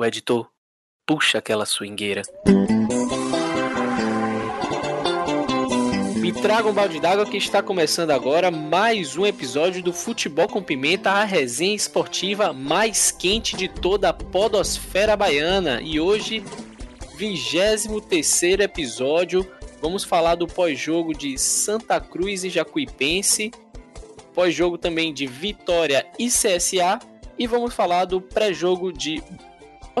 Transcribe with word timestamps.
O 0.00 0.04
editor, 0.06 0.48
puxa 1.06 1.36
aquela 1.36 1.66
swingueira. 1.66 2.22
Me 6.16 6.32
traga 6.32 6.70
um 6.70 6.72
balde 6.72 6.98
d'água 6.98 7.26
que 7.26 7.36
está 7.36 7.62
começando 7.62 8.10
agora 8.10 8.50
mais 8.50 9.18
um 9.18 9.26
episódio 9.26 9.82
do 9.82 9.92
Futebol 9.92 10.48
com 10.48 10.62
Pimenta, 10.62 11.10
a 11.10 11.24
resenha 11.24 11.74
esportiva 11.74 12.50
mais 12.50 13.10
quente 13.10 13.54
de 13.54 13.68
toda 13.68 14.08
a 14.08 14.14
podosfera 14.14 15.14
baiana. 15.18 15.82
E 15.82 16.00
hoje, 16.00 16.42
23 17.16 18.60
episódio, 18.60 19.46
vamos 19.82 20.02
falar 20.02 20.34
do 20.34 20.46
pós-jogo 20.46 21.12
de 21.12 21.36
Santa 21.36 22.00
Cruz 22.00 22.42
e 22.42 22.48
Jacuipense, 22.48 23.50
pós-jogo 24.32 24.78
também 24.78 25.12
de 25.12 25.26
Vitória 25.26 26.06
e 26.18 26.28
CSA, 26.28 26.98
e 27.38 27.46
vamos 27.46 27.74
falar 27.74 28.06
do 28.06 28.18
pré-jogo 28.18 28.90
de 28.90 29.22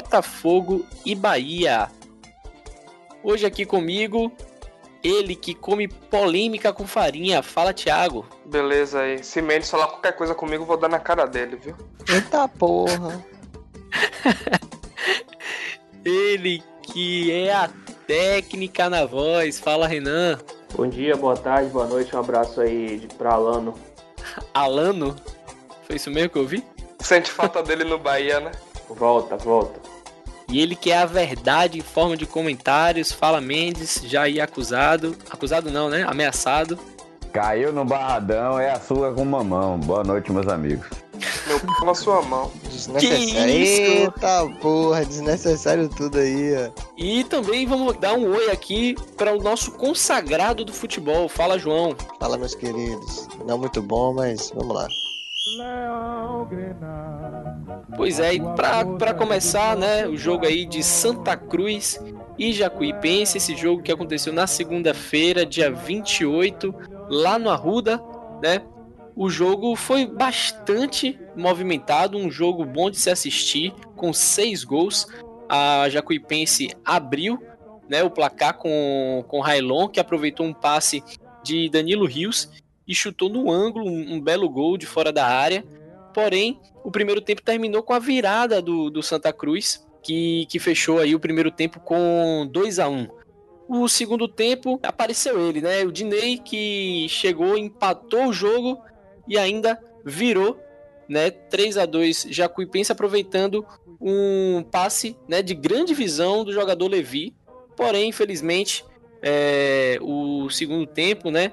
Botafogo 0.00 0.86
e 1.04 1.14
Bahia. 1.14 1.90
Hoje 3.22 3.44
aqui 3.44 3.66
comigo, 3.66 4.32
ele 5.04 5.36
que 5.36 5.54
come 5.54 5.86
polêmica 5.86 6.72
com 6.72 6.86
farinha. 6.86 7.42
Fala, 7.42 7.74
Thiago. 7.74 8.24
Beleza 8.46 9.00
aí. 9.00 9.22
Se 9.22 9.42
Mendes 9.42 9.70
falar 9.70 9.88
qualquer 9.88 10.16
coisa 10.16 10.34
comigo, 10.34 10.64
vou 10.64 10.78
dar 10.78 10.88
na 10.88 10.98
cara 10.98 11.26
dele, 11.26 11.56
viu? 11.56 11.76
Eita 12.08 12.48
porra. 12.48 13.22
ele 16.02 16.62
que 16.80 17.30
é 17.30 17.52
a 17.52 17.68
técnica 18.06 18.88
na 18.88 19.04
voz. 19.04 19.60
Fala, 19.60 19.86
Renan. 19.86 20.38
Bom 20.74 20.88
dia, 20.88 21.14
boa 21.14 21.36
tarde, 21.36 21.68
boa 21.68 21.86
noite. 21.86 22.16
Um 22.16 22.20
abraço 22.20 22.62
aí 22.62 23.06
pra 23.18 23.34
Alano. 23.34 23.78
Alano? 24.54 25.14
Foi 25.82 25.96
isso 25.96 26.10
mesmo 26.10 26.30
que 26.30 26.38
eu 26.38 26.46
vi? 26.46 26.64
Sente 27.00 27.30
falta 27.30 27.62
dele 27.62 27.84
no 27.84 27.98
Bahia, 27.98 28.40
né? 28.40 28.50
Volta, 28.88 29.36
volta. 29.36 29.89
E 30.50 30.60
ele 30.60 30.74
que 30.74 30.90
é 30.90 30.98
a 30.98 31.06
verdade 31.06 31.78
em 31.78 31.82
forma 31.82 32.16
de 32.16 32.26
comentários, 32.26 33.12
fala 33.12 33.40
Mendes, 33.40 34.02
já 34.04 34.28
ia 34.28 34.42
acusado. 34.42 35.16
Acusado 35.30 35.70
não, 35.70 35.88
né? 35.88 36.04
Ameaçado. 36.06 36.76
Caiu 37.32 37.72
no 37.72 37.84
barradão, 37.84 38.58
é 38.58 38.72
a 38.72 38.80
sua 38.80 39.14
com 39.14 39.24
mamão. 39.24 39.78
Boa 39.78 40.02
noite, 40.02 40.32
meus 40.32 40.48
amigos. 40.48 40.88
Meu 41.46 41.60
cu 41.60 41.84
na 41.84 41.94
sua 41.94 42.22
mão. 42.22 42.50
Desnecessário. 42.64 43.54
Eita 43.54 44.48
porra, 44.60 45.04
desnecessário 45.04 45.88
tudo 45.88 46.18
aí, 46.18 46.54
ó. 46.56 46.70
E 46.96 47.22
também 47.24 47.66
vamos 47.66 47.96
dar 47.98 48.14
um 48.14 48.34
oi 48.34 48.50
aqui 48.50 48.96
para 49.16 49.32
o 49.32 49.40
nosso 49.40 49.70
consagrado 49.72 50.64
do 50.64 50.72
futebol. 50.72 51.28
Fala, 51.28 51.58
João. 51.58 51.94
Fala, 52.18 52.36
meus 52.36 52.56
queridos. 52.56 53.28
Não 53.46 53.58
muito 53.58 53.80
bom, 53.80 54.14
mas 54.14 54.50
vamos 54.54 54.74
lá. 54.74 54.88
Pois 57.96 58.20
é, 58.20 58.34
e 58.34 58.40
para 58.40 59.14
começar, 59.14 59.74
né, 59.74 60.06
o 60.06 60.14
jogo 60.14 60.44
aí 60.44 60.66
de 60.66 60.82
Santa 60.82 61.34
Cruz 61.34 61.98
e 62.38 62.52
Jacuipense, 62.52 63.38
esse 63.38 63.56
jogo 63.56 63.82
que 63.82 63.90
aconteceu 63.90 64.34
na 64.34 64.46
segunda-feira, 64.46 65.46
dia 65.46 65.70
28, 65.70 66.74
lá 67.08 67.38
no 67.38 67.48
Arruda, 67.48 68.02
né? 68.42 68.62
O 69.16 69.30
jogo 69.30 69.74
foi 69.76 70.06
bastante 70.06 71.18
movimentado, 71.34 72.18
um 72.18 72.30
jogo 72.30 72.64
bom 72.64 72.90
de 72.90 72.98
se 72.98 73.08
assistir, 73.08 73.72
com 73.96 74.12
seis 74.12 74.62
gols. 74.62 75.06
A 75.48 75.88
Jacuipense 75.88 76.70
abriu 76.84 77.42
né, 77.88 78.02
o 78.02 78.10
placar 78.10 78.58
com, 78.58 79.24
com 79.26 79.40
Railon, 79.40 79.88
que 79.88 80.00
aproveitou 80.00 80.44
um 80.44 80.52
passe 80.52 81.02
de 81.42 81.70
Danilo 81.70 82.06
Rios 82.06 82.50
e 82.90 82.94
chutou 82.94 83.28
no 83.28 83.48
ângulo 83.48 83.86
um, 83.86 84.14
um 84.14 84.20
belo 84.20 84.50
gol 84.50 84.76
de 84.76 84.84
fora 84.84 85.12
da 85.12 85.24
área. 85.24 85.64
Porém, 86.12 86.60
o 86.82 86.90
primeiro 86.90 87.20
tempo 87.20 87.40
terminou 87.40 87.84
com 87.84 87.92
a 87.92 88.00
virada 88.00 88.60
do, 88.60 88.90
do 88.90 89.00
Santa 89.00 89.32
Cruz, 89.32 89.86
que, 90.02 90.44
que 90.46 90.58
fechou 90.58 90.98
aí 90.98 91.14
o 91.14 91.20
primeiro 91.20 91.52
tempo 91.52 91.78
com 91.78 92.48
2 92.50 92.80
a 92.80 92.88
1 92.88 93.06
O 93.68 93.88
segundo 93.88 94.26
tempo 94.26 94.80
apareceu 94.82 95.48
ele, 95.48 95.60
né? 95.60 95.84
O 95.84 95.92
Dinei 95.92 96.38
que 96.38 97.06
chegou, 97.08 97.56
empatou 97.56 98.26
o 98.26 98.32
jogo 98.32 98.82
e 99.28 99.38
ainda 99.38 99.80
virou, 100.04 100.58
né? 101.08 101.30
3 101.30 101.78
a 101.78 101.86
2 101.86 102.26
Jacuipense 102.28 102.90
aproveitando 102.90 103.64
um 104.00 104.64
passe, 104.64 105.16
né, 105.28 105.42
de 105.42 105.54
grande 105.54 105.94
visão 105.94 106.42
do 106.42 106.52
jogador 106.52 106.88
Levi. 106.88 107.36
Porém, 107.76 108.08
infelizmente, 108.08 108.84
é, 109.22 109.96
o 110.00 110.50
segundo 110.50 110.86
tempo, 110.86 111.30
né? 111.30 111.52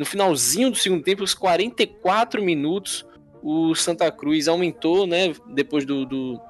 No 0.00 0.06
finalzinho 0.06 0.70
do 0.70 0.78
segundo 0.78 1.04
tempo, 1.04 1.22
os 1.22 1.34
44 1.34 2.42
minutos, 2.42 3.04
o 3.42 3.74
Santa 3.74 4.10
Cruz 4.10 4.48
aumentou, 4.48 5.06
né? 5.06 5.34
Depois 5.52 5.84
do, 5.84 6.06
do, 6.06 6.40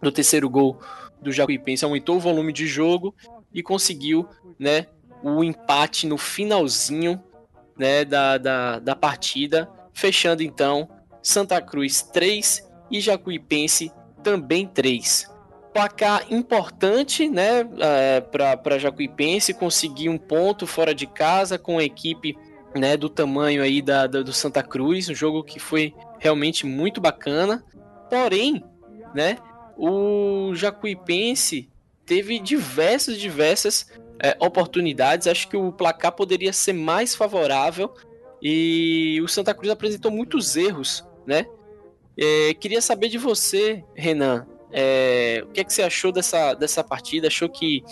do 0.00 0.12
terceiro 0.12 0.48
gol 0.48 0.78
do 1.20 1.32
Jacuipense, 1.32 1.84
aumentou 1.84 2.14
o 2.14 2.20
volume 2.20 2.52
de 2.52 2.68
jogo 2.68 3.12
e 3.52 3.64
conseguiu, 3.64 4.28
né? 4.56 4.86
O 5.24 5.42
empate 5.42 6.06
no 6.06 6.16
finalzinho, 6.16 7.20
né? 7.76 8.04
Da, 8.04 8.38
da, 8.38 8.78
da 8.78 8.94
partida, 8.94 9.68
fechando 9.92 10.44
então 10.44 10.88
Santa 11.20 11.60
Cruz 11.60 12.00
3 12.00 12.64
e 12.92 13.00
Jacuipense 13.00 13.90
também 14.22 14.68
3. 14.68 15.28
Placar 15.72 16.32
importante, 16.32 17.28
né, 17.28 17.68
é, 17.80 18.20
para 18.20 18.78
Jacuipense 18.78 19.52
conseguir 19.52 20.08
um 20.08 20.16
ponto 20.16 20.68
fora 20.68 20.94
de 20.94 21.04
casa 21.08 21.58
com 21.58 21.78
a 21.78 21.82
equipe 21.82 22.38
né, 22.74 22.96
do 22.96 23.08
tamanho 23.08 23.62
aí 23.62 23.80
da, 23.80 24.06
da, 24.06 24.22
do 24.22 24.32
Santa 24.32 24.62
Cruz, 24.62 25.08
um 25.08 25.14
jogo 25.14 25.44
que 25.44 25.58
foi 25.58 25.94
realmente 26.18 26.66
muito 26.66 27.00
bacana. 27.00 27.64
Porém, 28.10 28.64
né, 29.14 29.38
o 29.76 30.54
Jacuipense 30.54 31.68
teve 32.04 32.38
diversas, 32.38 33.18
diversas 33.18 33.86
é, 34.22 34.36
oportunidades. 34.40 35.26
Acho 35.26 35.48
que 35.48 35.56
o 35.56 35.72
placar 35.72 36.12
poderia 36.12 36.52
ser 36.52 36.72
mais 36.72 37.14
favorável 37.14 37.94
e 38.42 39.20
o 39.22 39.28
Santa 39.28 39.54
Cruz 39.54 39.70
apresentou 39.70 40.10
muitos 40.10 40.56
erros, 40.56 41.04
né? 41.26 41.46
É, 42.16 42.54
queria 42.54 42.80
saber 42.80 43.08
de 43.08 43.18
você, 43.18 43.82
Renan, 43.94 44.46
é, 44.70 45.42
o 45.44 45.48
que, 45.48 45.60
é 45.60 45.64
que 45.64 45.72
você 45.72 45.82
achou 45.82 46.12
dessa, 46.12 46.54
dessa 46.54 46.84
partida? 46.84 47.28
Achou 47.28 47.48
que, 47.48 47.82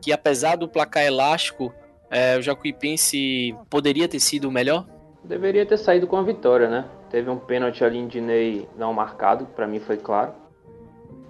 que 0.00 0.12
apesar 0.12 0.56
do 0.56 0.68
placar 0.68 1.04
elástico, 1.04 1.72
é, 2.10 2.36
o 2.38 2.42
Jacuipense 2.42 3.54
poderia 3.68 4.08
ter 4.08 4.20
sido 4.20 4.50
melhor? 4.50 4.86
Deveria 5.22 5.64
ter 5.64 5.78
saído 5.78 6.06
com 6.06 6.16
a 6.16 6.22
vitória, 6.22 6.68
né? 6.68 6.84
Teve 7.10 7.30
um 7.30 7.38
pênalti 7.38 7.82
ali 7.82 7.98
em 7.98 8.06
Dinei 8.06 8.68
não 8.76 8.92
marcado, 8.92 9.46
para 9.46 9.66
mim 9.66 9.80
foi 9.80 9.96
claro. 9.96 10.32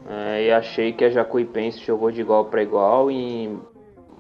É, 0.09 0.47
e 0.47 0.53
achei 0.53 0.93
que 0.93 1.05
a 1.05 1.11
Jacuipense 1.11 1.79
jogou 1.79 2.11
de 2.11 2.21
igual 2.21 2.47
para 2.47 2.63
igual 2.63 3.11
e 3.11 3.45
em 3.47 3.61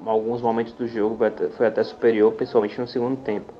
alguns 0.06 0.40
momentos 0.40 0.72
do 0.74 0.86
jogo 0.86 1.18
foi 1.56 1.66
até, 1.66 1.82
superior, 1.82 2.32
principalmente 2.32 2.80
no 2.80 2.86
segundo 2.86 3.16
tempo. 3.22 3.52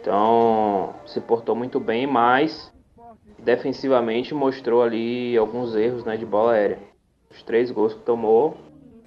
Então 0.00 0.94
se 1.04 1.20
portou 1.20 1.54
muito 1.54 1.80
bem, 1.80 2.06
mas 2.06 2.72
defensivamente 3.38 4.32
mostrou 4.32 4.82
ali 4.82 5.36
alguns 5.36 5.74
erros 5.74 6.04
né, 6.04 6.16
de 6.16 6.24
bola 6.24 6.52
aérea. 6.52 6.78
Os 7.30 7.42
três 7.42 7.70
gols 7.70 7.92
que 7.92 8.00
tomou 8.00 8.56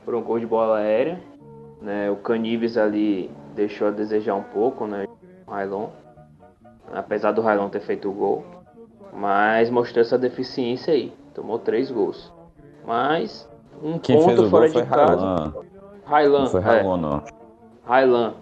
foram 0.03 0.21
gol 0.21 0.39
de 0.39 0.45
bola 0.45 0.77
aérea 0.77 1.30
né? 1.81 2.09
O 2.11 2.15
Canives 2.17 2.77
ali 2.77 3.31
deixou 3.55 3.87
a 3.87 3.91
desejar 3.91 4.35
um 4.35 4.43
pouco, 4.43 4.85
né? 4.85 5.07
O 5.47 5.51
Railon. 5.51 5.89
Apesar 6.93 7.31
do 7.31 7.41
Railon 7.41 7.69
ter 7.69 7.81
feito 7.81 8.09
o 8.09 8.13
gol. 8.13 8.45
Mas 9.13 9.69
mostrou 9.69 10.01
essa 10.01 10.17
deficiência 10.17 10.93
aí. 10.93 11.13
Tomou 11.33 11.59
três 11.59 11.89
gols. 11.91 12.31
Mas 12.85 13.49
um 13.81 13.97
Quem 13.97 14.17
ponto 14.17 14.49
fora 14.49 14.69
de 14.69 14.83
casa. 14.83 15.53
Railan. 16.05 16.47
Foi 16.47 16.61
Railon, 16.61 16.97
é. 16.97 17.01
não. 17.01 17.23
Railan. 17.83 18.33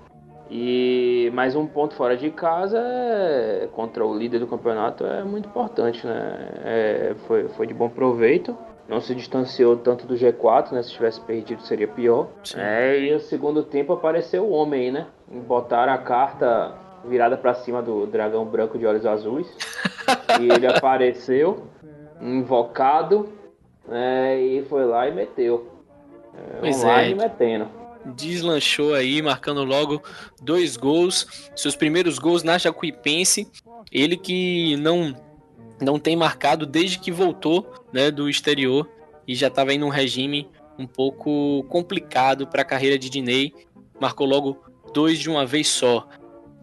E 0.52 1.32
mais 1.34 1.56
um 1.56 1.68
ponto 1.68 1.94
fora 1.94 2.18
de 2.18 2.32
casa 2.32 2.80
é, 2.80 3.70
contra 3.72 4.04
o 4.04 4.18
líder 4.18 4.40
do 4.40 4.48
campeonato 4.48 5.06
é 5.06 5.24
muito 5.24 5.48
importante, 5.48 6.06
né? 6.08 6.50
É, 6.64 7.16
foi, 7.28 7.48
foi 7.50 7.68
de 7.68 7.74
bom 7.74 7.88
proveito 7.88 8.58
não 8.90 9.00
se 9.00 9.14
distanciou 9.14 9.78
tanto 9.78 10.08
do 10.08 10.16
G4, 10.16 10.72
né? 10.72 10.82
Se 10.82 10.92
tivesse 10.92 11.22
perdido 11.22 11.62
seria 11.62 11.88
pior. 11.88 12.28
É, 12.56 13.00
e 13.00 13.14
no 13.14 13.20
segundo 13.20 13.62
tempo 13.62 13.94
apareceu 13.94 14.44
o 14.44 14.52
homem, 14.52 14.92
né? 14.92 15.06
Botaram 15.28 15.94
a 15.94 15.98
carta 16.00 16.74
virada 17.06 17.38
para 17.38 17.54
cima 17.54 17.84
do 17.84 18.08
dragão 18.08 18.44
branco 18.46 18.80
de 18.80 18.88
olhos 18.88 19.06
azuis. 19.06 19.48
e 20.42 20.52
ele 20.52 20.66
apareceu, 20.66 21.68
invocado, 22.20 23.30
né? 23.88 24.42
E 24.42 24.66
foi 24.66 24.84
lá 24.86 25.08
e 25.08 25.14
meteu. 25.14 25.70
É, 26.36 26.60
pois 26.60 26.84
é. 26.84 27.14
metendo. 27.14 27.68
Deslanchou 28.06 28.96
aí, 28.96 29.22
marcando 29.22 29.64
logo 29.64 30.02
dois 30.42 30.76
gols. 30.76 31.52
Seus 31.56 31.76
primeiros 31.76 32.18
gols 32.18 32.42
na 32.42 32.58
Jacuipense. 32.58 33.48
Ele 33.92 34.18
que 34.18 34.76
não 34.78 35.14
não 35.82 36.00
tem 36.00 36.16
marcado 36.16 36.66
desde 36.66 37.00
que 37.00 37.12
voltou 37.12 37.72
né, 37.94 38.12
do 38.12 38.30
exterior 38.30 38.90
e 39.28 39.36
já 39.36 39.48
estava 39.48 39.74
em 39.74 39.84
um 39.84 39.90
regime 39.90 40.50
um 40.78 40.88
pouco 40.88 41.64
complicado 41.70 42.48
para 42.48 42.62
a 42.62 42.66
carreira 42.66 42.98
de 42.98 43.10
Diney. 43.10 43.54
Marcou 44.00 44.26
logo 44.26 44.58
dois 44.94 45.20
de 45.20 45.30
uma 45.30 45.46
vez 45.46 45.68
só. 45.68 46.08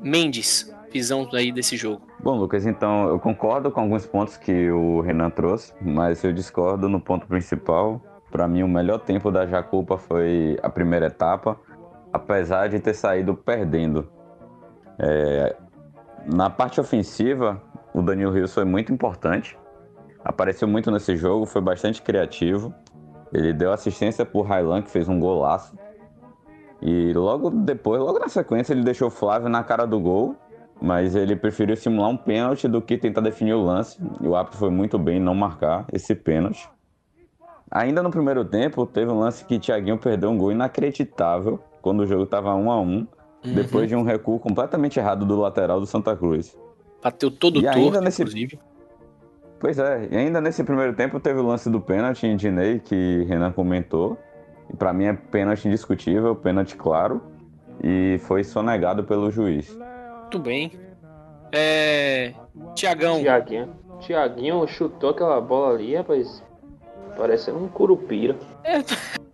Mendes, 0.00 0.74
visão 0.90 1.28
aí 1.32 1.52
desse 1.52 1.76
jogo. 1.76 2.06
Bom, 2.20 2.38
Lucas, 2.38 2.66
então 2.66 3.08
eu 3.08 3.18
concordo 3.18 3.70
com 3.70 3.80
alguns 3.80 4.06
pontos 4.06 4.36
que 4.36 4.70
o 4.70 5.00
Renan 5.00 5.30
trouxe, 5.30 5.72
mas 5.80 6.24
eu 6.24 6.32
discordo 6.32 6.88
no 6.88 7.00
ponto 7.00 7.26
principal, 7.26 8.00
Para 8.30 8.48
mim, 8.48 8.62
o 8.62 8.68
melhor 8.68 8.98
tempo 8.98 9.30
da 9.30 9.46
Jacupa 9.46 9.96
foi 9.96 10.58
a 10.62 10.68
primeira 10.68 11.06
etapa, 11.06 11.58
apesar 12.12 12.68
de 12.68 12.80
ter 12.80 12.94
saído 12.94 13.34
perdendo. 13.34 14.08
É, 14.98 15.54
na 16.26 16.50
parte 16.50 16.80
ofensiva, 16.80 17.62
o 17.96 18.02
Daniel 18.02 18.30
Rios 18.30 18.52
foi 18.52 18.66
muito 18.66 18.92
importante. 18.92 19.58
Apareceu 20.22 20.68
muito 20.68 20.90
nesse 20.90 21.16
jogo, 21.16 21.46
foi 21.46 21.62
bastante 21.62 22.02
criativo. 22.02 22.74
Ele 23.32 23.54
deu 23.54 23.72
assistência 23.72 24.22
pro 24.22 24.42
Railan, 24.42 24.82
que 24.82 24.90
fez 24.90 25.08
um 25.08 25.18
golaço. 25.18 25.74
E 26.82 27.14
logo 27.14 27.48
depois, 27.48 27.98
logo 28.02 28.18
na 28.18 28.28
sequência, 28.28 28.74
ele 28.74 28.82
deixou 28.82 29.08
o 29.08 29.10
Flávio 29.10 29.48
na 29.48 29.64
cara 29.64 29.86
do 29.86 29.98
gol. 29.98 30.36
Mas 30.78 31.16
ele 31.16 31.34
preferiu 31.34 31.74
simular 31.74 32.10
um 32.10 32.18
pênalti 32.18 32.68
do 32.68 32.82
que 32.82 32.98
tentar 32.98 33.22
definir 33.22 33.54
o 33.54 33.62
lance. 33.62 33.98
E 34.20 34.28
o 34.28 34.36
árbitro 34.36 34.58
foi 34.58 34.68
muito 34.68 34.98
bem 34.98 35.16
em 35.16 35.22
não 35.22 35.34
marcar 35.34 35.86
esse 35.90 36.14
pênalti. 36.14 36.68
Ainda 37.70 38.02
no 38.02 38.10
primeiro 38.10 38.44
tempo, 38.44 38.84
teve 38.84 39.10
um 39.10 39.18
lance 39.18 39.42
que 39.42 39.58
Thiaguinho 39.58 39.96
perdeu 39.96 40.28
um 40.28 40.36
gol 40.36 40.52
inacreditável 40.52 41.58
quando 41.80 42.00
o 42.00 42.06
jogo 42.06 42.24
estava 42.24 42.54
1 42.54 42.70
a 42.70 42.78
1 42.78 42.84
uhum. 42.84 43.06
depois 43.54 43.88
de 43.88 43.96
um 43.96 44.02
recuo 44.02 44.38
completamente 44.38 44.98
errado 44.98 45.24
do 45.24 45.40
lateral 45.40 45.80
do 45.80 45.86
Santa 45.86 46.14
Cruz. 46.14 46.54
Bateu 47.02 47.30
todo 47.30 47.58
e 47.58 47.62
torto, 47.62 47.78
ainda 47.78 48.00
nesse... 48.00 48.22
inclusive. 48.22 48.58
Pois 49.58 49.78
é, 49.78 50.08
e 50.10 50.16
ainda 50.16 50.40
nesse 50.40 50.62
primeiro 50.62 50.94
tempo 50.94 51.18
teve 51.18 51.40
o 51.40 51.46
lance 51.46 51.70
do 51.70 51.80
pênalti 51.80 52.26
em 52.26 52.36
Dinei, 52.36 52.78
que 52.78 53.24
Renan 53.24 53.52
comentou. 53.52 54.18
E 54.70 54.76
para 54.76 54.92
mim 54.92 55.06
é 55.06 55.12
pênalti 55.12 55.66
indiscutível, 55.66 56.34
pênalti 56.34 56.76
claro. 56.76 57.22
E 57.82 58.18
foi 58.20 58.44
sonegado 58.44 59.04
pelo 59.04 59.30
juiz. 59.30 59.76
Muito 60.22 60.38
bem. 60.38 60.72
É. 61.52 62.34
Tiagão. 62.74 63.20
Tiaguinho. 63.20 63.74
Tiaguinho 64.00 64.66
chutou 64.66 65.10
aquela 65.10 65.40
bola 65.40 65.74
ali, 65.74 65.94
rapaz. 65.94 66.42
Parece 67.16 67.50
um 67.50 67.68
curupira. 67.68 68.36
É. 68.62 68.82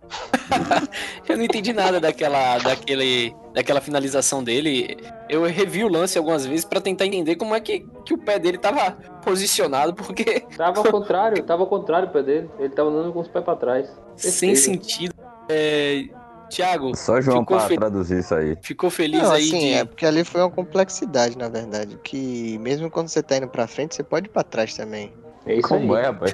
eu 1.27 1.37
não 1.37 1.43
entendi 1.43 1.73
nada 1.73 1.99
daquela, 1.99 2.57
daquele, 2.59 3.35
daquela 3.53 3.81
finalização 3.81 4.43
dele. 4.43 4.97
Eu 5.29 5.43
revi 5.43 5.83
o 5.83 5.87
lance 5.87 6.17
algumas 6.17 6.45
vezes 6.45 6.65
para 6.65 6.81
tentar 6.81 7.05
entender 7.05 7.35
como 7.35 7.55
é 7.55 7.59
que, 7.59 7.85
que 8.05 8.13
o 8.13 8.17
pé 8.17 8.39
dele 8.39 8.57
tava 8.57 8.91
posicionado, 9.23 9.93
porque. 9.93 10.41
Tava 10.55 10.79
ao 10.79 10.85
contrário, 10.85 11.43
tava 11.43 11.63
ao 11.63 11.67
contrário 11.67 12.09
o 12.09 12.11
pé 12.11 12.23
dele. 12.23 12.49
Ele 12.59 12.69
tava 12.69 12.89
andando 12.89 13.13
com 13.13 13.19
os 13.19 13.27
pés 13.27 13.43
pra 13.43 13.55
trás. 13.55 13.89
Sem 14.15 14.55
sentido. 14.55 15.13
É, 15.49 16.05
Tiago. 16.49 16.95
Só 16.95 17.19
João 17.19 17.43
para 17.43 17.61
fe... 17.61 17.75
traduzir 17.75 18.19
isso 18.19 18.35
aí. 18.35 18.57
Ficou 18.61 18.89
feliz 18.89 19.23
Não, 19.23 19.31
aí? 19.31 19.49
Sim, 19.49 19.59
de... 19.59 19.73
é 19.73 19.85
porque 19.85 20.05
ali 20.05 20.23
foi 20.23 20.41
uma 20.41 20.51
complexidade, 20.51 21.37
na 21.37 21.49
verdade. 21.49 21.97
Que 22.03 22.57
mesmo 22.59 22.89
quando 22.89 23.07
você 23.07 23.23
tá 23.23 23.37
indo 23.37 23.47
pra 23.47 23.67
frente, 23.67 23.95
você 23.95 24.03
pode 24.03 24.27
ir 24.27 24.29
pra 24.29 24.43
trás 24.43 24.75
também. 24.75 25.11
É 25.45 25.55
isso 25.55 25.67
Como 25.67 25.93
aí. 25.95 26.03
é, 26.03 26.05
rapaz? 26.05 26.33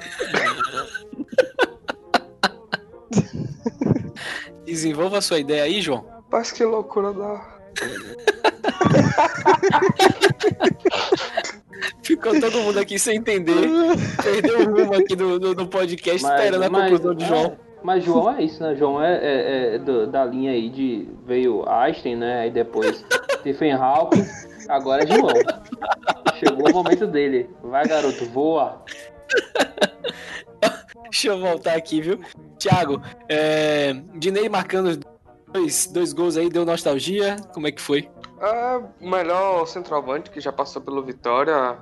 Desenvolva 4.64 5.18
a 5.18 5.22
sua 5.22 5.38
ideia 5.38 5.64
aí, 5.64 5.80
João. 5.80 6.04
Mas 6.30 6.52
que 6.52 6.64
loucura 6.64 7.12
da. 7.12 7.60
Ficou 12.02 12.38
todo 12.40 12.58
mundo 12.58 12.78
aqui 12.78 12.98
sem 12.98 13.18
entender. 13.18 13.54
Perdeu 14.22 14.60
o 14.60 14.64
rumo 14.64 14.94
aqui 14.94 15.16
do, 15.16 15.38
do, 15.38 15.54
do 15.54 15.66
podcast, 15.66 16.22
mas, 16.22 16.40
esperando 16.40 16.62
a 16.62 16.70
mas, 16.70 16.90
conclusão 16.90 17.14
de 17.14 17.26
João. 17.26 17.44
É, 17.44 17.56
mas 17.82 18.04
João 18.04 18.36
é 18.36 18.42
isso, 18.42 18.62
né? 18.62 18.74
João 18.74 19.02
é, 19.02 19.18
é, 19.22 19.74
é 19.74 19.78
do, 19.78 20.06
da 20.06 20.24
linha 20.24 20.52
aí 20.52 20.68
de. 20.68 21.08
Veio 21.26 21.68
Einstein, 21.68 22.16
né? 22.16 22.40
Aí 22.40 22.50
depois 22.50 23.04
Stephen 23.40 23.72
Hawking. 23.72 24.26
Agora 24.68 25.04
é 25.04 25.06
João. 25.06 25.34
Chegou 26.38 26.68
o 26.68 26.72
momento 26.72 27.06
dele. 27.06 27.48
Vai, 27.62 27.86
garoto, 27.86 28.24
voa. 28.26 28.82
Deixa 31.10 31.28
eu 31.28 31.40
voltar 31.40 31.76
aqui, 31.76 32.00
viu? 32.00 32.20
Thiago, 32.58 33.02
é... 33.28 33.92
Dinei 34.14 34.48
marcando 34.48 35.00
dois, 35.52 35.86
dois 35.86 36.12
gols 36.12 36.36
aí, 36.36 36.48
deu 36.48 36.64
nostalgia. 36.64 37.36
Como 37.52 37.66
é 37.66 37.72
que 37.72 37.80
foi? 37.80 38.08
É 38.40 38.76
o 38.76 39.08
melhor 39.10 39.66
centroavante 39.66 40.30
que 40.30 40.40
já 40.40 40.52
passou 40.52 40.80
pelo 40.80 41.02
Vitória 41.02 41.78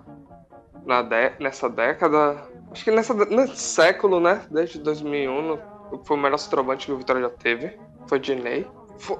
na 0.84 1.02
de... 1.02 1.32
nessa 1.38 1.69
década. 1.69 2.42
Acho 2.72 2.84
que 2.84 2.90
nessa... 2.90 3.14
nesse 3.14 3.58
século, 3.58 4.19
né? 4.19 4.46
Desde 4.50 4.78
2001, 4.78 5.58
foi 6.04 6.16
o 6.16 6.20
melhor 6.20 6.38
centroavante 6.38 6.86
que 6.86 6.92
o 6.92 6.98
Vitória 6.98 7.22
já 7.22 7.30
teve. 7.30 7.78
Foi 8.06 8.19
Dinei. 8.19 8.66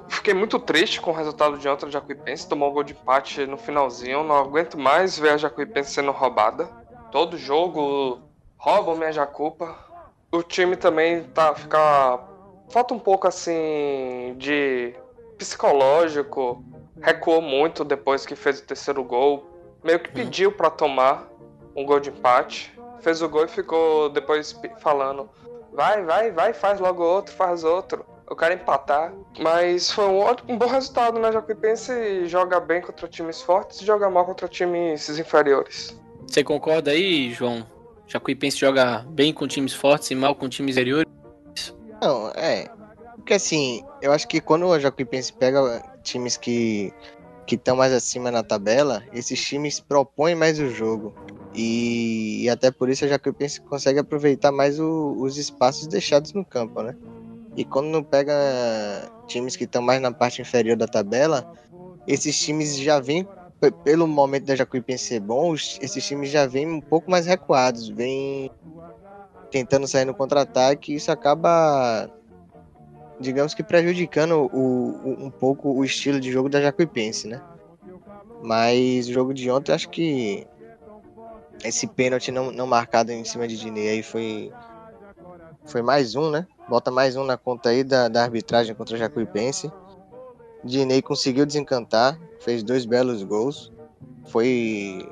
Fiquei 0.09 0.33
muito 0.33 0.59
triste 0.59 0.99
com 0.99 1.11
o 1.11 1.13
resultado 1.13 1.57
de 1.57 1.67
ontem 1.69 1.89
Jacuipense. 1.89 2.49
Tomou 2.49 2.69
um 2.69 2.73
gol 2.73 2.83
de 2.83 2.93
empate 2.93 3.45
no 3.45 3.57
finalzinho. 3.57 4.23
Não 4.23 4.35
aguento 4.35 4.77
mais 4.77 5.17
ver 5.17 5.29
a 5.29 5.37
Jacuipense 5.37 5.91
sendo 5.91 6.11
roubada. 6.11 6.65
Todo 7.11 7.37
jogo 7.37 8.19
roubam 8.57 8.95
minha 8.95 9.11
Jacupa. 9.11 9.88
O 10.31 10.43
time 10.43 10.75
também 10.75 11.23
tá 11.23 11.55
fica 11.55 12.19
falta 12.69 12.93
um 12.93 12.99
pouco 12.99 13.27
assim 13.27 14.35
de 14.37 14.93
psicológico. 15.37 16.63
Recuou 17.01 17.41
muito 17.41 17.83
depois 17.83 18.25
que 18.25 18.35
fez 18.35 18.59
o 18.59 18.63
terceiro 18.63 19.03
gol. 19.03 19.47
Meio 19.83 19.99
que 19.99 20.11
pediu 20.11 20.51
para 20.51 20.69
tomar 20.69 21.27
um 21.75 21.85
gol 21.85 21.99
de 21.99 22.09
empate. 22.09 22.77
Fez 22.99 23.21
o 23.21 23.29
gol 23.29 23.45
e 23.45 23.47
ficou 23.47 24.09
depois 24.09 24.59
falando: 24.79 25.29
vai, 25.73 26.03
vai, 26.03 26.31
vai, 26.31 26.53
faz 26.53 26.79
logo 26.79 27.03
outro, 27.03 27.33
faz 27.33 27.63
outro. 27.63 28.05
Eu 28.29 28.35
quero 28.35 28.53
empatar. 28.53 29.11
Mas 29.39 29.89
foi 29.89 30.05
um, 30.05 30.19
ótimo, 30.19 30.53
um 30.53 30.57
bom 30.57 30.67
resultado, 30.67 31.17
né? 31.17 31.31
Jacuipense 31.31 32.27
joga 32.27 32.59
bem 32.59 32.81
contra 32.81 33.07
times 33.07 33.41
fortes 33.41 33.81
e 33.81 33.85
joga 33.85 34.09
mal 34.09 34.25
contra 34.25 34.47
times 34.47 35.09
inferiores. 35.17 35.97
Você 36.27 36.43
concorda 36.43 36.91
aí, 36.91 37.31
João? 37.31 37.65
Jacuipense 38.09 38.57
joga 38.57 39.05
bem 39.09 39.31
com 39.31 39.47
times 39.47 39.73
fortes 39.73 40.09
e 40.09 40.15
mal 40.15 40.35
com 40.35 40.49
times 40.49 40.75
inferiores? 40.75 41.05
Não, 42.01 42.29
é. 42.29 42.67
Porque 43.15 43.35
assim, 43.35 43.83
eu 44.01 44.11
acho 44.11 44.27
que 44.27 44.41
quando 44.41 44.65
o 44.65 44.79
Jacuipense 44.79 45.31
pega 45.31 45.81
times 46.03 46.35
que 46.35 46.91
que 47.45 47.55
estão 47.55 47.75
mais 47.75 47.91
acima 47.91 48.29
na 48.29 48.43
tabela, 48.43 49.03
esses 49.11 49.43
times 49.43 49.79
propõem 49.79 50.35
mais 50.35 50.59
o 50.59 50.69
jogo. 50.69 51.15
E, 51.55 52.43
e 52.43 52.49
até 52.49 52.69
por 52.69 52.89
isso 52.89 53.05
a 53.05 53.07
Jacuipense 53.07 53.59
consegue 53.61 53.97
aproveitar 53.97 54.51
mais 54.51 54.79
o, 54.79 55.15
os 55.17 55.35
espaços 55.35 55.87
deixados 55.87 56.31
no 56.31 56.45
campo, 56.45 56.83
né? 56.83 56.95
E 57.57 57.65
quando 57.65 57.87
não 57.87 58.03
pega 58.03 58.33
times 59.25 59.55
que 59.55 59.63
estão 59.63 59.81
mais 59.81 59.99
na 59.99 60.11
parte 60.11 60.43
inferior 60.43 60.77
da 60.77 60.85
tabela, 60.85 61.51
esses 62.07 62.39
times 62.39 62.77
já 62.77 62.99
vêm 62.99 63.27
pelo 63.83 64.07
momento 64.07 64.45
da 64.45 64.55
Jacuipense 64.55 65.05
ser 65.05 65.19
bom, 65.19 65.53
esses 65.53 66.05
times 66.05 66.29
já 66.29 66.45
vêm 66.45 66.67
um 66.67 66.81
pouco 66.81 67.11
mais 67.11 67.25
recuados, 67.25 67.89
vêm 67.89 68.49
tentando 69.51 69.87
sair 69.87 70.05
no 70.05 70.13
contra-ataque, 70.13 70.93
e 70.93 70.95
isso 70.95 71.11
acaba, 71.11 72.09
digamos 73.19 73.53
que 73.53 73.63
prejudicando 73.63 74.49
o, 74.53 74.91
o, 75.03 75.25
um 75.25 75.29
pouco 75.29 75.71
o 75.71 75.83
estilo 75.83 76.19
de 76.19 76.31
jogo 76.31 76.47
da 76.47 76.61
Jacuipense, 76.61 77.27
né? 77.27 77.41
Mas 78.41 79.07
o 79.07 79.11
jogo 79.13 79.33
de 79.33 79.51
ontem, 79.51 79.73
acho 79.73 79.89
que 79.89 80.47
esse 81.63 81.87
pênalti 81.87 82.31
não, 82.31 82.51
não 82.51 82.65
marcado 82.65 83.11
em 83.11 83.25
cima 83.25 83.47
de 83.47 83.57
Dinei 83.57 83.89
aí 83.89 84.03
foi, 84.03 84.51
foi 85.65 85.81
mais 85.81 86.15
um, 86.15 86.31
né? 86.31 86.47
Bota 86.69 86.89
mais 86.89 87.17
um 87.17 87.23
na 87.25 87.35
conta 87.37 87.69
aí 87.69 87.83
da, 87.83 88.07
da 88.07 88.23
arbitragem 88.23 88.73
contra 88.73 88.95
a 88.95 88.99
Jacuipense. 88.99 89.69
Dinei 90.63 91.01
conseguiu 91.01 91.45
desencantar, 91.45 92.17
fez 92.39 92.63
dois 92.63 92.85
belos 92.85 93.23
gols. 93.23 93.71
Foi 94.27 95.09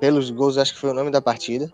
pelos 0.00 0.30
gols, 0.30 0.58
acho 0.58 0.74
que 0.74 0.80
foi 0.80 0.90
o 0.90 0.94
nome 0.94 1.10
da 1.10 1.22
partida. 1.22 1.72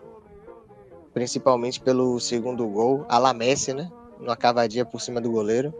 Principalmente 1.13 1.79
pelo 1.79 2.19
segundo 2.19 2.67
gol, 2.67 3.05
a 3.09 3.17
la 3.17 3.33
Messi, 3.33 3.73
né? 3.73 3.91
Numa 4.19 4.35
cavadinha 4.35 4.85
por 4.85 5.01
cima 5.01 5.19
do 5.19 5.31
goleiro. 5.31 5.73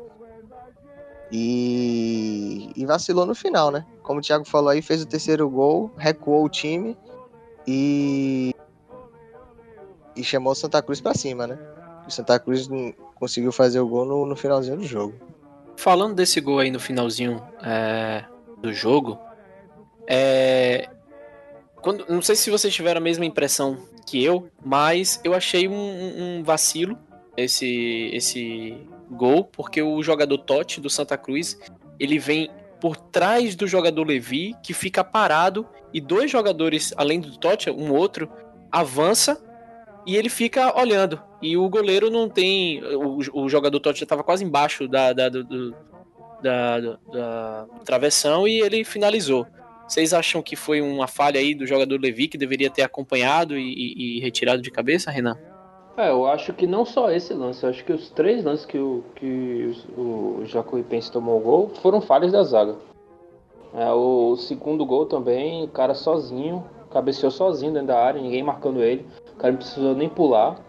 E, 1.32 2.72
e 2.76 2.86
vacilou 2.86 3.26
no 3.26 3.36
final, 3.36 3.70
né? 3.70 3.86
Como 4.02 4.20
o 4.20 4.22
Thiago 4.22 4.46
falou 4.46 4.70
aí, 4.70 4.82
fez 4.82 5.04
o 5.04 5.06
terceiro 5.06 5.48
gol, 5.48 5.92
recuou 5.96 6.44
o 6.44 6.50
time 6.50 6.98
e 7.68 8.56
e 10.16 10.24
chamou 10.24 10.52
o 10.52 10.56
Santa 10.56 10.82
Cruz 10.82 11.00
para 11.00 11.14
cima, 11.14 11.48
né? 11.48 11.58
O 12.08 12.12
Santa 12.12 12.40
Cruz 12.40 12.68
conseguiu 13.16 13.52
fazer 13.52 13.80
o 13.80 13.88
gol 13.88 14.06
no, 14.06 14.26
no 14.26 14.36
finalzinho 14.36 14.78
do 14.78 14.84
jogo. 14.84 15.14
Falando 15.78 16.16
desse 16.16 16.42
gol 16.42 16.60
aí 16.60 16.72
no 16.72 16.80
finalzinho 16.80 17.42
é, 17.64 18.26
do 18.62 18.74
jogo, 18.74 19.20
é, 20.08 20.89
quando, 21.82 22.06
não 22.10 22.22
sei 22.22 22.36
se 22.36 22.50
vocês 22.50 22.74
tiveram 22.74 23.00
a 23.00 23.04
mesma 23.04 23.25
impressão 23.25 23.78
que 24.06 24.24
eu, 24.24 24.50
mas 24.63 25.22
eu 25.24 25.34
achei 25.34 25.68
um, 25.68 26.39
um 26.39 26.44
vacilo 26.44 26.98
esse, 27.38 28.10
esse 28.13 28.78
gol, 29.10 29.46
porque 29.46 29.82
o 29.82 30.01
jogador 30.04 30.38
Totti 30.39 30.82
do 30.82 30.89
Santa 30.89 31.18
Cruz 31.18 31.60
ele 32.00 32.18
vem 32.18 32.50
por 32.80 32.96
trás 32.96 33.56
do 33.56 33.68
jogador 33.68 34.08
Levi, 34.08 34.56
que 34.63 34.74
fica 34.74 35.04
parado, 35.04 35.68
e 35.94 36.00
dois 36.00 36.32
jogadores, 36.32 36.94
além 36.96 37.20
do 37.20 37.38
Totti, 37.38 37.70
um 37.70 37.94
outro, 37.94 38.30
avança 38.72 39.42
e 40.06 40.16
ele 40.16 40.30
fica 40.30 40.78
olhando. 40.80 41.22
E 41.42 41.58
o 41.58 41.68
goleiro 41.70 42.10
não 42.10 42.30
tem. 42.30 42.82
O, 42.96 43.44
o 43.44 43.50
jogador 43.50 43.80
Totti 43.80 44.04
estava 44.04 44.24
quase 44.24 44.44
embaixo 44.44 44.88
da, 44.88 45.13
da, 45.13 45.30
do, 45.30 45.75
da, 46.41 46.79
da, 46.79 47.67
travessão 47.86 48.48
e 48.48 48.62
ele 48.62 48.84
finalizou. 48.84 49.46
Vocês 49.88 50.13
acham 50.13 50.41
que 50.41 50.55
foi 50.55 50.81
uma 50.81 51.08
falha 51.08 51.39
aí 51.39 51.55
do 51.55 51.65
jogador 51.65 52.00
Levi 52.00 52.27
que 52.27 52.38
deveria 52.38 52.69
ter 52.69 52.84
acompanhado 52.84 53.58
e, 53.58 53.63
e, 53.63 54.17
e 54.17 54.19
retirado 54.19 54.62
de 54.62 54.69
cabeça, 54.69 55.10
Renan? 55.10 55.38
É, 55.98 56.12
eu 56.12 56.25
acho 56.27 56.53
que 56.53 56.65
não 56.65 56.86
só 56.86 57.12
esse 57.12 57.34
lance, 57.34 57.63
eu 57.63 57.69
acho 57.69 57.84
que 57.84 57.91
os 57.91 58.10
três 58.12 58.43
lances 58.43 58.65
que 58.65 58.77
o, 58.77 59.03
que 59.15 59.75
o 59.98 60.41
tomou 61.12 61.38
o 61.38 61.41
gol 61.41 61.72
foram 61.81 62.00
falhas 62.00 62.31
da 62.31 62.41
zaga. 62.43 62.75
É, 63.74 63.91
o 63.91 64.36
segundo 64.38 64.86
gol 64.86 65.05
também, 65.05 65.65
o 65.65 65.67
cara 65.67 65.93
sozinho, 65.93 66.63
cabeceou 66.89 67.31
sozinho 67.31 67.74
dentro 67.74 67.89
da 67.89 68.00
área, 68.00 68.22
ninguém 68.22 68.41
marcando 68.41 68.81
ele, 68.81 69.05
o 69.34 69.36
cara 69.36 69.51
não 69.51 69.60
precisou 69.60 69.93
nem 69.93 70.08
pular. 70.08 70.69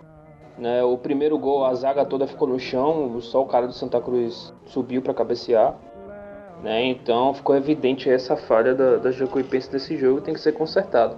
Né? 0.60 0.82
O 0.84 0.98
primeiro 0.98 1.38
gol, 1.38 1.64
a 1.64 1.74
zaga 1.74 2.04
toda 2.04 2.26
ficou 2.26 2.46
no 2.46 2.60
chão, 2.60 3.18
só 3.22 3.42
o 3.42 3.46
cara 3.46 3.66
do 3.66 3.72
Santa 3.72 3.98
Cruz 3.98 4.52
subiu 4.66 5.00
para 5.00 5.14
cabecear. 5.14 5.74
Né? 6.62 6.84
Então 6.84 7.32
ficou 7.32 7.56
evidente 7.56 8.10
essa 8.10 8.36
falha 8.36 8.74
da, 8.74 8.96
da 8.98 9.10
Jacuipense 9.10 9.72
desse 9.72 9.96
jogo 9.96 10.20
tem 10.20 10.34
que 10.34 10.40
ser 10.40 10.52
consertado. 10.52 11.16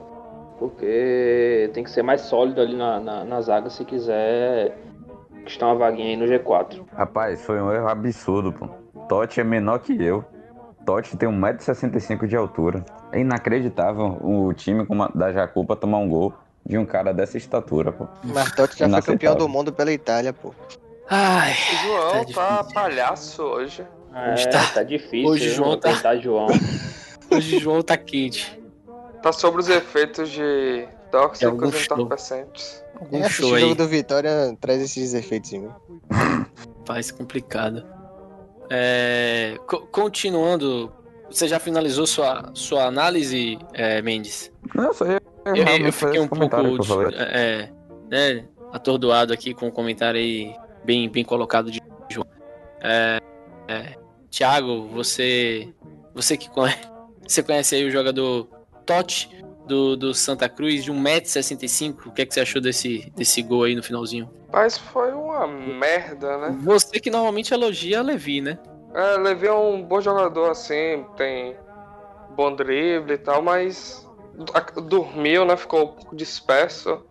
Porque 0.61 1.68
tem 1.75 1.82
que 1.82 1.90
ser 1.90 2.04
mais 2.04 2.20
sólido 2.20 2.61
ali 2.61 2.76
na, 2.76 3.00
na, 3.00 3.25
na 3.25 3.40
zaga 3.40 3.68
se 3.68 3.84
quiser 3.84 4.78
conquistar 5.30 5.66
uma 5.66 5.75
vaguinha 5.75 6.11
aí 6.11 6.16
no 6.16 6.26
G4. 6.26 6.84
Rapaz, 6.92 7.44
foi 7.44 7.61
um 7.61 7.72
erro 7.72 7.88
absurdo, 7.88 8.52
pô. 8.52 8.68
Totti 9.08 9.40
é 9.40 9.44
menor 9.44 9.80
que 9.80 10.00
eu. 10.00 10.25
Totti 10.87 11.16
tem 11.16 11.28
1,65m 11.28 12.28
de 12.28 12.37
altura. 12.37 12.84
É 13.11 13.18
inacreditável 13.18 14.18
o 14.22 14.52
time 14.52 14.87
da 15.16 15.32
Jacupa 15.32 15.75
tomar 15.75 15.99
um 15.99 16.08
gol 16.08 16.32
de 16.64 16.78
um 16.78 16.87
cara 16.87 17.12
dessa 17.12 17.37
estatura, 17.37 17.92
pô. 17.92 18.07
Mas 18.25 18.52
Totti 18.52 18.78
já 18.78 18.88
foi 18.88 19.02
campeão 19.02 19.37
do 19.37 19.49
mundo 19.49 19.73
pela 19.73 19.92
Itália, 19.92 20.33
pô. 20.33 20.54
Ai, 21.09 21.52
o 21.52 21.87
João 21.87 22.25
tá, 22.26 22.64
tá 22.64 22.64
palhaço 22.73 23.42
hoje. 23.42 23.87
É, 24.14 24.33
hoje 24.33 24.49
tá, 24.50 24.66
tá 24.66 24.83
difícil. 24.83 25.28
Hoje 25.28 25.50
João 25.50 25.78
tá... 25.78 26.16
João. 26.16 26.47
hoje 27.31 27.59
João 27.59 27.83
tá 27.83 27.97
quente. 27.97 28.61
Tá 29.23 29.33
sobre 29.33 29.61
os 29.61 29.69
efeitos 29.69 30.31
de 30.31 30.87
tóxicos 31.11 31.75
e 31.75 31.85
entorpecentes. 31.85 32.83
Algum 32.99 33.23
é, 33.23 33.28
show 33.28 33.52
o 33.52 33.59
jogo 33.59 33.75
do 33.75 33.88
Vitória 33.88 34.57
traz 34.61 34.81
esses 34.81 35.14
efeitos 35.14 35.52
em 35.52 35.61
mim. 35.61 35.71
Faz 36.87 37.11
complicado. 37.11 37.85
É, 38.71 39.57
continuando, 39.90 40.92
você 41.31 41.47
já 41.47 41.59
finalizou 41.59 42.07
sua, 42.07 42.50
sua 42.54 42.85
análise, 42.85 43.59
é, 43.75 44.00
Mendes? 44.02 44.50
Não, 44.75 44.92
só 44.92 45.07
ia 45.07 45.22
eu, 45.44 45.56
eu, 45.56 45.87
eu 45.87 45.92
fiquei 45.92 46.20
um 46.20 46.28
pouco 46.28 46.56
é, 47.14 47.68
né, 48.11 48.44
atordoado 48.72 49.32
aqui 49.32 49.54
com 49.54 49.68
o 49.68 49.72
comentário 49.72 50.18
aí 50.18 50.54
bem, 50.84 51.08
bem 51.08 51.25
colocado 51.25 51.70
de 51.70 51.80
João. 52.11 52.26
É, 52.80 53.20
é, 53.68 53.94
Thiago, 54.30 54.88
você 54.88 55.68
você 56.14 56.37
que 56.37 56.49
conhece, 56.50 56.80
você 57.26 57.42
conhece 57.42 57.75
aí 57.75 57.84
o 57.87 57.90
jogador 57.90 58.49
Totti 58.84 59.42
do, 59.66 59.96
do 59.96 60.14
Santa 60.14 60.49
Cruz 60.49 60.84
de 60.84 60.92
1,65m. 60.92 62.06
O 62.06 62.12
que, 62.12 62.22
é 62.22 62.26
que 62.26 62.34
você 62.34 62.40
achou 62.40 62.61
desse, 62.61 63.11
desse 63.16 63.42
gol 63.42 63.64
aí 63.64 63.75
no 63.75 63.82
finalzinho? 63.82 64.30
Mas 64.52 64.76
foi 64.76 65.12
uma 65.12 65.46
merda, 65.46 66.38
né? 66.38 66.58
Você 66.62 67.00
que 67.00 67.11
normalmente 67.11 67.54
elogia 67.54 68.02
Levi, 68.02 68.40
né? 68.40 68.58
É, 68.94 69.16
Levi 69.16 69.46
é 69.46 69.52
um 69.52 69.82
bom 69.82 70.00
jogador 70.00 70.50
assim, 70.50 71.06
tem 71.16 71.56
bom 72.37 72.54
drible 72.54 73.14
e 73.14 73.18
tal, 73.18 73.40
mas 73.40 74.06
dormiu, 74.89 75.45
né? 75.45 75.57
Ficou 75.57 75.85
um 75.85 75.89
pouco 75.89 76.17
disperso 76.17 77.05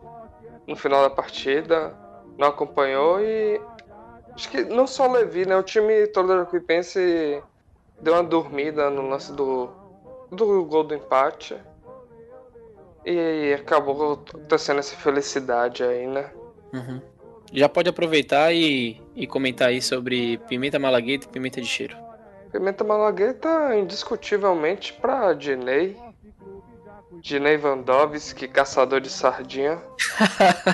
no 0.68 0.76
final 0.76 1.02
da 1.02 1.10
partida, 1.10 1.96
não 2.38 2.48
acompanhou 2.48 3.20
e 3.20 3.60
acho 4.34 4.50
que 4.50 4.64
não 4.64 4.88
só 4.88 5.08
o 5.08 5.12
Levi, 5.12 5.46
né? 5.46 5.56
O 5.56 5.64
time 5.64 6.08
todo 6.08 6.30
da 6.30 6.38
Jacuipense 6.40 7.42
deu 8.02 8.14
uma 8.14 8.24
dormida 8.24 8.90
no 8.90 9.08
lance 9.08 9.32
do, 9.34 9.70
do 10.32 10.66
gol 10.66 10.84
do 10.84 10.96
empate. 10.96 11.56
E 13.06 13.54
acabou 13.54 14.18
tendo 14.18 14.80
essa 14.80 14.96
felicidade 14.96 15.84
aí, 15.84 16.06
né? 16.06 16.32
Uhum. 16.72 17.02
Já 17.52 17.68
pode 17.68 17.90
aproveitar 17.90 18.54
e, 18.54 19.02
e 19.16 19.28
comentar 19.28 19.70
aí 19.70 19.82
sobre 19.82 20.38
pimenta 20.48 20.80
malagueta 20.80 21.26
e 21.26 21.30
pimenta 21.30 21.60
de 21.60 21.68
cheiro. 21.68 21.98
Pimenta 22.52 22.84
malagueta, 22.84 23.76
indiscutivelmente, 23.76 24.94
pra 24.94 25.34
Dinei. 25.34 25.98
Dinei 27.22 27.56
Vandovski, 27.56 28.48
caçador 28.48 29.00
de 29.00 29.10
sardinha. 29.10 29.80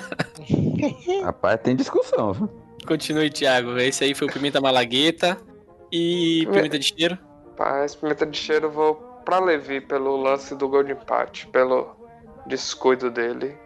Rapaz, 1.24 1.60
tem 1.62 1.76
discussão, 1.76 2.32
viu? 2.32 2.50
Continue, 2.88 3.30
Thiago. 3.30 3.78
Esse 3.78 4.06
aí 4.06 4.16
foi 4.16 4.28
o 4.28 4.32
Pimenta 4.32 4.62
Malagueta. 4.62 5.38
E 5.92 6.48
Pimenta 6.50 6.80
de 6.80 6.86
Cheiro? 6.86 7.18
Rapaz, 7.50 7.96
Pimenta 7.96 8.26
de 8.26 8.38
Cheiro 8.38 8.68
eu 8.68 8.72
vou 8.72 8.96
pra 9.26 9.40
Levi 9.40 9.82
pelo 9.82 10.16
lance 10.16 10.56
do 10.56 10.70
gol 10.70 10.84
de 10.84 10.94
empate, 10.94 11.48
pelo 11.48 11.96
descuido 12.46 13.12
dele. 13.12 13.58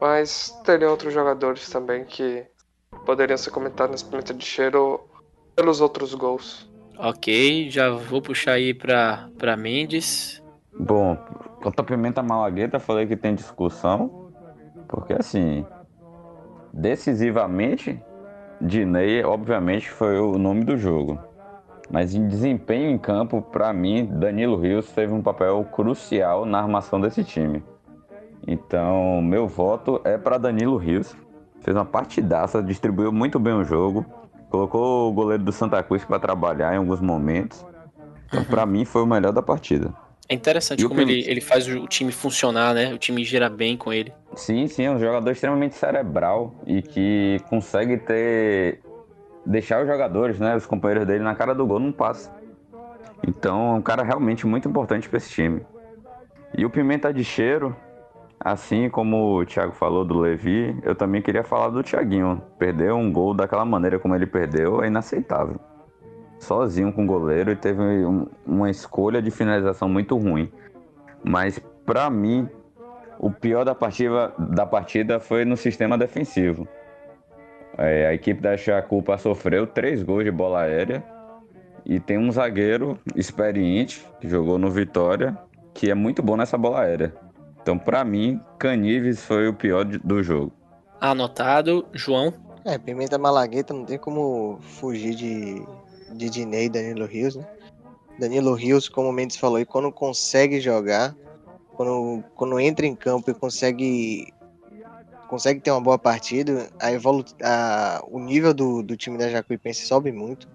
Mas 0.00 0.50
teriam 0.64 0.90
outros 0.90 1.14
jogadores 1.14 1.68
também 1.68 2.04
que 2.04 2.44
poderiam 3.06 3.36
ser 3.36 3.50
comentados 3.50 3.92
nesse 3.92 4.04
Pimenta 4.04 4.34
de 4.34 4.44
Cheiro 4.44 5.08
pelos 5.54 5.80
outros 5.80 6.14
gols. 6.14 6.68
Ok, 6.98 7.70
já 7.70 7.90
vou 7.90 8.20
puxar 8.20 8.54
aí 8.54 8.74
pra, 8.74 9.28
pra 9.38 9.56
Mendes. 9.56 10.42
Bom, 10.78 11.16
quanto 11.60 11.80
a 11.80 11.84
Pimenta 11.84 12.22
Malagueta, 12.22 12.78
falei 12.78 13.06
que 13.06 13.16
tem 13.16 13.34
discussão, 13.34 14.30
porque 14.86 15.12
assim, 15.12 15.66
decisivamente, 16.72 18.00
Dinei, 18.60 19.22
obviamente, 19.22 19.88
foi 19.88 20.18
o 20.18 20.36
nome 20.36 20.64
do 20.64 20.76
jogo. 20.76 21.16
Mas 21.90 22.14
em 22.14 22.26
desempenho 22.26 22.90
em 22.90 22.98
campo, 22.98 23.40
para 23.40 23.72
mim, 23.72 24.04
Danilo 24.04 24.56
Rios 24.56 24.90
teve 24.90 25.12
um 25.12 25.22
papel 25.22 25.64
crucial 25.72 26.44
na 26.44 26.58
armação 26.58 27.00
desse 27.00 27.22
time. 27.22 27.62
Então, 28.46 29.22
meu 29.22 29.46
voto 29.46 30.00
é 30.04 30.18
para 30.18 30.38
Danilo 30.38 30.76
Rios. 30.76 31.16
Fez 31.60 31.76
uma 31.76 31.84
partidaça, 31.84 32.62
distribuiu 32.62 33.12
muito 33.12 33.38
bem 33.38 33.54
o 33.54 33.64
jogo, 33.64 34.04
colocou 34.50 35.08
o 35.08 35.12
goleiro 35.12 35.44
do 35.44 35.52
Santa 35.52 35.82
Cruz 35.82 36.04
para 36.04 36.18
trabalhar 36.18 36.74
em 36.74 36.78
alguns 36.78 37.00
momentos. 37.00 37.64
Então, 38.26 38.44
para 38.44 38.66
mim, 38.66 38.84
foi 38.84 39.02
o 39.02 39.06
melhor 39.06 39.32
da 39.32 39.42
partida. 39.42 39.94
É 40.28 40.34
interessante 40.34 40.84
e 40.84 40.88
como 40.88 41.00
ele, 41.00 41.24
ele 41.26 41.40
faz 41.40 41.66
o 41.66 41.86
time 41.86 42.12
funcionar, 42.12 42.74
né? 42.74 42.92
O 42.92 42.98
time 42.98 43.24
gira 43.24 43.48
bem 43.48 43.78
com 43.78 43.90
ele. 43.90 44.12
Sim, 44.34 44.66
sim, 44.66 44.84
é 44.84 44.90
um 44.90 44.98
jogador 44.98 45.30
extremamente 45.30 45.74
cerebral 45.74 46.54
e 46.66 46.82
que 46.82 47.40
consegue 47.48 47.96
ter. 47.96 48.80
deixar 49.46 49.80
os 49.80 49.88
jogadores, 49.88 50.38
né? 50.38 50.54
Os 50.54 50.66
companheiros 50.66 51.06
dele 51.06 51.24
na 51.24 51.34
cara 51.34 51.54
do 51.54 51.66
gol 51.66 51.80
não 51.80 51.90
passa. 51.90 52.30
Então 53.26 53.74
é 53.74 53.78
um 53.78 53.82
cara 53.82 54.02
realmente 54.02 54.46
muito 54.46 54.68
importante 54.68 55.08
para 55.08 55.16
esse 55.16 55.30
time. 55.30 55.62
E 56.56 56.66
o 56.66 56.70
Pimenta 56.70 57.12
de 57.12 57.24
Cheiro, 57.24 57.74
assim 58.38 58.90
como 58.90 59.38
o 59.38 59.46
Thiago 59.46 59.72
falou 59.72 60.04
do 60.04 60.18
Levi, 60.18 60.78
eu 60.82 60.94
também 60.94 61.22
queria 61.22 61.42
falar 61.42 61.70
do 61.70 61.82
Thiaguinho. 61.82 62.42
Perder 62.58 62.92
um 62.92 63.10
gol 63.10 63.32
daquela 63.32 63.64
maneira 63.64 63.98
como 63.98 64.14
ele 64.14 64.26
perdeu 64.26 64.82
é 64.82 64.88
inaceitável 64.88 65.58
sozinho 66.38 66.92
com 66.92 67.04
o 67.04 67.06
goleiro 67.06 67.50
e 67.50 67.56
teve 67.56 67.82
um, 67.82 68.26
uma 68.46 68.70
escolha 68.70 69.20
de 69.20 69.30
finalização 69.30 69.88
muito 69.88 70.16
ruim. 70.16 70.50
Mas 71.24 71.60
para 71.84 72.08
mim, 72.08 72.48
o 73.18 73.30
pior 73.30 73.64
da 73.64 73.74
partida, 73.74 74.32
da 74.38 74.66
partida 74.66 75.18
foi 75.18 75.44
no 75.44 75.56
sistema 75.56 75.98
defensivo. 75.98 76.66
É, 77.76 78.06
a 78.08 78.14
equipe 78.14 78.40
da 78.40 78.56
Chacupa 78.56 79.16
sofreu 79.18 79.66
três 79.66 80.02
gols 80.02 80.24
de 80.24 80.30
bola 80.30 80.62
aérea 80.62 81.04
e 81.84 82.00
tem 82.00 82.18
um 82.18 82.30
zagueiro 82.30 82.98
experiente 83.14 84.04
que 84.20 84.28
jogou 84.28 84.58
no 84.58 84.70
Vitória 84.70 85.36
que 85.78 85.88
é 85.88 85.94
muito 85.94 86.20
bom 86.22 86.36
nessa 86.36 86.58
bola 86.58 86.80
aérea. 86.80 87.14
Então, 87.62 87.78
para 87.78 88.04
mim, 88.04 88.40
Canives 88.58 89.24
foi 89.24 89.46
o 89.46 89.54
pior 89.54 89.84
do 89.84 90.22
jogo. 90.24 90.52
Anotado, 91.00 91.86
João. 91.92 92.34
É, 92.64 92.76
Pimenta 92.76 93.16
Malagueta 93.16 93.72
não 93.72 93.84
tem 93.84 93.96
como 93.96 94.58
fugir 94.60 95.14
de 95.14 95.64
de 96.12 96.30
Dinei 96.30 96.66
e 96.66 96.68
Danilo 96.68 97.06
Rios, 97.06 97.36
né? 97.36 97.46
Danilo 98.18 98.54
Rios, 98.54 98.88
como 98.88 99.08
o 99.08 99.12
Mendes 99.12 99.36
falou, 99.36 99.60
e 99.60 99.64
quando 99.64 99.92
consegue 99.92 100.60
jogar, 100.60 101.14
quando, 101.74 102.24
quando 102.34 102.58
entra 102.58 102.86
em 102.86 102.94
campo 102.94 103.30
e 103.30 103.34
consegue 103.34 104.32
consegue 105.28 105.60
ter 105.60 105.70
uma 105.70 105.80
boa 105.80 105.98
partida, 105.98 106.70
a 106.80 106.90
evolu 106.90 107.24
a, 107.42 108.02
o 108.10 108.18
nível 108.18 108.54
do, 108.54 108.82
do 108.82 108.96
time 108.96 109.18
da 109.18 109.28
Jacuipense 109.28 109.86
sobe 109.86 110.10
muito. 110.10 110.48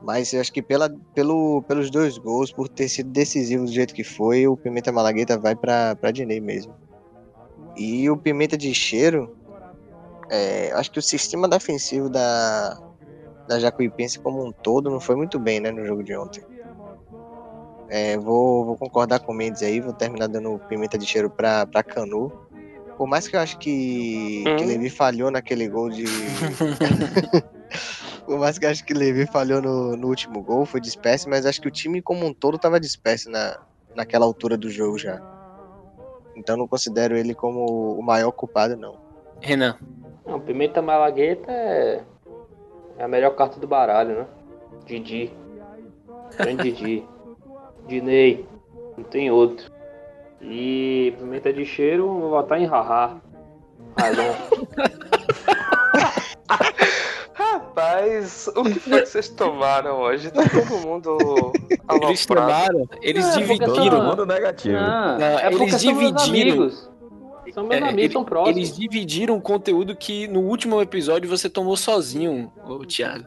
Mas 0.00 0.32
eu 0.32 0.40
acho 0.40 0.52
que 0.52 0.62
pela, 0.62 0.88
pelo, 1.14 1.62
pelos 1.62 1.90
dois 1.90 2.16
gols, 2.16 2.50
por 2.50 2.68
ter 2.68 2.88
sido 2.88 3.10
decisivo 3.10 3.64
do 3.64 3.72
jeito 3.72 3.92
que 3.92 4.04
foi, 4.04 4.46
o 4.46 4.56
Pimenta 4.56 4.90
Malagueta 4.90 5.36
vai 5.36 5.54
para 5.54 6.10
Dinei 6.12 6.40
mesmo. 6.40 6.74
E 7.76 8.08
o 8.08 8.16
Pimenta 8.16 8.56
de 8.56 8.72
Cheiro, 8.74 9.36
é, 10.30 10.72
acho 10.72 10.90
que 10.90 10.98
o 10.98 11.02
sistema 11.02 11.46
defensivo 11.46 12.08
da, 12.08 12.80
da 13.48 13.58
Jacuipense 13.58 14.18
como 14.18 14.44
um 14.44 14.52
todo 14.52 14.90
não 14.90 15.00
foi 15.00 15.16
muito 15.16 15.38
bem, 15.38 15.58
né, 15.58 15.70
no 15.70 15.84
jogo 15.84 16.04
de 16.04 16.14
ontem. 16.14 16.44
É, 17.88 18.18
vou, 18.18 18.66
vou 18.66 18.76
concordar 18.76 19.20
com 19.20 19.32
o 19.32 19.34
Mendes 19.34 19.62
aí, 19.62 19.80
vou 19.80 19.94
terminar 19.94 20.28
dando 20.28 20.60
pimenta 20.68 20.98
de 20.98 21.06
cheiro 21.06 21.30
pra, 21.30 21.66
pra 21.66 21.82
Canu. 21.82 22.30
Por 22.98 23.06
mais 23.06 23.26
que 23.26 23.34
eu 23.34 23.40
acho 23.40 23.58
que, 23.58 24.44
hum. 24.46 24.56
que 24.56 24.64
Levi 24.64 24.90
falhou 24.90 25.30
naquele 25.30 25.66
gol 25.68 25.88
de. 25.88 26.04
Por 28.26 28.38
mais 28.38 28.58
que 28.58 28.66
eu 28.66 28.70
acho 28.70 28.84
que 28.84 28.92
Levi 28.92 29.26
falhou 29.26 29.62
no, 29.62 29.96
no 29.96 30.08
último 30.08 30.42
gol, 30.42 30.66
foi 30.66 30.82
disperso, 30.82 31.30
mas 31.30 31.46
acho 31.46 31.62
que 31.62 31.68
o 31.68 31.70
time 31.70 32.02
como 32.02 32.26
um 32.26 32.34
todo 32.34 32.58
tava 32.58 32.78
disperso 32.78 33.30
na, 33.30 33.58
naquela 33.94 34.26
altura 34.26 34.54
do 34.54 34.68
jogo 34.68 34.98
já. 34.98 35.18
Então 36.36 36.54
não 36.54 36.68
considero 36.68 37.16
ele 37.16 37.34
como 37.34 37.98
o 37.98 38.02
maior 38.02 38.30
culpado, 38.32 38.76
não. 38.76 38.98
Renan. 39.40 39.78
Não, 40.26 40.38
Pimenta 40.38 40.82
Malagueta 40.82 41.50
é... 41.50 42.04
é 42.98 43.04
a 43.04 43.08
melhor 43.08 43.34
carta 43.34 43.58
do 43.60 43.66
baralho, 43.66 44.18
né? 44.20 44.26
Didi. 44.84 45.32
Grande 46.36 46.72
Didi. 46.72 47.04
Dinei. 47.86 48.46
Não 48.96 49.04
tem 49.04 49.30
outro. 49.30 49.70
E 50.40 51.14
pimenta 51.18 51.52
de 51.52 51.64
cheiro, 51.64 52.06
vou 52.08 52.30
votar 52.30 52.60
em 52.60 52.66
Haha. 52.66 53.16
Rapaz, 57.34 58.48
o 58.56 58.62
que 58.64 58.80
foi 58.80 59.00
que 59.02 59.06
vocês 59.08 59.28
tomaram 59.28 60.00
hoje? 60.00 60.30
Tá 60.30 60.42
todo 60.48 60.78
mundo 60.86 61.16
Eles 61.70 61.80
aloprado. 62.28 62.30
tomaram, 62.48 62.88
eles 63.02 63.24
É, 63.24 63.28
Todo 63.32 63.38
dividiram. 63.42 63.96
são- 63.98 64.04
mundo 64.06 64.26
negativo. 64.26 64.74
Não, 64.76 65.18
Não, 65.18 65.26
é 65.38 65.50
porque 65.50 65.62
eles 65.64 65.80
são 65.82 65.94
meus 65.94 66.24
dividiram. 66.24 66.70
São 67.58 67.66
meus 67.68 67.80
É, 67.80 67.84
amigos, 67.84 68.04
ele- 68.04 68.12
são 68.12 68.24
próximos. 68.24 68.56
Eles 68.56 68.76
dividiram 68.76 69.36
o 69.36 69.40
conteúdo 69.40 69.96
que 69.96 70.26
no 70.28 70.40
último 70.40 70.80
episódio 70.80 71.28
você 71.28 71.48
tomou 71.50 71.76
sozinho, 71.76 72.52
ô 72.66 72.78
Thiago. 72.84 73.26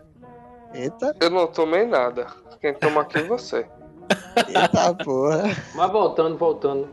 Eita, 0.74 1.16
Eu 1.20 1.30
não 1.30 1.48
tomei 1.48 1.86
nada. 1.86 2.28
Quem 2.62 2.74
toma 2.74 3.02
aqui 3.02 3.18
é 3.18 3.24
você. 3.24 3.66
eita 4.48 4.94
porra. 5.04 5.44
Mas 5.76 5.92
voltando, 5.92 6.38
voltando. 6.38 6.88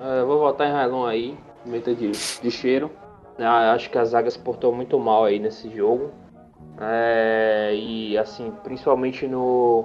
É, 0.00 0.20
eu 0.20 0.26
vou 0.26 0.38
votar 0.38 0.68
em 0.68 0.72
Railon 0.72 1.06
aí, 1.06 1.38
pimenta 1.64 1.94
de, 1.94 2.10
de 2.10 2.50
cheiro. 2.50 2.90
né, 3.38 3.46
acho 3.46 3.88
que 3.88 3.96
a 3.96 4.04
zaga 4.04 4.30
se 4.30 4.38
portou 4.38 4.74
muito 4.74 4.98
mal 4.98 5.24
aí 5.24 5.38
nesse 5.38 5.70
jogo. 5.74 6.10
É, 6.80 7.70
e 7.74 8.18
assim, 8.18 8.52
principalmente 8.64 9.26
no, 9.26 9.84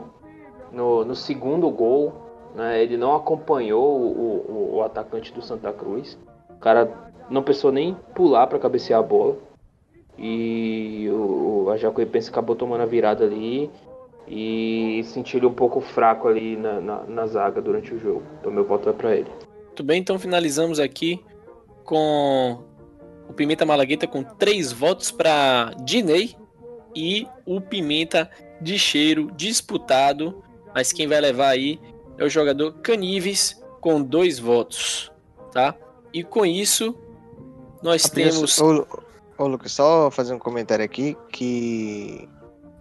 no, 0.71 1.05
no 1.05 1.15
segundo 1.15 1.69
gol, 1.69 2.13
né, 2.55 2.81
ele 2.81 2.97
não 2.97 3.15
acompanhou 3.15 3.85
o, 4.01 4.71
o, 4.71 4.75
o 4.77 4.83
atacante 4.83 5.31
do 5.33 5.41
Santa 5.41 5.71
Cruz. 5.71 6.17
O 6.57 6.59
cara 6.59 6.91
não 7.29 7.41
pensou 7.41 7.71
nem 7.71 7.95
pular 8.13 8.47
para 8.47 8.59
cabecear 8.59 8.99
a 8.99 9.03
bola. 9.03 9.37
E 10.17 11.07
o, 11.11 11.65
o- 11.65 11.69
a 11.69 11.77
Jacuipense 11.77 12.29
acabou 12.29 12.55
tomando 12.55 12.81
a 12.81 12.85
virada 12.85 13.23
ali 13.23 13.69
e 14.27 15.01
senti 15.05 15.37
ele 15.37 15.45
um 15.45 15.53
pouco 15.53 15.79
fraco 15.79 16.27
ali 16.27 16.57
na, 16.57 16.81
na, 16.81 17.03
na 17.03 17.27
zaga 17.27 17.61
durante 17.61 17.93
o 17.93 17.99
jogo. 17.99 18.23
Então 18.39 18.51
meu 18.51 18.63
voto 18.65 18.89
é 18.89 18.93
pra 18.93 19.15
ele. 19.15 19.29
Muito 19.67 19.83
bem, 19.83 19.99
então 20.01 20.17
finalizamos 20.17 20.79
aqui 20.79 21.23
com 21.83 22.59
o 23.29 23.33
Pimenta 23.33 23.65
Malagueta 23.65 24.07
com 24.07 24.23
três 24.23 24.71
votos 24.71 25.11
para 25.11 25.71
Dinei 25.83 26.35
e 26.95 27.27
o 27.45 27.61
Pimenta 27.61 28.29
de 28.59 28.79
Cheiro 28.79 29.29
disputado, 29.35 30.43
mas 30.73 30.91
quem 30.91 31.05
vai 31.07 31.21
levar 31.21 31.49
aí 31.49 31.79
é 32.17 32.23
o 32.25 32.29
jogador 32.29 32.73
Canives 32.81 33.63
com 33.79 34.01
dois 34.01 34.39
votos, 34.39 35.11
tá? 35.53 35.75
E 36.13 36.23
com 36.23 36.45
isso 36.45 36.95
nós 37.81 38.03
temos 38.03 38.59
Ô, 38.59 38.85
ô, 39.37 39.47
Lucas, 39.47 39.71
só 39.71 40.09
fazer 40.09 40.33
um 40.33 40.39
comentário 40.39 40.83
aqui 40.83 41.15
que 41.31 42.27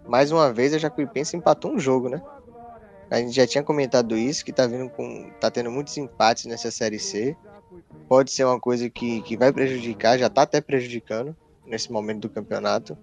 mais 0.07 0.31
uma 0.31 0.51
vez 0.51 0.73
a 0.73 0.77
Jacuipense 0.77 1.35
empatou 1.35 1.71
um 1.71 1.79
jogo, 1.79 2.09
né? 2.09 2.21
A 3.09 3.19
gente 3.19 3.31
já 3.31 3.47
tinha 3.47 3.63
comentado 3.63 4.17
isso, 4.17 4.43
que 4.43 4.51
tá 4.51 4.67
vindo 4.67 4.89
com. 4.89 5.29
tá 5.39 5.49
tendo 5.49 5.71
muitos 5.71 5.95
empates 5.97 6.45
nessa 6.45 6.69
série 6.71 6.99
C. 6.99 7.35
Pode 8.07 8.31
ser 8.31 8.43
uma 8.45 8.59
coisa 8.59 8.89
que, 8.89 9.21
que 9.21 9.37
vai 9.37 9.51
prejudicar, 9.51 10.17
já 10.17 10.29
tá 10.29 10.41
até 10.41 10.59
prejudicando 10.59 11.35
nesse 11.65 11.91
momento 11.91 12.21
do 12.21 12.29
campeonato. 12.29 12.97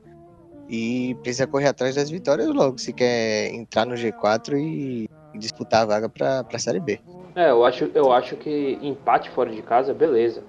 E 0.69 1.15
precisa 1.23 1.47
correr 1.47 1.69
atrás 1.69 1.95
das 1.95 2.11
vitórias 2.11 2.49
logo, 2.49 2.79
se 2.79 2.93
quer 2.93 3.53
entrar 3.53 3.85
no 3.85 3.95
G4 3.95 4.57
e 4.59 5.11
disputar 5.39 5.83
a 5.83 5.87
vaga 5.87 6.09
pra, 6.09 6.43
pra 6.43 6.59
série 6.59 6.81
B. 6.81 7.01
É, 7.37 7.51
eu 7.51 7.65
acho, 7.65 7.91
eu 7.95 8.13
acho 8.13 8.37
que 8.37 8.79
empate 8.81 9.31
fora 9.31 9.51
de 9.51 9.63
casa, 9.63 9.93
beleza. 9.93 10.43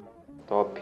Top. 0.47 0.81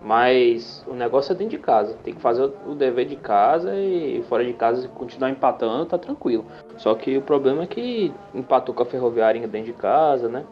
Mas 0.00 0.84
o 0.86 0.94
negócio 0.94 1.32
é 1.32 1.34
dentro 1.34 1.56
de 1.56 1.62
casa. 1.62 1.94
Tem 2.04 2.14
que 2.14 2.20
fazer 2.20 2.50
o 2.66 2.74
dever 2.74 3.06
de 3.06 3.16
casa 3.16 3.74
e 3.74 4.22
fora 4.28 4.44
de 4.44 4.52
casa 4.52 4.82
se 4.82 4.88
continuar 4.88 5.30
empatando, 5.30 5.86
tá 5.86 5.98
tranquilo. 5.98 6.46
Só 6.76 6.94
que 6.94 7.16
o 7.16 7.22
problema 7.22 7.64
é 7.64 7.66
que 7.66 8.12
empatou 8.34 8.74
com 8.74 8.82
a 8.82 8.86
Ferroviária 8.86 9.46
dentro 9.48 9.72
de 9.72 9.78
casa, 9.78 10.28
né? 10.28 10.44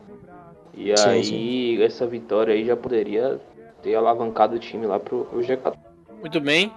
E 0.74 0.96
Sim, 0.96 1.08
aí 1.08 1.82
essa 1.82 2.06
vitória 2.06 2.52
aí 2.52 2.64
já 2.64 2.76
poderia 2.76 3.40
ter 3.82 3.94
alavancado 3.94 4.56
o 4.56 4.58
time 4.58 4.86
lá 4.86 4.98
pro, 4.98 5.24
pro 5.26 5.40
G4. 5.40 5.74
Muito 6.20 6.40
bem. 6.40 6.72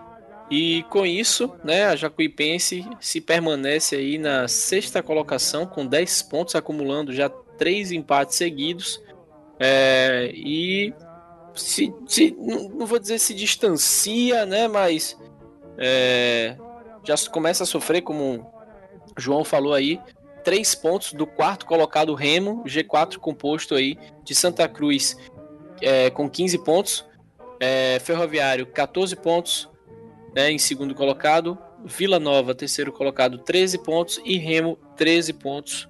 E 0.49 0.83
com 0.89 1.05
isso, 1.05 1.51
né, 1.63 1.85
a 1.85 1.95
Jacuipense 1.95 2.85
se 2.99 3.21
permanece 3.21 3.95
aí 3.95 4.17
na 4.17 4.47
sexta 4.47 5.03
colocação 5.03 5.65
com 5.65 5.85
10 5.85 6.23
pontos, 6.23 6.55
acumulando 6.55 7.13
já 7.13 7.29
três 7.59 7.91
empates 7.91 8.35
seguidos. 8.35 8.99
É, 9.59 10.31
e 10.33 10.93
se, 11.53 11.93
se- 12.07 12.35
não 12.39 12.85
vou 12.85 12.97
dizer 12.97 13.19
se 13.19 13.33
distancia, 13.33 14.45
né, 14.45 14.67
mas 14.67 15.17
é, 15.77 16.55
já 17.03 17.15
começa 17.29 17.63
a 17.63 17.67
sofrer, 17.67 18.01
como 18.01 18.51
o 19.17 19.21
João 19.21 19.43
falou 19.43 19.73
aí, 19.73 19.99
três 20.43 20.73
pontos 20.73 21.11
do 21.13 21.27
quarto 21.27 21.65
colocado 21.65 22.15
Remo, 22.15 22.63
G4 22.63 23.17
composto 23.17 23.75
aí 23.75 23.97
de 24.23 24.33
Santa 24.33 24.67
Cruz 24.67 25.17
é, 25.81 26.09
com 26.09 26.29
15 26.29 26.57
pontos, 26.59 27.05
é, 27.59 27.99
Ferroviário 27.99 28.65
14 28.65 29.15
pontos, 29.17 29.69
né, 30.33 30.49
em 30.51 30.57
segundo 30.57 30.95
colocado, 30.95 31.57
Vila 31.83 32.19
Nova 32.19 32.55
terceiro 32.55 32.91
colocado 32.91 33.37
13 33.39 33.79
pontos 33.79 34.21
e 34.23 34.37
Remo 34.37 34.77
13 34.95 35.33
pontos 35.33 35.89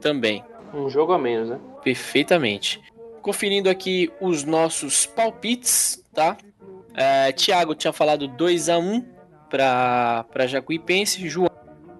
também. 0.00 0.44
Um 0.76 0.88
jogo 0.90 1.12
a 1.12 1.18
menos, 1.18 1.48
né? 1.48 1.60
Perfeitamente. 1.82 2.80
Conferindo 3.22 3.68
aqui 3.68 4.12
os 4.20 4.44
nossos 4.44 5.06
palpites, 5.06 6.04
tá? 6.12 6.36
É, 6.94 7.32
Thiago 7.32 7.74
tinha 7.74 7.92
falado 7.92 8.28
2 8.28 8.68
a 8.68 8.78
1 8.78 9.04
para 9.48 10.46
Jacuipense, 10.46 11.28
João 11.28 11.50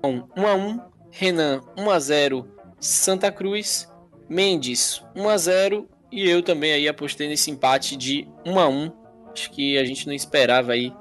1 0.04 0.46
a 0.46 0.54
1, 0.54 0.80
Renan 1.10 1.60
1 1.76 1.90
a 1.90 1.98
0, 1.98 2.48
Santa 2.78 3.32
Cruz, 3.32 3.92
Mendes 4.28 5.02
1 5.14 5.28
a 5.28 5.36
0 5.36 5.88
e 6.12 6.28
eu 6.28 6.42
também 6.42 6.72
aí 6.72 6.88
apostei 6.88 7.28
nesse 7.28 7.50
empate 7.50 7.96
de 7.96 8.28
1 8.44 8.58
a 8.58 8.68
1. 8.68 8.92
Acho 9.32 9.50
que 9.50 9.78
a 9.78 9.84
gente 9.84 10.06
não 10.06 10.14
esperava 10.14 10.72
aí 10.72 10.92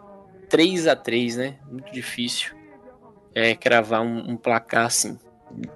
3 0.49 0.87
a 0.87 0.95
3, 0.95 1.37
né? 1.37 1.59
Muito 1.69 1.91
difícil 1.91 2.55
é 3.35 3.53
cravar 3.53 4.01
um, 4.01 4.31
um 4.31 4.37
placar 4.37 4.85
assim. 4.85 5.19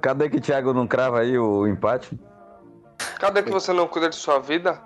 Cadê 0.02 0.30
que 0.30 0.38
o 0.38 0.42
Thiago 0.42 0.74
não 0.74 0.88
crava 0.88 1.20
aí 1.22 1.38
o 1.38 1.68
empate? 1.68 2.20
Cadê 3.20 3.44
que 3.44 3.50
você 3.52 3.72
não 3.74 3.88
cuida 3.88 4.10
de 4.10 4.16
sua 4.16 4.40
vida? 4.40 4.82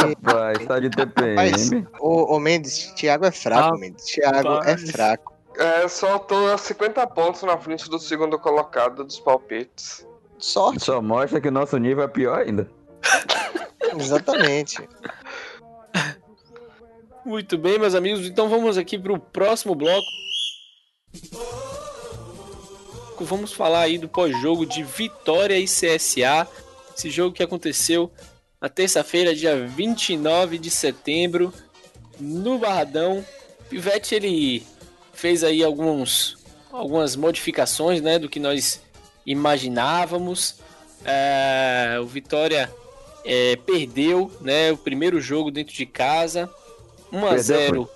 Rapaz, 0.00 0.66
tá 0.66 0.78
de 0.80 0.90
Mas, 1.34 1.68
TPM. 1.70 1.88
ô, 2.00 2.34
ô 2.36 2.40
Mendes, 2.40 2.92
Thiago 2.94 3.26
é 3.26 3.30
fraco, 3.30 3.74
Ah, 3.74 3.78
Mendes. 3.78 4.04
Thiago 4.06 4.48
é 4.48 4.52
rapaz. 4.72 4.90
fraco. 4.90 5.32
É, 5.58 5.88
só 5.88 6.18
tô 6.18 6.52
a 6.52 6.58
50 6.58 7.06
pontos 7.08 7.42
na 7.42 7.56
frente 7.56 7.88
do 7.88 7.98
segundo 7.98 8.38
colocado 8.38 9.04
dos 9.04 9.18
palpites. 9.18 10.06
Sorte. 10.38 10.84
Só 10.84 11.00
mostra 11.00 11.40
que 11.40 11.48
o 11.48 11.52
nosso 11.52 11.78
nível 11.78 12.04
é 12.04 12.08
pior 12.08 12.38
ainda. 12.40 12.68
Exatamente. 13.98 14.86
Muito 17.24 17.56
bem, 17.56 17.78
meus 17.78 17.94
amigos. 17.94 18.26
Então 18.26 18.48
vamos 18.48 18.76
aqui 18.76 18.98
para 18.98 19.12
o 19.14 19.18
próximo 19.18 19.74
bloco. 19.74 20.06
Vamos 23.24 23.52
falar 23.52 23.80
aí 23.82 23.98
do 23.98 24.08
pós-jogo 24.08 24.66
de 24.66 24.82
Vitória 24.82 25.58
e 25.58 25.64
CSA. 25.64 26.46
Esse 26.96 27.10
jogo 27.10 27.34
que 27.34 27.42
aconteceu 27.42 28.10
na 28.60 28.68
terça-feira, 28.68 29.34
dia 29.34 29.66
29 29.66 30.58
de 30.58 30.70
setembro, 30.70 31.52
no 32.18 32.58
Barradão. 32.58 33.24
Pivete 33.68 34.14
ele 34.14 34.66
fez 35.12 35.42
aí 35.42 35.62
alguns, 35.62 36.38
algumas 36.70 37.16
modificações 37.16 38.00
né, 38.00 38.18
do 38.18 38.28
que 38.28 38.40
nós 38.40 38.80
imaginávamos. 39.24 40.56
É, 41.04 41.98
o 42.00 42.06
Vitória 42.06 42.72
é, 43.24 43.56
perdeu 43.56 44.30
né, 44.40 44.72
o 44.72 44.76
primeiro 44.76 45.20
jogo 45.20 45.50
dentro 45.50 45.74
de 45.74 45.84
casa. 45.84 46.50
1 47.12 47.18
a 47.18 47.30
Perdeu, 47.30 47.42
0 47.42 47.90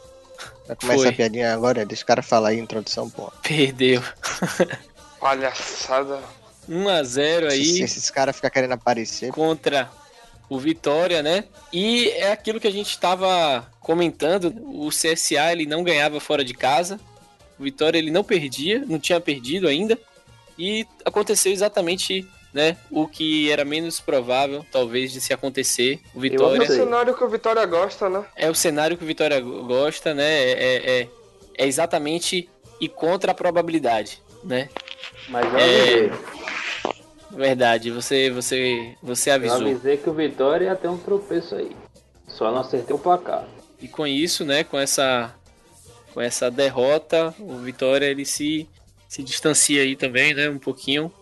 Vai 0.66 0.76
começar 0.76 0.98
Foi. 0.98 1.09
a 1.09 1.12
piadinha 1.12 1.52
agora, 1.52 1.85
deixa 1.85 2.04
o 2.04 2.06
cara 2.06 2.22
falar 2.22 2.50
aí 2.50 2.59
a 2.59 2.62
introdução, 2.62 3.11
pô. 3.11 3.33
Perdeu. 3.42 4.02
Palhaçada. 5.20 6.20
1 6.68 6.88
a 6.88 7.02
0 7.02 7.48
aí. 7.48 7.64
Se 7.64 7.83
esses 7.83 8.11
caras 8.11 8.35
ficam 8.37 8.50
querendo 8.50 8.72
aparecer, 8.72 9.30
contra 9.33 9.90
o 10.48 10.59
Vitória, 10.59 11.22
né? 11.22 11.44
E 11.72 12.09
é 12.11 12.33
aquilo 12.33 12.59
que 12.59 12.66
a 12.66 12.72
gente 12.72 12.90
estava 12.90 13.66
comentando, 13.80 14.52
o 14.66 14.88
CSA 14.88 15.52
ele 15.52 15.66
não 15.66 15.85
ganhava 15.85 16.18
fora 16.20 16.44
de 16.44 16.54
casa, 16.54 16.98
o 17.59 17.62
Vitória 17.62 17.98
ele 17.98 18.11
não 18.11 18.24
perdia, 18.24 18.85
não 18.87 18.98
tinha 18.98 19.20
perdido 19.20 19.68
ainda, 19.68 19.98
e 20.59 20.87
aconteceu 21.04 21.52
exatamente, 21.52 22.26
né, 22.52 22.76
o 22.90 23.06
que 23.06 23.50
era 23.50 23.64
menos 23.64 24.00
provável, 24.00 24.66
talvez, 24.72 25.12
de 25.12 25.20
se 25.20 25.33
acontecer. 25.33 26.00
O 26.14 26.18
É 26.18 26.22
Vitória 26.22 26.62
o 26.62 26.66
cenário 26.66 27.14
que 27.14 27.24
o 27.24 27.28
Vitória 27.28 27.64
gosta, 27.66 28.09
né? 28.09 28.24
é 28.35 28.50
o 28.50 28.54
cenário 28.54 28.96
que 28.96 29.04
o 29.04 29.06
Vitória 29.06 29.40
gosta, 29.40 30.12
né? 30.14 30.24
É, 30.24 31.00
é, 31.00 31.09
é 31.59 31.66
exatamente 31.66 32.48
e 32.80 32.88
contra 32.88 33.33
a 33.33 33.35
probabilidade, 33.35 34.20
né? 34.44 34.68
Mas 35.29 35.46
eu 35.53 35.59
É. 35.59 36.11
Verdade, 37.31 37.90
você, 37.90 38.29
você, 38.29 38.96
você 39.00 39.31
Eu 39.31 39.35
avisou. 39.35 39.61
avisei 39.61 39.96
que 39.96 40.11
o 40.11 40.12
Vitória 40.12 40.64
ia 40.64 40.74
ter 40.74 40.88
um 40.88 40.98
tropeço 40.98 41.55
aí. 41.55 41.76
Só 42.26 42.50
não 42.50 42.61
acertei 42.61 42.94
o 42.94 42.98
placar. 42.98 43.46
E 43.81 43.87
com 43.87 44.07
isso, 44.07 44.44
né, 44.44 44.64
com 44.64 44.79
essa 44.79 45.35
com 46.12 46.20
essa 46.20 46.50
derrota, 46.50 47.33
o 47.38 47.59
Vitória 47.59 48.07
ele 48.07 48.24
se, 48.24 48.68
se 49.09 49.22
distancia 49.22 49.83
aí 49.83 49.94
também, 49.94 50.35
né, 50.35 50.50
um 50.50 50.59
pouquinho 50.59 51.12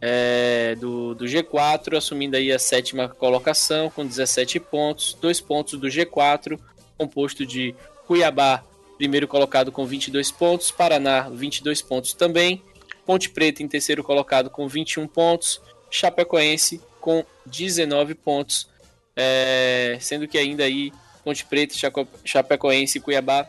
é, 0.00 0.74
do, 0.78 1.14
do 1.14 1.24
G4, 1.24 1.96
assumindo 1.96 2.36
aí 2.36 2.52
a 2.52 2.58
sétima 2.58 3.08
colocação 3.08 3.88
com 3.88 4.04
17 4.06 4.60
pontos, 4.60 5.16
dois 5.20 5.40
pontos 5.40 5.80
do 5.80 5.88
G4, 5.88 6.58
composto 6.98 7.46
de 7.46 7.74
Cuiabá, 8.06 8.62
primeiro 8.96 9.28
colocado 9.28 9.70
com 9.70 9.86
22 9.86 10.30
pontos, 10.30 10.70
Paraná 10.70 11.28
22 11.28 11.82
pontos 11.82 12.12
também, 12.14 12.62
Ponte 13.04 13.30
Preta 13.30 13.62
em 13.62 13.68
terceiro 13.68 14.02
colocado 14.02 14.50
com 14.50 14.66
21 14.66 15.06
pontos, 15.06 15.60
Chapecoense 15.90 16.80
com 17.00 17.24
19 17.46 18.14
pontos, 18.14 18.68
é, 19.14 19.96
sendo 20.00 20.26
que 20.26 20.36
ainda 20.36 20.64
aí 20.64 20.92
Ponte 21.24 21.44
Preta, 21.44 21.74
Chapecoense 22.24 22.98
e 22.98 23.00
Cuiabá 23.00 23.48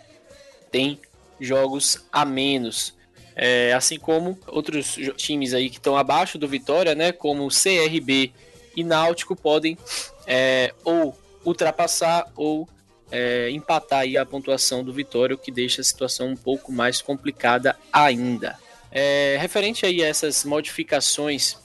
tem 0.71 0.99
jogos 1.39 2.05
a 2.12 2.25
menos. 2.25 2.95
É, 3.36 3.71
assim 3.73 3.99
como 3.99 4.38
outros 4.47 4.97
times 5.15 5.53
aí 5.53 5.69
que 5.69 5.77
estão 5.77 5.95
abaixo 5.95 6.39
do 6.39 6.47
Vitória, 6.47 6.95
né, 6.95 7.12
como 7.12 7.47
CRB 7.49 8.31
e 8.75 8.83
Náutico, 8.83 9.36
podem 9.36 9.77
é, 10.25 10.73
ou 10.83 11.15
ultrapassar 11.45 12.31
ou 12.36 12.67
é, 13.12 13.50
empatar 13.52 14.00
aí 14.00 14.17
a 14.17 14.26
pontuação 14.26 14.84
do 14.84 14.93
Vitória, 14.93 15.36
o 15.36 15.39
que 15.39 15.52
deixa 15.52 15.82
a 15.82 15.84
situação 15.84 16.28
um 16.30 16.36
pouco 16.36 16.72
mais 16.72 17.02
complicada 17.02 17.78
ainda. 17.91 18.58
É, 18.91 19.38
referente 19.39 19.86
aí 19.86 20.04
a 20.04 20.08
essas 20.08 20.43
modificações 20.43 21.58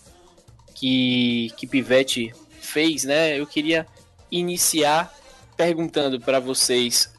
que, 0.75 1.53
que 1.57 1.67
Pivete 1.67 2.33
fez, 2.61 3.05
né, 3.05 3.39
eu 3.39 3.47
queria 3.47 3.87
iniciar 4.31 5.13
perguntando 5.57 6.21
para 6.21 6.41
vocês 6.41 7.13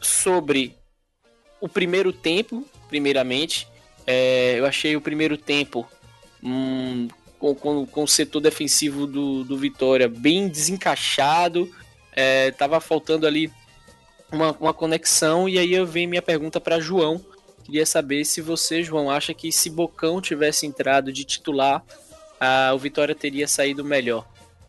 sobre 0.00 0.76
o 1.60 1.68
primeiro 1.68 2.12
tempo, 2.12 2.66
primeiramente. 2.88 3.68
É, 4.06 4.58
eu 4.58 4.66
achei 4.66 4.96
o 4.96 5.00
primeiro 5.00 5.36
tempo 5.36 5.88
hum, 6.42 7.08
com, 7.38 7.54
com, 7.54 7.86
com, 7.86 8.02
o 8.02 8.08
setor 8.08 8.40
defensivo 8.40 9.06
do, 9.06 9.44
do 9.44 9.56
Vitória 9.56 10.08
bem 10.08 10.48
desencaixado. 10.48 11.70
É, 12.12 12.50
tava 12.52 12.80
faltando 12.80 13.26
ali 13.26 13.50
uma, 14.34 14.52
uma 14.60 14.74
conexão. 14.74 15.48
E 15.48 15.58
aí 15.58 15.72
eu 15.72 15.86
venho 15.86 16.10
minha 16.10 16.22
pergunta 16.22 16.60
para 16.60 16.80
João. 16.80 17.20
Queria 17.64 17.86
saber 17.86 18.24
se 18.24 18.42
você, 18.42 18.82
João, 18.82 19.10
acha 19.10 19.32
que 19.32 19.50
se 19.50 19.70
Bocão 19.70 20.20
tivesse 20.20 20.66
entrado 20.66 21.10
de 21.10 21.24
titular, 21.24 21.82
a, 22.38 22.72
o 22.74 22.78
Vitória 22.78 23.14
teria 23.14 23.48
saído 23.48 23.82
melhor 23.82 24.26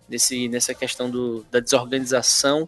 nesse, 0.07 0.47
nessa 0.47 0.73
questão 0.73 1.09
do, 1.09 1.45
da 1.51 1.59
desorganização 1.59 2.67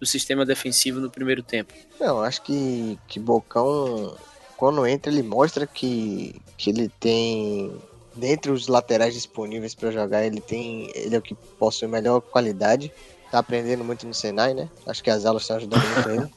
do 0.00 0.06
sistema 0.06 0.44
defensivo 0.44 1.00
no 1.00 1.10
primeiro 1.10 1.42
tempo. 1.42 1.72
Não, 2.00 2.20
acho 2.20 2.42
que, 2.42 2.98
que 3.06 3.18
Bocão, 3.18 4.16
quando 4.56 4.86
entra, 4.86 5.12
ele 5.12 5.22
mostra 5.22 5.66
que, 5.66 6.40
que 6.56 6.70
ele 6.70 6.88
tem. 7.00 7.72
Dentre 8.14 8.50
os 8.50 8.66
laterais 8.66 9.14
disponíveis 9.14 9.74
para 9.74 9.92
jogar, 9.92 10.24
ele 10.24 10.40
tem. 10.40 10.90
Ele 10.94 11.14
é 11.14 11.18
o 11.18 11.22
que 11.22 11.34
possui 11.34 11.86
melhor 11.88 12.20
qualidade. 12.20 12.92
Tá 13.30 13.38
aprendendo 13.40 13.84
muito 13.84 14.06
no 14.06 14.14
Senai, 14.14 14.54
né? 14.54 14.68
Acho 14.86 15.02
que 15.02 15.10
as 15.10 15.26
aulas 15.26 15.42
estão 15.42 15.56
ajudando 15.56 15.82
muito 15.82 16.10
ele. 16.10 16.32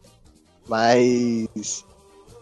Mas 0.67 1.85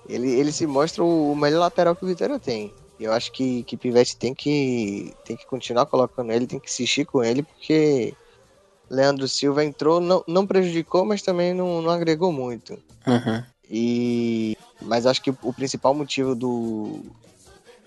ele, 0.08 0.32
ele 0.32 0.52
se 0.52 0.66
mostra 0.66 1.04
o, 1.04 1.36
melhor 1.36 1.60
lateral 1.60 1.96
que 1.96 2.04
o 2.04 2.08
Vitória 2.08 2.40
tem. 2.40 2.74
Eu 3.00 3.14
acho 3.14 3.32
que, 3.32 3.64
que 3.64 3.78
Pivete 3.78 4.18
tem 4.18 4.34
que, 4.34 5.14
tem 5.24 5.38
que 5.38 5.46
continuar 5.46 5.86
colocando 5.86 6.32
ele, 6.32 6.48
tem 6.48 6.60
que 6.60 6.70
insistir 6.70 7.06
com 7.06 7.24
ele, 7.24 7.44
porque 7.44 8.14
Leandro 8.90 9.28
Silva 9.28 9.64
entrou, 9.64 10.02
não, 10.02 10.24
não 10.28 10.46
prejudicou, 10.46 11.06
mas 11.06 11.22
também 11.22 11.54
não, 11.54 11.82
não 11.82 11.92
agregou 11.92 12.32
muito. 12.32 12.74
Uhum. 13.08 13.44
E, 13.70 14.58
mas 14.82 15.06
acho 15.06 15.22
que 15.22 15.30
o 15.30 15.54
principal 15.54 15.94
motivo 15.94 16.36
do, 16.36 17.02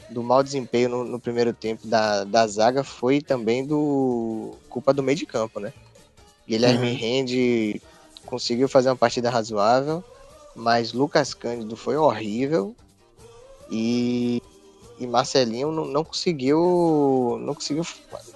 do 0.09 0.23
mau 0.23 0.43
desempenho 0.43 0.89
no, 0.89 1.05
no, 1.05 1.21
primeiro 1.21 1.53
tempo 1.53 1.87
da, 1.87 2.25
da 2.25 2.47
zaga 2.47 2.85
foi 2.85 3.21
também 3.21 3.67
do 3.67 4.55
culpa 4.69 4.95
do 4.95 5.03
meio 5.03 5.19
de 5.19 5.27
campo, 5.27 5.59
né? 5.59 5.73
Guilherme 6.53 6.91
uhum. 6.91 6.97
Rende 6.97 7.83
conseguiu 8.27 8.69
fazer 8.69 8.91
uma 8.91 8.97
partida 8.97 9.31
razoável, 9.31 10.05
mas 10.55 10.93
Lucas 10.93 11.33
Cândido 11.33 11.77
foi 11.77 11.97
horrível 11.97 12.77
e, 13.71 14.43
e 14.99 15.07
Marcelinho 15.07 15.73
não, 15.73 15.87
não 15.87 16.05
conseguiu 16.05 17.39
não 17.41 17.55
conseguiu 17.55 17.87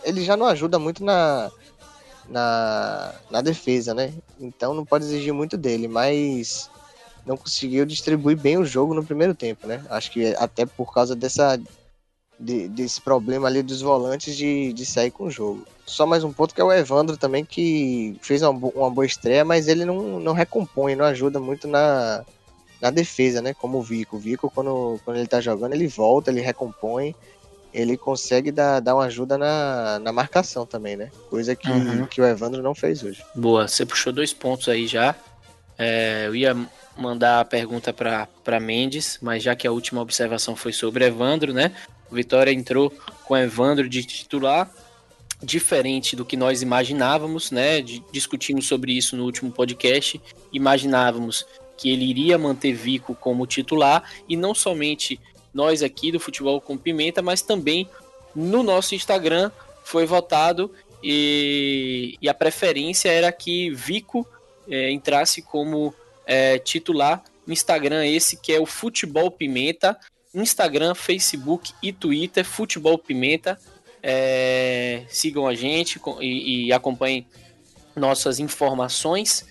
ele 0.02 0.24
já 0.24 0.34
não 0.34 0.46
ajuda 0.46 0.78
muito 0.78 1.04
na 1.04 1.50
na, 2.26 3.14
na 3.30 3.42
defesa, 3.42 3.92
né? 3.92 4.14
Então 4.40 4.72
não 4.72 4.84
pode 4.84 5.04
exigir 5.04 5.34
muito 5.34 5.58
dele, 5.58 5.86
mas 5.86 6.70
não 7.26 7.36
conseguiu 7.36 7.84
distribuir 7.84 8.38
bem 8.38 8.56
o 8.56 8.64
jogo 8.64 8.94
no 8.94 9.04
primeiro 9.04 9.34
tempo, 9.34 9.66
né? 9.66 9.84
Acho 9.90 10.10
que 10.10 10.34
até 10.36 10.64
por 10.64 10.92
causa 10.92 11.14
dessa 11.14 11.60
de, 12.38 12.68
desse 12.68 13.00
problema 13.00 13.48
ali 13.48 13.62
dos 13.62 13.80
volantes 13.80 14.36
de, 14.36 14.72
de 14.72 14.86
sair 14.86 15.10
com 15.10 15.24
o 15.24 15.30
jogo. 15.30 15.66
Só 15.84 16.04
mais 16.06 16.24
um 16.24 16.32
ponto 16.32 16.54
que 16.54 16.60
é 16.60 16.64
o 16.64 16.72
Evandro 16.72 17.16
também, 17.16 17.44
que 17.44 18.16
fez 18.20 18.42
uma, 18.42 18.50
uma 18.50 18.90
boa 18.90 19.06
estreia, 19.06 19.44
mas 19.44 19.68
ele 19.68 19.84
não, 19.84 20.18
não 20.18 20.32
recompõe, 20.32 20.96
não 20.96 21.04
ajuda 21.04 21.38
muito 21.38 21.68
na, 21.68 22.24
na 22.80 22.90
defesa, 22.90 23.40
né? 23.40 23.54
Como 23.54 23.78
o 23.78 23.82
Vico. 23.82 24.16
O 24.16 24.18
Vico, 24.20 24.50
quando, 24.52 25.00
quando 25.04 25.18
ele 25.18 25.28
tá 25.28 25.40
jogando, 25.40 25.74
ele 25.74 25.86
volta, 25.86 26.30
ele 26.30 26.40
recompõe 26.40 27.14
ele 27.76 27.96
consegue 27.96 28.50
dar, 28.50 28.80
dar 28.80 28.94
uma 28.94 29.04
ajuda 29.04 29.36
na, 29.36 29.98
na 29.98 30.10
marcação 30.10 30.64
também, 30.64 30.96
né? 30.96 31.10
Coisa 31.28 31.54
que, 31.54 31.70
uhum. 31.70 32.06
que 32.06 32.22
o 32.22 32.24
Evandro 32.24 32.62
não 32.62 32.74
fez 32.74 33.02
hoje. 33.02 33.22
Boa, 33.34 33.68
você 33.68 33.84
puxou 33.84 34.14
dois 34.14 34.32
pontos 34.32 34.66
aí 34.68 34.86
já. 34.86 35.14
É, 35.78 36.24
eu 36.26 36.34
ia 36.34 36.56
mandar 36.96 37.40
a 37.40 37.44
pergunta 37.44 37.92
para 37.92 38.60
Mendes, 38.60 39.18
mas 39.20 39.42
já 39.42 39.54
que 39.54 39.66
a 39.66 39.72
última 39.72 40.00
observação 40.00 40.56
foi 40.56 40.72
sobre 40.72 41.04
Evandro, 41.04 41.52
né? 41.52 41.72
O 42.10 42.14
Vitória 42.14 42.52
entrou 42.52 42.92
com 43.24 43.36
Evandro 43.36 43.88
de 43.88 44.04
titular, 44.04 44.70
diferente 45.42 46.16
do 46.16 46.24
que 46.24 46.36
nós 46.36 46.62
imaginávamos, 46.62 47.50
né? 47.50 47.80
discutimos 48.12 48.66
sobre 48.66 48.92
isso 48.92 49.16
no 49.16 49.24
último 49.24 49.50
podcast. 49.50 50.20
Imaginávamos 50.52 51.46
que 51.76 51.90
ele 51.90 52.04
iria 52.04 52.38
manter 52.38 52.72
Vico 52.72 53.14
como 53.14 53.46
titular 53.46 54.10
e 54.28 54.36
não 54.36 54.54
somente 54.54 55.20
nós 55.52 55.82
aqui 55.82 56.10
do 56.10 56.20
Futebol 56.20 56.60
com 56.60 56.76
Pimenta, 56.76 57.20
mas 57.20 57.42
também 57.42 57.88
no 58.34 58.62
nosso 58.62 58.94
Instagram 58.94 59.50
foi 59.84 60.06
votado 60.06 60.70
e, 61.02 62.16
e 62.20 62.28
a 62.28 62.34
preferência 62.34 63.10
era 63.10 63.30
que 63.30 63.70
Vico 63.70 64.26
é, 64.68 64.90
entrasse 64.90 65.42
como 65.42 65.94
é, 66.26 66.58
titular 66.58 67.22
Instagram 67.52 68.04
esse 68.06 68.36
que 68.36 68.52
é 68.52 68.60
o 68.60 68.66
Futebol 68.66 69.30
Pimenta, 69.30 69.98
Instagram, 70.40 70.94
Facebook 70.94 71.72
e 71.82 71.92
Twitter, 71.92 72.44
Futebol 72.44 72.98
Pimenta. 72.98 73.58
É, 74.02 75.02
sigam 75.08 75.46
a 75.48 75.54
gente 75.54 76.00
e, 76.20 76.66
e 76.66 76.72
acompanhem 76.72 77.26
nossas 77.94 78.38
informações. 78.38 79.46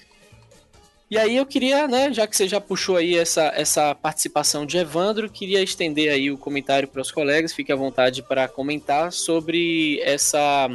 E 1.09 1.17
aí 1.17 1.35
eu 1.35 1.45
queria, 1.45 1.87
né, 1.87 2.11
já 2.11 2.25
que 2.25 2.35
você 2.35 2.47
já 2.47 2.59
puxou 2.59 2.97
aí 2.97 3.15
essa, 3.15 3.51
essa 3.55 3.93
participação 3.93 4.65
de 4.65 4.77
Evandro, 4.77 5.29
queria 5.29 5.61
estender 5.61 6.11
aí 6.11 6.31
o 6.31 6.37
comentário 6.37 6.87
para 6.87 7.01
os 7.01 7.11
colegas, 7.11 7.53
fique 7.53 7.71
à 7.71 7.75
vontade 7.75 8.23
para 8.23 8.47
comentar 8.47 9.11
sobre 9.11 9.99
essa 10.01 10.69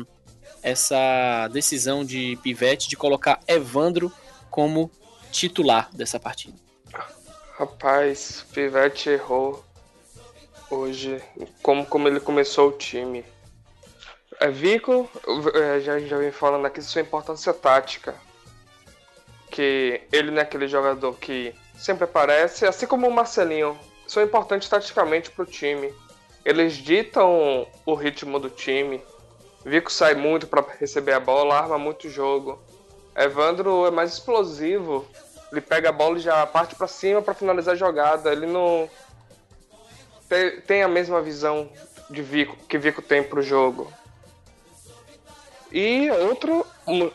essa 0.63 1.49
decisão 1.49 2.05
de 2.05 2.39
Pivete 2.43 2.89
de 2.89 2.95
colocar 2.97 3.41
Evandro 3.49 4.13
como 4.51 4.91
titular 5.33 5.89
dessa 5.93 6.21
partida. 6.21 6.57
Rapaz, 7.57 8.45
Pivete 8.53 9.09
errou 9.09 9.65
hoje, 10.71 11.23
como, 11.63 11.85
como 11.85 12.09
ele 12.09 12.21
começou 12.21 12.69
o 12.69 12.73
time. 12.73 13.25
É, 14.39 14.49
Vico, 14.49 15.09
já, 15.83 15.99
já 15.99 16.17
vem 16.17 16.31
falando 16.31 16.67
aqui 16.67 16.81
sua 16.81 17.03
importância 17.03 17.53
tática 17.53 18.15
que 19.51 20.01
ele 20.13 20.31
não 20.31 20.39
é 20.39 20.43
aquele 20.43 20.69
jogador 20.69 21.15
que 21.15 21.55
sempre 21.77 22.05
aparece, 22.05 22.65
assim 22.67 22.87
como 22.87 23.09
o 23.09 23.13
Marcelinho, 23.13 23.77
são 24.07 24.23
importantes 24.23 24.69
taticamente 24.69 25.31
para 25.31 25.43
o 25.43 25.47
time. 25.47 25.93
Eles 26.45 26.75
ditam 26.75 27.67
o 27.85 27.95
ritmo 27.95 28.39
do 28.39 28.49
time. 28.49 29.03
Vico 29.65 29.93
sai 29.93 30.15
muito 30.15 30.47
para 30.47 30.65
receber 30.79 31.13
a 31.13 31.21
bola, 31.21 31.59
arma 31.59 31.79
muito 31.79 32.07
o 32.07 32.11
jogo. 32.11 32.59
Evandro 33.15 33.87
é 33.87 33.91
mais 33.91 34.15
explosivo. 34.15 35.05
Ele 35.53 35.61
pega 35.61 35.91
a 35.91 35.93
bola 35.93 36.17
e 36.17 36.21
já 36.21 36.47
parte 36.47 36.75
para 36.75 36.87
cima 36.87 37.21
para 37.21 37.35
finalizar 37.35 37.75
a 37.75 37.79
jogada. 37.79 38.33
Ele 38.33 38.47
não 38.47 38.89
tem 40.67 40.83
a 40.83 40.89
mesma 40.89 41.21
visão 41.21 41.69
de 42.09 42.23
Vico 42.23 42.57
que 42.69 42.79
Vico 42.79 43.03
tem 43.03 43.23
para 43.23 43.41
o 43.41 43.43
jogo. 43.43 43.93
E 45.73 46.11
outro, 46.11 46.67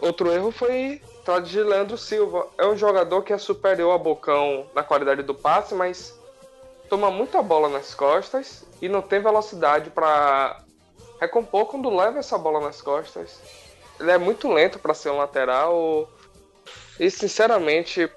outro 0.01 0.31
erro 0.31 0.51
foi 0.51 1.01
Tá 1.25 1.39
de 1.39 1.59
Leandro 1.59 1.97
Silva. 1.97 2.47
É 2.55 2.67
um 2.67 2.77
jogador 2.77 3.23
que 3.23 3.33
é 3.33 3.37
superior 3.39 3.95
a 3.95 3.97
Bocão 3.97 4.67
na 4.75 4.83
qualidade 4.83 5.23
do 5.23 5.33
passe, 5.33 5.73
mas 5.73 6.13
toma 6.87 7.09
muita 7.09 7.41
bola 7.41 7.67
nas 7.67 7.95
costas 7.95 8.63
e 8.79 8.87
não 8.87 9.01
tem 9.01 9.19
velocidade 9.19 9.89
para 9.89 10.63
recompor 11.19 11.65
quando 11.65 11.89
leva 11.89 12.19
essa 12.19 12.37
bola 12.37 12.59
nas 12.59 12.79
costas. 12.79 13.41
Ele 13.99 14.11
é 14.11 14.19
muito 14.19 14.51
lento 14.51 14.77
para 14.77 14.93
ser 14.93 15.09
um 15.09 15.17
lateral. 15.17 16.07
E 16.99 17.09
sinceramente, 17.09 18.07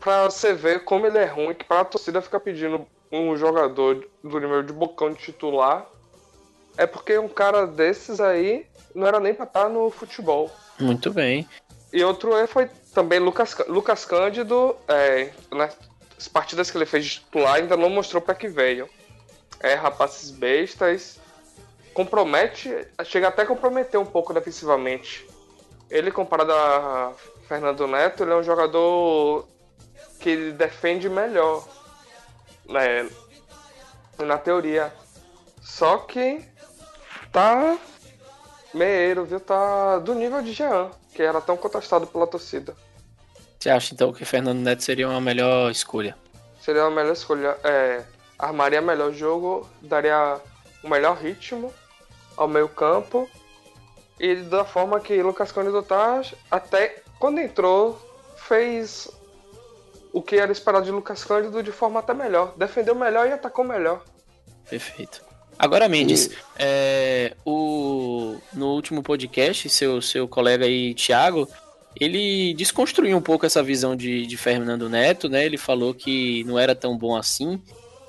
pra 0.00 0.24
você 0.24 0.54
ver 0.54 0.84
como 0.84 1.06
ele 1.06 1.18
é 1.18 1.26
ruim, 1.26 1.52
que 1.52 1.64
pra 1.64 1.80
a 1.80 1.84
torcida 1.84 2.22
ficar 2.22 2.40
pedindo 2.40 2.86
um 3.10 3.36
jogador 3.36 4.06
do 4.22 4.38
nível 4.38 4.62
de 4.62 4.72
bocão 4.72 5.12
de 5.12 5.18
titular, 5.18 5.86
é 6.76 6.86
porque 6.86 7.18
um 7.18 7.28
cara 7.28 7.66
desses 7.66 8.20
aí 8.20 8.66
não 8.94 9.06
era 9.06 9.20
nem 9.20 9.34
pra 9.34 9.44
estar 9.44 9.68
no 9.68 9.90
futebol. 9.90 10.50
Muito 10.78 11.12
bem. 11.12 11.48
E 11.92 12.02
outro 12.04 12.36
erro 12.36 12.46
foi 12.46 12.70
também 12.94 13.18
Lucas, 13.18 13.56
Lucas 13.68 14.04
Cândido, 14.04 14.76
é, 14.88 15.30
nas 15.50 15.76
partidas 16.32 16.70
que 16.70 16.78
ele 16.78 16.86
fez 16.86 17.04
de 17.04 17.10
titular, 17.20 17.54
ainda 17.54 17.76
não 17.76 17.90
mostrou 17.90 18.22
para 18.22 18.34
que 18.34 18.48
veio. 18.48 18.88
É, 19.60 19.74
rapazes 19.74 20.30
bestas, 20.30 21.18
compromete, 21.92 22.86
chega 23.04 23.28
até 23.28 23.42
a 23.42 23.46
comprometer 23.46 23.98
um 23.98 24.06
pouco 24.06 24.32
defensivamente. 24.32 25.26
Ele, 25.90 26.10
comparado 26.10 26.52
a 26.52 27.12
Fernando 27.48 27.86
Neto, 27.86 28.22
ele 28.22 28.32
é 28.32 28.36
um 28.36 28.42
jogador 28.42 29.46
que 30.20 30.52
defende 30.52 31.08
melhor, 31.08 31.66
né, 32.70 33.08
na 34.18 34.38
teoria. 34.38 34.92
Só 35.60 35.98
que 35.98 36.42
tá 37.30 37.76
meio, 38.72 39.24
viu? 39.24 39.40
Tá 39.40 39.98
do 39.98 40.14
nível 40.14 40.42
de 40.42 40.52
Jean, 40.52 40.90
que 41.14 41.22
era 41.22 41.40
tão 41.40 41.56
contestado 41.56 42.06
pela 42.06 42.26
torcida. 42.26 42.74
Você 43.58 43.68
acha 43.68 43.92
então 43.92 44.12
que 44.12 44.24
Fernando 44.24 44.58
Neto 44.58 44.82
seria 44.82 45.08
uma 45.08 45.20
melhor 45.20 45.70
escolha? 45.70 46.16
Seria 46.60 46.82
uma 46.82 46.90
melhor 46.90 47.12
escolha. 47.12 47.58
É, 47.62 48.02
armaria 48.38 48.80
melhor 48.80 49.12
jogo, 49.12 49.68
daria 49.82 50.40
um 50.82 50.88
melhor 50.88 51.16
ritmo 51.16 51.72
ao 52.36 52.48
meio 52.48 52.68
campo. 52.68 53.28
E 54.18 54.36
da 54.36 54.64
forma 54.64 55.00
que 55.00 55.22
Lucas 55.22 55.52
Cândido 55.52 55.82
tá, 55.82 56.22
até 56.50 57.02
quando 57.18 57.38
entrou, 57.38 57.98
fez 58.36 59.10
o 60.12 60.22
que 60.22 60.36
era 60.36 60.52
esperado 60.52 60.84
de 60.84 60.90
Lucas 60.90 61.24
Cândido 61.24 61.62
de 61.62 61.72
forma 61.72 62.00
até 62.00 62.14
melhor. 62.14 62.54
Defendeu 62.56 62.94
melhor 62.94 63.28
e 63.28 63.32
atacou 63.32 63.64
melhor. 63.64 64.02
Perfeito. 64.68 65.22
Agora, 65.58 65.88
Mendes, 65.88 66.26
e... 66.26 66.36
é, 66.58 67.36
o, 67.44 68.36
no 68.52 68.68
último 68.74 69.02
podcast, 69.02 69.68
seu, 69.68 70.00
seu 70.00 70.26
colega 70.26 70.64
aí, 70.64 70.94
Thiago, 70.94 71.46
ele 71.98 72.54
desconstruiu 72.54 73.16
um 73.16 73.20
pouco 73.20 73.44
essa 73.44 73.62
visão 73.62 73.94
de, 73.94 74.26
de 74.26 74.36
Fernando 74.36 74.88
Neto, 74.88 75.28
né? 75.28 75.44
Ele 75.44 75.58
falou 75.58 75.92
que 75.92 76.44
não 76.44 76.58
era 76.58 76.74
tão 76.74 76.96
bom 76.96 77.14
assim. 77.16 77.60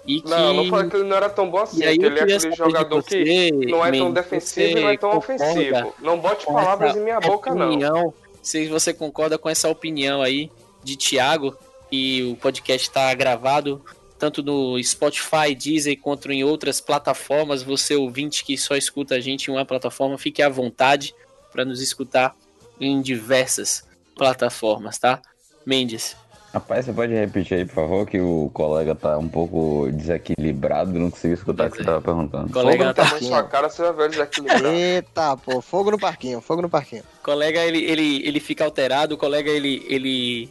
E 0.05 0.21
que... 0.21 0.29
Não, 0.29 0.53
não 0.53 0.69
falei 0.69 0.89
que 0.89 0.95
ele 0.95 1.07
não 1.07 1.17
era 1.17 1.29
tão 1.29 1.49
bom 1.49 1.59
assim, 1.59 1.83
ele 1.83 2.05
é 2.05 2.09
aquele 2.09 2.55
jogador 2.55 3.03
você, 3.03 3.23
que 3.23 3.51
não 3.67 3.85
é 3.85 3.91
tão 3.91 4.11
defensivo 4.11 4.77
e 4.77 4.81
não 4.81 4.89
é 4.89 4.97
tão 4.97 5.17
ofensivo. 5.17 5.93
Não 5.99 6.17
bote 6.17 6.45
palavras 6.45 6.95
em 6.95 7.01
minha 7.01 7.19
boca, 7.19 7.51
opinião, 7.51 7.93
não. 7.93 8.13
Se 8.41 8.67
você 8.67 8.93
concorda 8.93 9.37
com 9.37 9.47
essa 9.47 9.69
opinião 9.69 10.21
aí 10.21 10.49
de 10.83 10.95
Thiago, 10.95 11.55
e 11.91 12.23
o 12.23 12.35
podcast 12.35 12.87
está 12.87 13.13
gravado 13.13 13.83
tanto 14.21 14.43
no 14.43 14.81
Spotify, 14.83 15.55
Deezer, 15.57 15.99
quanto 15.99 16.31
em 16.31 16.43
outras 16.43 16.79
plataformas. 16.79 17.63
Você 17.63 17.95
ouvinte 17.95 18.45
que 18.45 18.55
só 18.55 18.75
escuta 18.75 19.15
a 19.15 19.19
gente 19.19 19.47
em 19.47 19.51
uma 19.51 19.65
plataforma, 19.65 20.15
fique 20.15 20.43
à 20.43 20.47
vontade 20.47 21.15
para 21.51 21.65
nos 21.65 21.81
escutar 21.81 22.35
em 22.79 23.01
diversas 23.01 23.83
plataformas, 24.15 24.99
tá? 24.99 25.19
Mendes. 25.65 26.15
Rapaz, 26.53 26.85
você 26.85 26.93
pode 26.93 27.13
repetir 27.13 27.57
aí, 27.57 27.65
por 27.65 27.75
favor, 27.75 28.05
que 28.05 28.19
o 28.19 28.51
colega 28.53 28.93
tá 28.93 29.17
um 29.17 29.27
pouco 29.27 29.89
desequilibrado, 29.91 30.91
não 30.99 31.09
consegui 31.09 31.33
escutar 31.33 31.67
o 31.67 31.71
que 31.71 31.77
você 31.77 31.83
tava 31.83 32.01
perguntando. 32.01 32.47
O 32.47 32.51
colega 32.51 32.93
fogo 32.93 32.93
tá... 32.93 33.15
no 33.15 33.23
sua 33.23 33.43
cara, 33.43 33.69
você 33.69 33.81
vai 33.81 33.93
ver 33.93 34.09
desequilibrado. 34.09 34.67
Eita, 34.67 35.37
pô, 35.37 35.61
fogo 35.61 35.91
no 35.91 35.97
parquinho, 35.97 36.41
fogo 36.41 36.61
no 36.61 36.69
parquinho. 36.69 37.03
O 37.21 37.23
colega, 37.23 37.61
ele, 37.61 37.83
ele, 37.85 38.27
ele 38.27 38.39
fica 38.39 38.65
alterado, 38.65 39.15
o 39.15 39.17
colega, 39.17 39.49
ele, 39.49 39.83
ele 39.87 40.49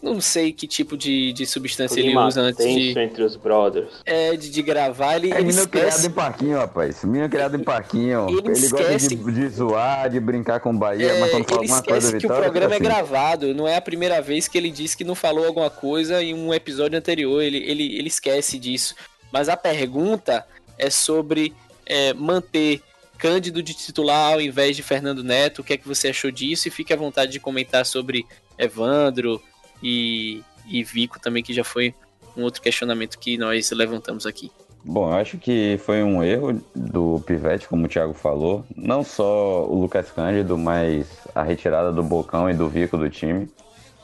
não 0.00 0.20
sei 0.20 0.52
que 0.52 0.68
tipo 0.68 0.96
de, 0.96 1.32
de 1.32 1.44
substância 1.44 1.98
ele 1.98 2.16
usa 2.16 2.40
antes 2.40 2.64
de. 2.64 2.98
entre 2.98 3.24
os 3.24 3.34
brothers. 3.34 3.88
É, 4.06 4.36
de, 4.36 4.50
de 4.50 4.62
gravar, 4.62 5.16
ele. 5.16 5.32
É 5.32 5.36
ele 5.38 5.48
menino 5.48 5.66
criado 5.66 6.04
em 6.04 6.10
parquinho, 6.10 6.58
rapaz. 6.58 7.02
Menino 7.02 7.28
criado 7.28 7.56
em 7.56 7.64
parquinho. 7.64 8.28
Ele, 8.28 8.38
ele 8.38 8.52
esquece... 8.52 9.16
gosta 9.16 9.32
de, 9.32 9.40
de, 9.40 9.48
zoar, 9.48 10.10
de 10.10 10.20
brincar 10.20 10.60
com 10.60 10.76
Bahia, 10.76 11.10
é, 11.10 11.20
mas 11.20 11.30
quando 11.32 11.44
fala 11.44 11.60
alguma 11.62 11.82
coisa 11.82 12.12
Vitória. 12.12 12.20
que 12.20 12.26
o 12.26 12.42
programa 12.42 12.74
é 12.74 12.76
assim. 12.76 12.84
gravado. 12.84 13.54
Não 13.54 13.66
é 13.66 13.76
a 13.76 13.80
primeira 13.80 14.22
vez 14.22 14.46
que 14.46 14.56
ele 14.56 14.70
disse 14.70 14.96
que 14.96 15.04
não 15.04 15.16
falou 15.16 15.44
alguma 15.44 15.70
coisa 15.70 16.22
em 16.22 16.34
um 16.34 16.54
episódio 16.54 16.96
anterior. 16.96 17.42
Ele, 17.42 17.58
ele, 17.58 17.98
ele 17.98 18.08
esquece 18.08 18.58
disso. 18.58 18.94
Mas 19.32 19.48
a 19.48 19.56
pergunta 19.56 20.46
é 20.78 20.88
sobre 20.88 21.52
é, 21.84 22.14
manter 22.14 22.80
Cândido 23.18 23.60
de 23.60 23.74
titular 23.74 24.34
ao 24.34 24.40
invés 24.40 24.76
de 24.76 24.82
Fernando 24.82 25.24
Neto. 25.24 25.60
O 25.60 25.64
que 25.64 25.72
é 25.72 25.76
que 25.76 25.88
você 25.88 26.08
achou 26.08 26.30
disso? 26.30 26.68
E 26.68 26.70
fique 26.70 26.92
à 26.92 26.96
vontade 26.96 27.32
de 27.32 27.40
comentar 27.40 27.84
sobre 27.84 28.24
Evandro 28.58 29.40
e, 29.82 30.42
e 30.66 30.82
Vico 30.82 31.20
também, 31.20 31.42
que 31.42 31.52
já 31.52 31.64
foi 31.64 31.94
um 32.36 32.42
outro 32.42 32.62
questionamento 32.62 33.18
que 33.18 33.36
nós 33.36 33.70
levantamos 33.70 34.26
aqui. 34.26 34.50
Bom, 34.84 35.10
eu 35.10 35.14
acho 35.16 35.36
que 35.38 35.78
foi 35.84 36.02
um 36.02 36.22
erro 36.22 36.62
do 36.74 37.22
Pivete, 37.26 37.68
como 37.68 37.86
o 37.86 37.88
Thiago 37.88 38.14
falou. 38.14 38.64
Não 38.76 39.02
só 39.02 39.66
o 39.66 39.80
Lucas 39.80 40.10
Cândido, 40.10 40.56
mas 40.56 41.06
a 41.34 41.42
retirada 41.42 41.92
do 41.92 42.02
Bocão 42.02 42.48
e 42.48 42.54
do 42.54 42.68
Vico 42.68 42.96
do 42.96 43.10
time. 43.10 43.48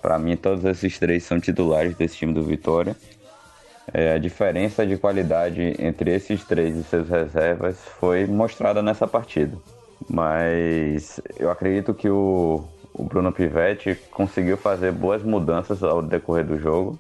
Para 0.03 0.19
mim, 0.19 0.37
todos 0.37 0.65
esses 0.65 0.99
três 0.99 1.25
são 1.25 1.41
titulares 1.41 1.97
desse 1.97 2.17
time 2.17 2.35
do 2.35 2.43
Vitória. 2.43 2.95
É, 3.93 4.15
a 4.15 4.19
diferença 4.19 4.87
de 4.87 4.97
qualidade 4.97 5.75
entre 5.79 6.15
esses 6.15 6.45
três 6.45 6.77
e 6.77 6.83
seus 6.83 7.09
reservas 7.09 7.79
foi 8.01 8.27
mostrada 8.27 8.83
nessa 8.83 9.07
partida. 9.07 9.57
Mas 10.09 11.21
eu 11.39 11.51
acredito 11.51 11.95
que 11.95 12.09
o, 12.09 12.65
o 12.95 13.03
Bruno 13.03 13.33
Pivetti 13.33 13.97
conseguiu 14.13 14.57
fazer 14.57 14.93
boas 14.93 15.23
mudanças 15.23 15.83
ao 15.83 16.01
decorrer 16.01 16.47
do 16.47 16.57
jogo. 16.57 16.97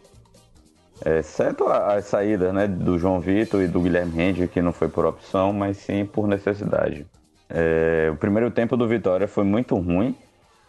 Exceto 1.07 1.69
as 1.69 2.07
saídas 2.07 2.53
né, 2.53 2.67
do 2.67 2.99
João 2.99 3.21
Vitor 3.21 3.63
e 3.63 3.69
do 3.69 3.81
Guilherme 3.81 4.13
Rende, 4.13 4.49
que 4.49 4.61
não 4.61 4.73
foi 4.73 4.89
por 4.89 5.07
opção, 5.07 5.53
mas 5.53 5.77
sim 5.77 6.05
por 6.05 6.27
necessidade. 6.27 7.07
É, 7.49 8.11
o 8.13 8.17
primeiro 8.17 8.51
tempo 8.51 8.77
do 8.77 8.89
Vitória 8.89 9.29
foi 9.29 9.45
muito 9.45 9.77
ruim. 9.77 10.17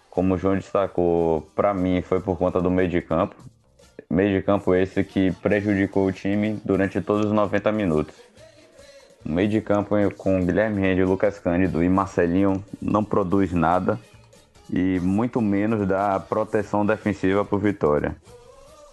Como 0.10 0.36
o 0.36 0.38
João 0.38 0.56
destacou, 0.56 1.42
para 1.56 1.74
mim 1.74 2.02
foi 2.02 2.20
por 2.20 2.38
conta 2.38 2.62
do 2.62 2.70
meio 2.70 2.88
de 2.88 3.02
campo. 3.02 3.36
Meio 4.10 4.38
de 4.38 4.46
campo 4.46 4.76
esse 4.76 5.04
que 5.04 5.32
prejudicou 5.32 6.06
o 6.06 6.12
time 6.12 6.60
durante 6.64 7.02
todos 7.02 7.26
os 7.26 7.32
90 7.32 7.72
minutos. 7.72 8.16
O 9.26 9.32
meio 9.32 9.50
de 9.50 9.60
campo 9.60 9.96
com 10.18 10.46
Guilherme 10.46 10.82
Rende, 10.82 11.04
Lucas 11.04 11.40
Cândido 11.40 11.84
e 11.84 11.90
Marcelinho 11.90 12.64
não 12.80 13.04
produz 13.04 13.52
nada 13.52 14.00
e 14.72 15.00
muito 15.00 15.42
menos 15.42 15.88
da 15.88 16.20
proteção 16.20 16.86
defensiva 16.86 17.44
para 17.46 17.56
o 17.56 17.60
Vitória. 17.60 18.16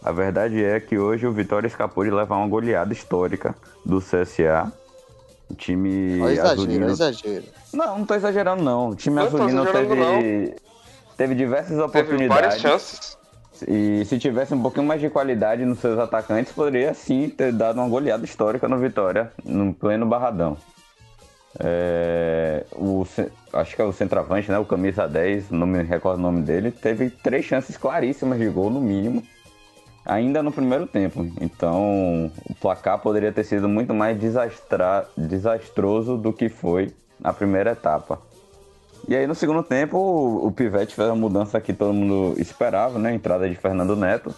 A 0.03 0.11
verdade 0.11 0.63
é 0.63 0.81
que 0.81 0.99
hoje 0.99 1.27
o 1.27 1.33
Vitória 1.33 1.67
escapou 1.67 2.05
de 2.05 2.11
levar 2.11 2.37
uma 2.37 2.49
goleada 2.49 2.93
histórica 2.93 3.55
do 3.85 4.01
CSA. 4.01 4.73
O 5.49 5.55
time 5.55 6.21
Olha 6.21 6.33
exagero, 6.33 6.53
azulino... 6.53 6.87
exagero. 6.89 7.45
Não, 7.73 7.99
não 7.99 8.07
tô 8.07 8.15
exagerando 8.15 8.63
não. 8.63 8.91
O 8.91 8.97
time 8.97 9.17
não 9.17 9.23
azulino 9.25 9.67
teve, 9.67 9.95
não. 9.95 10.55
teve 11.17 11.35
diversas 11.35 11.79
oportunidades. 11.79 12.19
Teve 12.19 12.29
várias 12.29 12.61
chances. 12.61 13.19
E 13.69 14.05
se 14.07 14.19
tivesse 14.19 14.53
um 14.55 14.61
pouquinho 14.61 14.87
mais 14.87 15.01
de 15.01 15.09
qualidade 15.09 15.65
nos 15.65 15.79
seus 15.79 15.99
atacantes, 15.99 16.53
poderia 16.53 16.93
sim 16.95 17.29
ter 17.29 17.53
dado 17.53 17.77
uma 17.79 17.89
goleada 17.89 18.25
histórica 18.25 18.67
no 18.67 18.79
Vitória, 18.79 19.31
no 19.45 19.73
pleno 19.73 20.05
Barradão. 20.05 20.57
É, 21.61 22.65
o, 22.73 23.07
acho 23.53 23.77
que 23.77 23.83
é 23.83 23.85
o 23.85 23.93
centroavante, 23.93 24.51
né? 24.51 24.59
O 24.59 24.65
camisa 24.65 25.07
10, 25.07 25.51
não 25.51 25.67
me 25.67 25.83
recordo 25.83 26.19
o 26.19 26.23
nome 26.23 26.43
dele, 26.43 26.71
teve 26.71 27.11
três 27.11 27.45
chances 27.45 27.77
claríssimas 27.77 28.39
de 28.39 28.49
gol, 28.49 28.71
no 28.71 28.81
mínimo, 28.81 29.23
ainda 30.05 30.43
no 30.43 30.51
primeiro 30.51 30.87
tempo. 30.87 31.27
Então, 31.41 32.31
o 32.49 32.55
placar 32.55 32.99
poderia 32.99 33.33
ter 33.33 33.45
sido 33.45 33.69
muito 33.69 33.93
mais 33.93 34.19
desastra, 34.19 35.07
desastroso 35.17 36.17
do 36.17 36.33
que 36.33 36.49
foi 36.49 36.93
na 37.21 37.33
primeira 37.33 37.73
etapa. 37.73 38.21
E 39.07 39.17
aí, 39.17 39.27
no 39.27 39.35
segundo 39.35 39.63
tempo, 39.63 39.99
o, 39.99 40.47
o 40.47 40.53
Pivete 40.53 40.95
fez 40.95 41.09
a 41.09 41.15
mudança 41.15 41.61
que 41.61 41.73
todo 41.73 41.93
mundo 41.93 42.35
esperava, 42.41 42.99
né? 42.99 43.11
A 43.11 43.15
entrada 43.15 43.49
de 43.49 43.57
Fernando 43.57 43.97
Neto, 43.97 44.35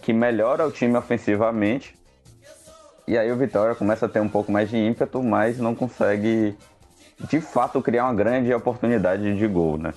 que 0.00 0.12
melhora 0.12 0.66
o 0.66 0.70
time 0.70 0.96
ofensivamente 0.96 1.94
e 3.08 3.16
aí 3.16 3.32
o 3.32 3.36
Vitória 3.36 3.74
começa 3.74 4.04
a 4.04 4.08
ter 4.08 4.20
um 4.20 4.28
pouco 4.28 4.52
mais 4.52 4.68
de 4.68 4.76
ímpeto, 4.76 5.22
mas 5.22 5.58
não 5.58 5.74
consegue 5.74 6.54
de 7.18 7.40
fato 7.40 7.80
criar 7.80 8.04
uma 8.04 8.12
grande 8.12 8.52
oportunidade 8.52 9.34
de 9.34 9.46
gol, 9.46 9.78
né? 9.78 9.94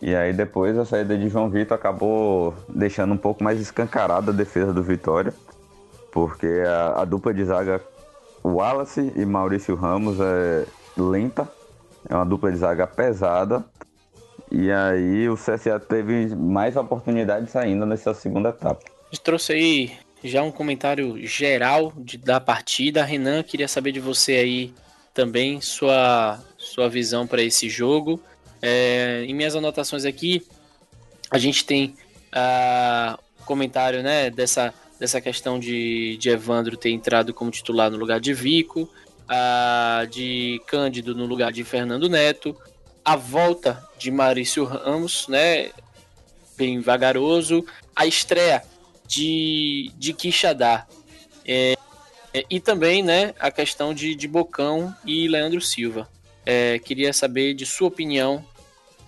E 0.00 0.14
aí 0.14 0.32
depois 0.32 0.78
a 0.78 0.84
saída 0.84 1.18
de 1.18 1.28
João 1.28 1.50
Vitor 1.50 1.74
acabou 1.74 2.54
deixando 2.68 3.14
um 3.14 3.16
pouco 3.16 3.42
mais 3.42 3.60
escancarada 3.60 4.30
a 4.30 4.34
defesa 4.34 4.72
do 4.72 4.80
Vitória, 4.80 5.34
porque 6.12 6.46
a, 6.64 7.02
a 7.02 7.04
dupla 7.04 7.34
de 7.34 7.44
zaga 7.44 7.80
Wallace 8.44 9.12
e 9.16 9.26
Maurício 9.26 9.74
Ramos 9.74 10.20
é 10.20 10.64
lenta, 10.96 11.48
é 12.08 12.14
uma 12.14 12.24
dupla 12.24 12.52
de 12.52 12.58
zaga 12.58 12.86
pesada. 12.86 13.64
E 14.52 14.70
aí 14.70 15.28
o 15.28 15.34
CSA 15.34 15.80
teve 15.80 16.32
mais 16.36 16.76
oportunidades 16.76 17.56
ainda 17.56 17.84
nessa 17.84 18.14
segunda 18.14 18.50
etapa. 18.50 18.82
A 18.84 19.14
gente 19.14 19.22
trouxe 19.22 19.52
aí 19.52 19.92
já 20.24 20.42
um 20.42 20.52
comentário 20.52 21.16
geral 21.26 21.92
de, 21.96 22.16
da 22.16 22.40
partida. 22.40 23.04
Renan, 23.04 23.42
queria 23.42 23.68
saber 23.68 23.92
de 23.92 24.00
você 24.00 24.32
aí 24.32 24.74
também 25.12 25.60
sua, 25.60 26.42
sua 26.56 26.88
visão 26.88 27.26
para 27.26 27.42
esse 27.42 27.68
jogo. 27.68 28.20
É, 28.60 29.24
em 29.26 29.34
minhas 29.34 29.56
anotações 29.56 30.04
aqui, 30.04 30.46
a 31.30 31.38
gente 31.38 31.64
tem 31.64 31.94
uh, 32.32 33.18
comentário, 33.44 34.02
né, 34.02 34.30
dessa, 34.30 34.72
dessa 34.98 35.20
questão 35.20 35.58
de, 35.58 36.16
de 36.18 36.30
Evandro 36.30 36.76
ter 36.76 36.90
entrado 36.90 37.34
como 37.34 37.50
titular 37.50 37.90
no 37.90 37.96
lugar 37.96 38.20
de 38.20 38.32
Vico, 38.32 38.88
a, 39.28 40.06
de 40.10 40.60
Cândido 40.66 41.14
no 41.14 41.26
lugar 41.26 41.52
de 41.52 41.64
Fernando 41.64 42.08
Neto, 42.08 42.56
a 43.04 43.16
volta 43.16 43.82
de 43.98 44.10
Maurício 44.10 44.64
Ramos, 44.64 45.26
né, 45.26 45.70
bem 46.56 46.80
vagaroso, 46.80 47.64
a 47.96 48.06
estreia 48.06 48.62
de, 49.12 49.92
de 49.98 50.14
Quixadá, 50.14 50.86
é, 51.44 51.74
é, 52.32 52.46
e 52.48 52.58
também, 52.58 53.02
né, 53.02 53.34
a 53.38 53.50
questão 53.50 53.92
de, 53.92 54.14
de 54.14 54.26
Bocão 54.26 54.94
e 55.04 55.28
Leandro 55.28 55.60
Silva. 55.60 56.08
É, 56.46 56.78
queria 56.78 57.12
saber 57.12 57.52
de 57.52 57.66
sua 57.66 57.88
opinião 57.88 58.42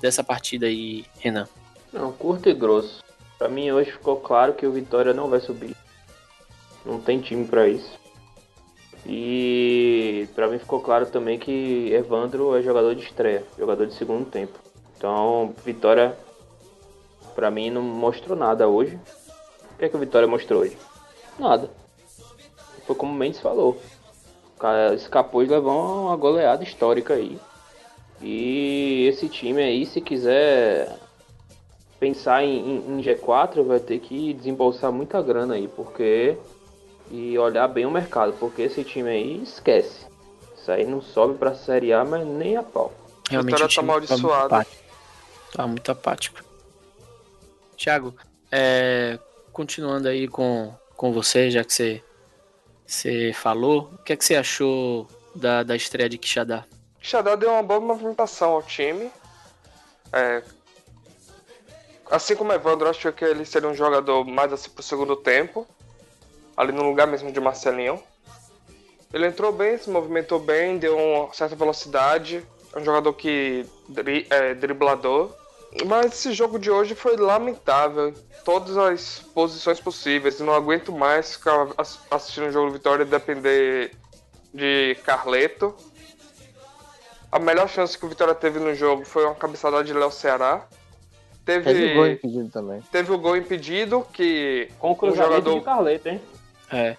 dessa 0.03 0.23
partida 0.23 0.67
aí, 0.67 1.07
Renan. 1.19 1.49
Não, 1.91 2.13
curto 2.13 2.51
e 2.51 2.55
grosso. 2.55 3.03
Para 3.39 3.49
mim 3.49 3.71
hoje 3.71 3.93
ficou 3.93 4.17
claro 4.17 4.53
que 4.53 4.67
o 4.67 4.73
Vitória 4.73 5.15
não 5.15 5.31
vai 5.31 5.41
subir. 5.41 5.75
Não 6.85 7.01
tem 7.01 7.21
time 7.21 7.47
para 7.47 7.67
isso. 7.67 7.99
E 9.07 10.29
para 10.35 10.49
mim 10.49 10.59
ficou 10.59 10.81
claro 10.81 11.07
também 11.07 11.39
que 11.39 11.91
Evandro 11.93 12.55
é 12.55 12.63
jogador 12.63 12.95
de 12.95 13.05
estreia, 13.05 13.43
jogador 13.59 13.87
de 13.87 13.95
segundo 13.95 14.27
tempo. 14.27 14.59
Então, 14.97 15.55
Vitória 15.65 16.15
para 17.35 17.51
mim 17.51 17.71
não 17.71 17.83
mostrou 17.83 18.37
nada 18.37 18.69
hoje. 18.69 18.99
O 19.85 19.87
que 19.87 19.89
é 19.89 19.89
que 19.91 19.97
o 19.97 20.01
Vitória 20.01 20.27
mostrou 20.27 20.63
hoje? 20.63 20.79
Nada. 21.39 21.69
Foi 22.87 22.97
como 22.97 23.13
o 23.13 23.15
Mendes 23.15 23.41
falou. 23.41 23.79
O 24.57 24.59
cara 24.59 24.95
escapou 24.95 25.45
de 25.45 25.51
levar 25.51 25.73
uma 25.73 26.17
goleada 26.17 26.65
histórica 26.65 27.13
aí. 27.13 27.39
E 28.23 29.07
esse 29.07 29.29
time 29.29 29.63
aí, 29.63 29.85
se 29.85 30.01
quiser 30.01 30.97
pensar 32.01 32.43
em, 32.43 32.79
em, 32.79 33.03
G4, 33.03 33.63
vai 33.63 33.79
ter 33.79 33.99
que 33.99 34.33
desembolsar 34.33 34.91
muita 34.91 35.21
grana 35.21 35.55
aí, 35.55 35.69
porque. 35.69 36.39
E 37.11 37.39
olhar 37.39 37.69
bem 37.69 37.85
o 37.85 37.91
mercado, 37.91 38.33
porque 38.41 38.63
esse 38.63 38.83
time 38.85 39.11
aí 39.11 39.43
esquece. 39.43 40.07
Isso 40.57 40.73
aí 40.73 40.87
não 40.87 41.03
sobe 41.03 41.35
pra 41.35 41.55
Série 41.55 41.93
A, 41.93 42.03
mas 42.07 42.27
nem 42.27 42.57
a 42.57 42.63
pau. 42.63 42.91
Realmente 43.29 43.63
o, 43.63 43.67
o 43.67 43.69
tá 43.69 43.81
amaldiçoado. 43.83 44.49
Tá 44.49 44.57
muito, 44.57 44.69
tá 45.53 45.67
muito 45.67 45.93
apático. 45.93 46.43
Thiago, 47.77 48.15
é, 48.51 49.19
continuando 49.55 50.09
aí 50.09 50.27
com, 50.27 50.75
com 50.97 51.13
você, 51.13 51.49
já 51.49 51.63
que 51.63 51.73
você, 51.73 52.03
você 52.85 53.33
falou, 53.33 53.93
o 53.95 53.99
que 53.99 54.13
é 54.13 54.17
que 54.17 54.25
você 54.25 54.35
achou 54.35 55.07
da, 55.35 55.63
da 55.63 55.77
estreia 55.77 56.09
de 56.09 56.19
Quixadá? 56.19 56.67
Quixadá 57.01 57.37
deu 57.37 57.51
uma 57.51 57.63
boa 57.63 57.81
movimentação 57.81 58.53
ao 58.53 58.63
time. 58.63 59.11
É, 60.13 60.43
assim 62.11 62.35
como 62.35 62.53
Evandro, 62.53 62.89
achou 62.89 63.13
que 63.13 63.25
ele 63.25 63.45
seria 63.45 63.69
um 63.69 63.75
jogador 63.75 64.25
mais 64.25 64.53
assim 64.53 64.71
pro 64.71 64.83
segundo 64.83 65.15
tempo. 65.15 65.67
Ali 66.57 66.73
no 66.73 66.83
lugar 66.83 67.07
mesmo 67.07 67.31
de 67.31 67.41
Marcelinho. 67.41 68.03
Ele 69.13 69.27
entrou 69.27 69.53
bem, 69.53 69.79
se 69.79 69.89
movimentou 69.89 70.41
bem, 70.41 70.79
deu 70.79 70.97
uma 70.97 71.33
certa 71.33 71.55
velocidade. 71.55 72.45
É 72.75 72.79
um 72.79 72.85
jogador 72.85 73.13
que 73.13 73.65
dri 73.89 74.27
é 74.29 74.55
driblador. 74.55 75.33
Mas 75.87 76.07
esse 76.13 76.33
jogo 76.33 76.59
de 76.59 76.71
hoje 76.71 76.95
foi 76.95 77.17
lamentável. 77.17 78.15
Todas 78.45 78.77
as 78.77 79.19
posições 79.35 79.81
possíveis. 79.81 80.39
Não 80.41 80.55
aguento 80.55 80.93
mais 80.93 81.35
ficar 81.35 81.69
assistindo 82.11 82.47
o 82.47 82.53
jogo 82.53 82.69
do 82.69 82.73
Vitória 82.75 83.03
e 83.03 83.07
depender 83.07 83.93
de 84.53 84.97
Carleto. 85.05 85.75
A 87.33 87.39
melhor 87.41 87.69
chance 87.69 87.99
que 87.99 88.07
o 88.07 88.09
Vitória 88.09 88.35
teve 88.35 88.61
no 88.61 88.75
jogo 88.75 89.05
foi 89.05 89.25
uma 89.25 89.35
cabeçada 89.35 89.83
de 89.83 89.93
Léo 89.93 90.13
Ceará. 90.13 90.65
Teve, 91.45 91.65
teve 91.65 91.93
o 91.93 91.95
gol 91.95 92.07
impedido 92.07 92.49
também. 92.51 92.81
Teve 92.93 93.13
o 93.13 93.19
gol 93.19 93.37
impedido 93.37 94.07
que 94.13 94.69
com 94.79 94.93
o 94.93 94.97
cruzamento 94.97 95.33
jogador... 95.33 95.59
de 95.59 95.65
Carleto, 95.65 96.09
hein? 96.09 96.21
É. 96.73 96.97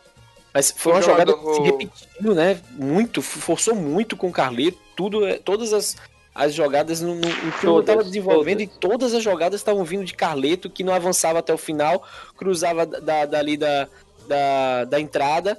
Mas 0.53 0.71
foi 0.71 0.93
uma 0.93 1.01
jogada 1.01 1.33
que 1.33 1.53
se 1.53 1.61
repetiu, 1.61 2.33
né? 2.33 2.61
Muito, 2.71 3.21
forçou 3.21 3.75
muito 3.75 4.15
com 4.15 4.27
o 4.27 4.31
Carleto, 4.31 4.77
tudo, 4.95 5.25
é, 5.25 5.38
todas 5.38 5.73
as, 5.73 5.97
as 6.36 6.54
jogadas 6.54 7.00
no, 7.00 7.15
no, 7.15 7.28
o 7.28 7.52
que 7.54 7.80
estava 7.80 8.04
desenvolvendo 8.04 8.60
todas. 8.60 8.76
e 8.76 8.80
todas 8.80 9.13
as 9.13 9.24
jogadas 9.24 9.62
estavam 9.62 9.86
vindo 9.86 10.04
de 10.04 10.13
Carleto, 10.13 10.69
que 10.69 10.84
não 10.84 10.93
avançava 10.93 11.39
até 11.39 11.54
o 11.54 11.58
final, 11.58 12.04
cruzava 12.36 12.86
da, 12.86 13.26
dali 13.26 13.56
da, 13.56 13.88
da, 14.28 14.84
da 14.84 15.00
entrada, 15.00 15.58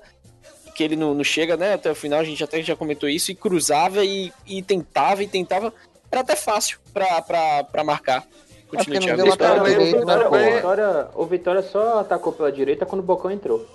que 0.75 0.85
ele 0.85 0.95
não, 0.95 1.15
não, 1.15 1.25
chega 1.25 1.57
né, 1.57 1.73
até 1.73 1.91
o 1.91 1.95
final, 1.95 2.21
a 2.21 2.25
gente 2.25 2.45
até 2.45 2.62
já 2.62 2.77
comentou 2.77 3.09
isso, 3.09 3.31
e 3.31 3.35
cruzava 3.35 4.05
e, 4.05 4.31
e 4.47 4.62
tentava 4.62 5.23
e 5.23 5.27
tentava. 5.27 5.73
Era 6.12 6.21
até 6.21 6.37
fácil 6.37 6.79
para 6.93 7.83
marcar. 7.83 8.27
Continua, 8.69 9.01
Thiago. 9.01 9.31
Vitória, 9.31 9.62
o, 9.62 10.55
Vitória, 10.55 11.09
o 11.15 11.25
Vitória 11.25 11.62
só 11.62 12.01
atacou 12.01 12.33
pela 12.35 12.53
direita 12.53 12.85
quando 12.85 13.01
o 13.01 13.05
Bocão 13.05 13.31
entrou. 13.31 13.67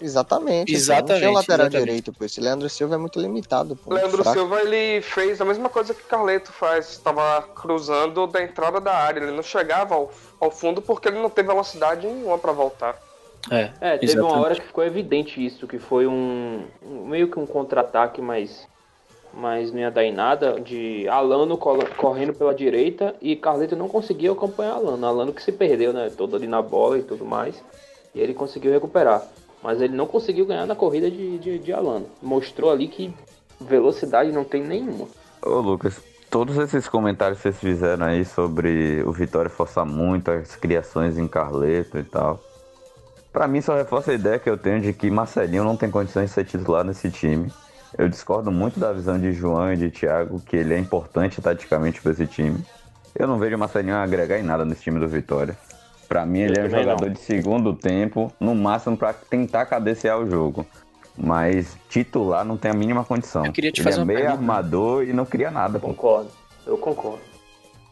Exatamente. 0.00 0.72
Exatamente. 0.72 1.12
Não 1.12 1.18
tinha 1.18 1.30
lateral 1.30 1.66
exatamente. 1.66 1.86
direito, 1.86 2.12
pô. 2.12 2.24
Esse 2.24 2.40
Leandro 2.40 2.68
Silva 2.68 2.94
é 2.94 2.98
muito 2.98 3.20
limitado. 3.20 3.76
Pô, 3.76 3.94
Leandro 3.94 4.22
Silva, 4.28 4.60
ele 4.60 5.00
fez 5.02 5.40
a 5.40 5.44
mesma 5.44 5.68
coisa 5.68 5.94
que 5.94 6.02
Carleto 6.02 6.52
faz. 6.52 6.90
Estava 6.90 7.42
cruzando 7.54 8.26
da 8.26 8.42
entrada 8.42 8.80
da 8.80 8.92
área. 8.92 9.20
Ele 9.20 9.32
não 9.32 9.42
chegava 9.42 9.94
ao, 9.94 10.10
ao 10.40 10.50
fundo 10.50 10.82
porque 10.82 11.08
ele 11.08 11.20
não 11.20 11.30
teve 11.30 11.48
velocidade 11.48 12.06
nenhuma 12.06 12.38
para 12.38 12.52
voltar. 12.52 12.98
É, 13.50 13.70
é 13.80 13.98
teve 13.98 14.12
exatamente. 14.12 14.32
uma 14.32 14.42
hora 14.42 14.54
que 14.54 14.66
ficou 14.66 14.84
evidente 14.84 15.44
isso, 15.44 15.66
que 15.66 15.78
foi 15.78 16.06
um, 16.06 16.64
um 16.82 17.06
meio 17.06 17.28
que 17.28 17.38
um 17.38 17.46
contra-ataque, 17.46 18.20
mas 18.20 18.66
mas 19.36 19.72
não 19.72 19.80
ia 19.80 19.90
dar 19.90 20.04
em 20.04 20.12
nada, 20.12 20.60
de 20.60 21.08
Alano 21.08 21.58
correndo 21.58 22.32
pela 22.32 22.54
direita 22.54 23.16
e 23.20 23.34
Carleto 23.34 23.74
não 23.74 23.88
conseguia 23.88 24.30
acompanhar 24.30 24.74
Alano. 24.74 25.04
Alano 25.04 25.32
que 25.32 25.42
se 25.42 25.50
perdeu, 25.50 25.92
né? 25.92 26.10
Todo 26.16 26.36
ali 26.36 26.46
na 26.46 26.62
bola 26.62 26.98
e 26.98 27.02
tudo 27.02 27.24
mais. 27.24 27.60
E 28.14 28.20
ele 28.20 28.32
conseguiu 28.32 28.70
recuperar. 28.70 29.26
Mas 29.64 29.80
ele 29.80 29.96
não 29.96 30.06
conseguiu 30.06 30.44
ganhar 30.44 30.66
na 30.66 30.76
corrida 30.76 31.10
de, 31.10 31.38
de, 31.38 31.58
de 31.58 31.72
Alano. 31.72 32.04
Mostrou 32.20 32.70
ali 32.70 32.86
que 32.86 33.14
velocidade 33.58 34.30
não 34.30 34.44
tem 34.44 34.62
nenhuma. 34.62 35.08
Ô 35.40 35.58
Lucas, 35.58 36.02
todos 36.28 36.58
esses 36.58 36.86
comentários 36.86 37.38
que 37.38 37.44
vocês 37.44 37.58
fizeram 37.58 38.04
aí 38.04 38.26
sobre 38.26 39.02
o 39.06 39.10
Vitória 39.10 39.48
forçar 39.48 39.86
muito 39.86 40.30
as 40.30 40.54
criações 40.54 41.16
em 41.16 41.26
Carleto 41.26 41.98
e 41.98 42.04
tal. 42.04 42.38
Para 43.32 43.48
mim 43.48 43.62
só 43.62 43.74
reforça 43.74 44.10
a 44.10 44.14
ideia 44.14 44.38
que 44.38 44.50
eu 44.50 44.58
tenho 44.58 44.82
de 44.82 44.92
que 44.92 45.10
Marcelinho 45.10 45.64
não 45.64 45.78
tem 45.78 45.90
condições 45.90 46.28
de 46.28 46.34
ser 46.34 46.44
titular 46.44 46.84
nesse 46.84 47.10
time. 47.10 47.50
Eu 47.96 48.06
discordo 48.06 48.52
muito 48.52 48.78
da 48.78 48.92
visão 48.92 49.18
de 49.18 49.32
João 49.32 49.72
e 49.72 49.76
de 49.78 49.90
Thiago, 49.90 50.40
que 50.40 50.56
ele 50.56 50.74
é 50.74 50.78
importante 50.78 51.40
taticamente 51.40 52.02
para 52.02 52.12
esse 52.12 52.26
time. 52.26 52.62
Eu 53.14 53.26
não 53.26 53.38
vejo 53.38 53.56
o 53.56 53.58
Marcelinho 53.58 53.96
agregar 53.96 54.38
em 54.38 54.42
nada 54.42 54.62
nesse 54.62 54.82
time 54.82 55.00
do 55.00 55.08
Vitória. 55.08 55.56
Para 56.08 56.24
mim, 56.26 56.40
ele 56.40 56.58
é 56.58 56.64
um 56.64 56.70
jogador 56.70 57.06
não. 57.06 57.12
de 57.12 57.20
segundo 57.20 57.74
tempo, 57.74 58.32
no 58.38 58.54
máximo 58.54 58.96
para 58.96 59.12
tentar 59.12 59.66
cabecear 59.66 60.18
o 60.18 60.28
jogo. 60.28 60.66
Mas 61.16 61.76
titular 61.88 62.44
não 62.44 62.56
tem 62.56 62.70
a 62.70 62.74
mínima 62.74 63.04
condição. 63.04 63.46
Eu 63.46 63.52
queria 63.52 63.70
te 63.70 63.80
ele 63.80 63.84
fazer 63.84 63.98
é 63.98 64.00
uma 64.00 64.06
meio 64.06 64.18
pergunta. 64.20 64.40
armador 64.40 65.04
e 65.04 65.12
não 65.12 65.24
cria 65.24 65.50
nada. 65.50 65.78
Concordo, 65.78 66.30
eu 66.66 66.76
concordo. 66.76 67.22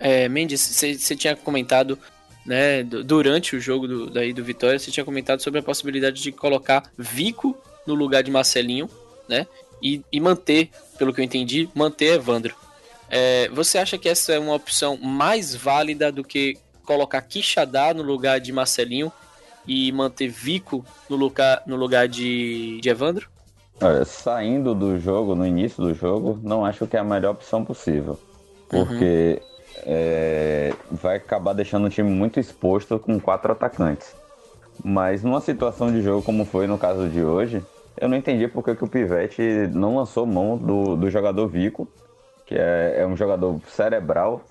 É, 0.01 0.29
Mendes, 0.29 0.61
você 0.61 1.15
tinha 1.15 1.37
comentado, 1.37 1.97
né, 2.45 2.83
durante 2.83 3.55
o 3.55 3.61
jogo 3.61 3.87
do, 3.87 4.11
daí 4.11 4.33
do 4.33 4.43
Vitória, 4.43 4.79
você 4.79 4.91
tinha 4.91 5.05
comentado 5.05 5.41
sobre 5.41 5.61
a 5.61 5.63
possibilidade 5.63 6.21
de 6.21 6.33
colocar 6.33 6.83
Vico 6.99 7.57
no 7.87 7.95
lugar 7.95 8.25
de 8.25 8.31
Marcelinho, 8.31 8.89
né? 9.29 9.47
e, 9.83 10.03
e 10.11 10.21
manter, 10.21 10.71
pelo 10.97 11.13
que 11.13 11.21
eu 11.21 11.25
entendi, 11.25 11.69
manter 11.75 12.15
Evandro. 12.15 12.55
É, 13.11 13.49
você 13.49 13.77
acha 13.77 13.99
que 13.99 14.09
essa 14.09 14.33
é 14.33 14.39
uma 14.39 14.55
opção 14.55 14.97
mais 14.97 15.55
válida 15.55 16.11
do 16.13 16.23
que 16.23 16.57
colocar 16.85 17.23
Quixadá 17.23 17.95
no 17.95 18.03
lugar 18.03 18.41
de 18.41 18.53
Marcelinho 18.53 19.13
e 19.67 19.91
manter 19.93 20.29
Vico 20.29 20.85
no 21.09 21.17
lugar, 21.17 21.63
no 21.67 21.77
lugar 21.77 22.09
de, 22.09 22.81
de 22.81 22.89
Evandro? 22.89 23.29
Olha, 23.81 24.05
saindo 24.05 24.75
do 24.75 24.99
jogo, 24.99 25.35
no 25.35 25.47
início 25.47 25.83
do 25.83 25.95
jogo, 25.95 26.39
não 26.43 26.65
acho 26.65 26.87
que 26.87 26.97
é 26.97 27.01
a 27.01 27.05
melhor 27.05 27.33
opção 27.33 27.65
possível. 27.65 28.19
Porque 28.69 29.41
uhum. 29.43 29.83
é, 29.85 30.75
vai 30.91 31.17
acabar 31.17 31.53
deixando 31.53 31.87
o 31.87 31.91
time 31.91 32.11
muito 32.11 32.39
exposto 32.39 32.99
com 32.99 33.19
quatro 33.19 33.53
atacantes. 33.53 34.15
Mas 34.85 35.23
numa 35.23 35.41
situação 35.41 35.93
de 35.93 36.01
jogo 36.01 36.23
como 36.23 36.45
foi 36.45 36.67
no 36.67 36.79
caso 36.79 37.09
de 37.09 37.23
hoje, 37.23 37.63
eu 38.01 38.09
não 38.09 38.17
entendi 38.17 38.49
porque 38.49 38.75
que 38.75 38.85
o 38.85 38.89
Pivete 38.89 39.43
não 39.73 39.97
lançou 39.97 40.27
mão 40.27 40.57
do, 40.57 40.97
do 40.97 41.11
jogador 41.11 41.47
Vico, 41.49 41.87
que 42.47 42.55
é, 42.55 42.97
é 42.99 43.07
um 43.07 43.17
jogador 43.17 43.61
cerebral, 43.69 44.43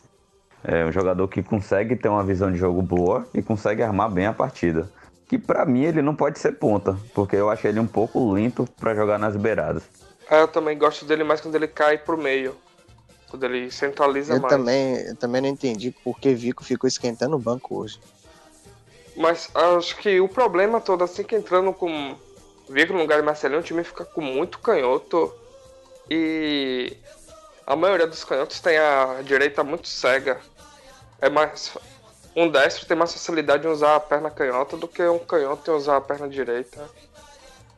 é 0.63 0.85
um 0.85 0.91
jogador 0.91 1.27
que 1.27 1.41
consegue 1.41 1.95
ter 1.95 2.07
uma 2.09 2.23
visão 2.23 2.51
de 2.51 2.57
jogo 2.57 2.81
boa 2.81 3.27
e 3.33 3.41
consegue 3.41 3.81
armar 3.81 4.09
bem 4.09 4.27
a 4.27 4.33
partida. 4.33 4.89
Que 5.27 5.37
para 5.37 5.65
mim 5.65 5.83
ele 5.83 6.01
não 6.01 6.15
pode 6.15 6.39
ser 6.39 6.53
ponta, 6.53 6.97
porque 7.13 7.35
eu 7.35 7.49
acho 7.49 7.65
ele 7.67 7.79
um 7.79 7.87
pouco 7.87 8.31
lento 8.31 8.67
para 8.79 8.93
jogar 8.93 9.17
nas 9.17 9.35
beiradas. 9.35 9.83
É, 10.29 10.41
eu 10.41 10.47
também 10.47 10.77
gosto 10.77 11.05
dele 11.05 11.23
mais 11.23 11.41
quando 11.41 11.55
ele 11.55 11.67
cai 11.67 11.97
pro 11.97 12.17
meio. 12.17 12.55
Quando 13.29 13.45
ele 13.45 13.71
centraliza 13.71 14.33
eu 14.33 14.41
mais. 14.41 14.53
Também, 14.53 14.95
eu 14.97 15.15
também 15.15 15.41
não 15.41 15.49
entendi 15.49 15.95
porque 16.03 16.33
Vico 16.33 16.63
ficou 16.63 16.87
esquentando 16.87 17.35
o 17.35 17.39
banco 17.39 17.77
hoje. 17.77 17.99
Mas 19.15 19.49
acho 19.53 19.97
que 19.97 20.19
o 20.19 20.27
problema 20.27 20.79
todo, 20.79 21.03
assim 21.03 21.23
que 21.23 21.35
entrando 21.35 21.73
com 21.73 22.15
Vico 22.69 22.93
no 22.93 22.99
lugar 22.99 23.19
de 23.19 23.25
Marcelinho, 23.25 23.61
o 23.61 23.63
time 23.63 23.83
fica 23.83 24.05
com 24.05 24.21
muito 24.21 24.59
canhoto. 24.59 25.33
E 26.09 26.97
a 27.65 27.75
maioria 27.75 28.07
dos 28.07 28.23
canhotos 28.23 28.59
tem 28.59 28.77
a 28.77 29.21
direita 29.23 29.63
muito 29.63 29.87
cega. 29.87 30.39
É 31.21 31.29
mais, 31.29 31.77
um 32.35 32.49
destro 32.49 32.85
tem 32.87 32.97
mais 32.97 33.13
facilidade 33.13 33.67
em 33.67 33.69
usar 33.69 33.95
a 33.95 33.99
perna 33.99 34.31
canhota 34.31 34.75
do 34.75 34.87
que 34.87 35.05
um 35.07 35.19
canhoto 35.19 35.69
em 35.69 35.73
usar 35.75 35.97
a 35.97 36.01
perna 36.01 36.27
direita. 36.27 36.89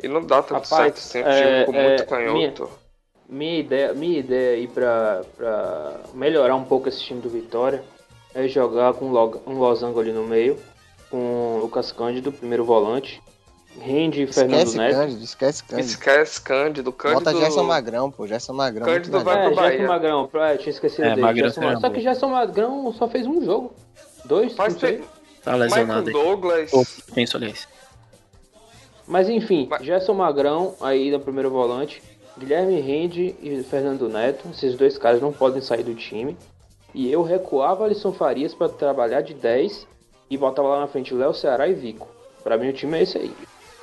E 0.02 0.08
não 0.08 0.26
dá 0.26 0.42
tanto 0.42 0.54
Rapaz, 0.54 0.70
certo 0.70 0.98
sempre 0.98 1.32
é, 1.32 1.66
com 1.66 1.74
é, 1.74 1.88
muito 1.90 2.06
canhoto. 2.06 2.70
Minha 3.28 3.60
ideia, 3.60 3.94
minha 3.94 4.20
ideia 4.20 4.56
aí 4.58 4.68
pra, 4.68 5.24
pra 5.38 6.00
melhorar 6.14 6.56
um 6.56 6.64
pouco 6.64 6.90
esse 6.90 7.02
time 7.02 7.22
do 7.22 7.30
Vitória 7.30 7.84
é 8.34 8.48
jogar 8.48 8.94
com 8.94 9.06
um 9.06 9.58
losango 9.58 10.00
ali 10.00 10.12
no 10.12 10.24
meio, 10.24 10.60
com 11.10 11.58
o 11.58 11.60
Lucas 11.62 11.92
Cândido, 11.92 12.32
primeiro 12.32 12.66
volante, 12.66 13.22
Rende 13.80 14.24
e 14.24 14.28
Fernando 14.28 14.60
Esquece 14.68 14.78
Neto. 14.78 14.96
Cândido, 14.96 15.24
esquece 15.24 15.64
Cândido. 15.64 15.88
Esquece 15.90 16.42
Cândido. 16.42 16.92
Cândido. 16.94 17.24
Bota 17.24 17.38
Gerson 17.38 17.64
Magrão, 17.64 18.12
pô. 18.12 18.28
Gerson 18.28 18.54
Magrão. 18.54 18.86
Cândido 18.86 19.20
vai 19.22 19.36
pro 19.44 19.52
É, 19.52 19.56
Bahia. 19.56 19.72
Gerson 19.78 19.88
Magrão, 19.94 20.28
pra- 20.28 20.54
eu 20.54 20.58
tinha 20.60 20.70
esquecido 20.72 21.06
É, 21.06 21.10
dele. 21.10 21.22
Magrão 21.22 21.44
Gerson 21.46 21.62
Magrão. 21.62 21.82
Só 21.82 21.90
que 21.90 22.00
Gerson 22.02 22.28
Magrão 22.30 22.94
só 22.94 23.08
fez 23.08 23.26
um 23.28 23.44
jogo. 23.44 23.74
Dois, 24.26 24.56
Mas 24.56 24.74
sei. 24.74 24.98
tem 24.98 25.06
Tá 25.44 25.52
Michael 25.54 25.58
lesionado 25.70 26.08
aí. 26.08 26.14
Douglas. 26.14 26.72
Pô, 26.72 26.86
Penso 27.14 27.38
nisso. 27.40 27.68
Mas 29.08 29.28
enfim, 29.28 29.68
Mas- 29.70 29.84
Gerson 29.84 30.14
Magrão 30.14 30.76
aí 30.80 31.12
no 31.12 31.20
primeiro 31.20 31.50
volante, 31.50 32.02
Guilherme 32.38 32.80
Rende 32.80 33.36
e 33.42 33.62
Fernando 33.64 34.08
Neto, 34.08 34.48
esses 34.52 34.76
dois 34.76 34.98
caras 34.98 35.22
não 35.22 35.34
podem 35.34 35.62
sair 35.62 35.84
do 35.84 35.94
time. 35.94 36.38
E 36.94 37.12
eu 37.12 37.22
recuava 37.24 37.84
Alisson 37.86 38.14
Farias 38.14 38.54
para 38.54 38.70
trabalhar 38.70 39.22
de 39.22 39.34
10 39.34 39.86
e 40.30 40.38
botava 40.38 40.70
lá 40.70 40.80
na 40.82 40.88
frente 40.88 41.14
Léo 41.14 41.34
Ceará 41.34 41.68
e 41.68 41.74
Vico. 41.74 42.08
Pra 42.44 42.58
mim 42.58 42.70
o 42.70 42.74
time 42.74 42.98
é 43.00 43.04
esse 43.04 43.18
aí. 43.18 43.34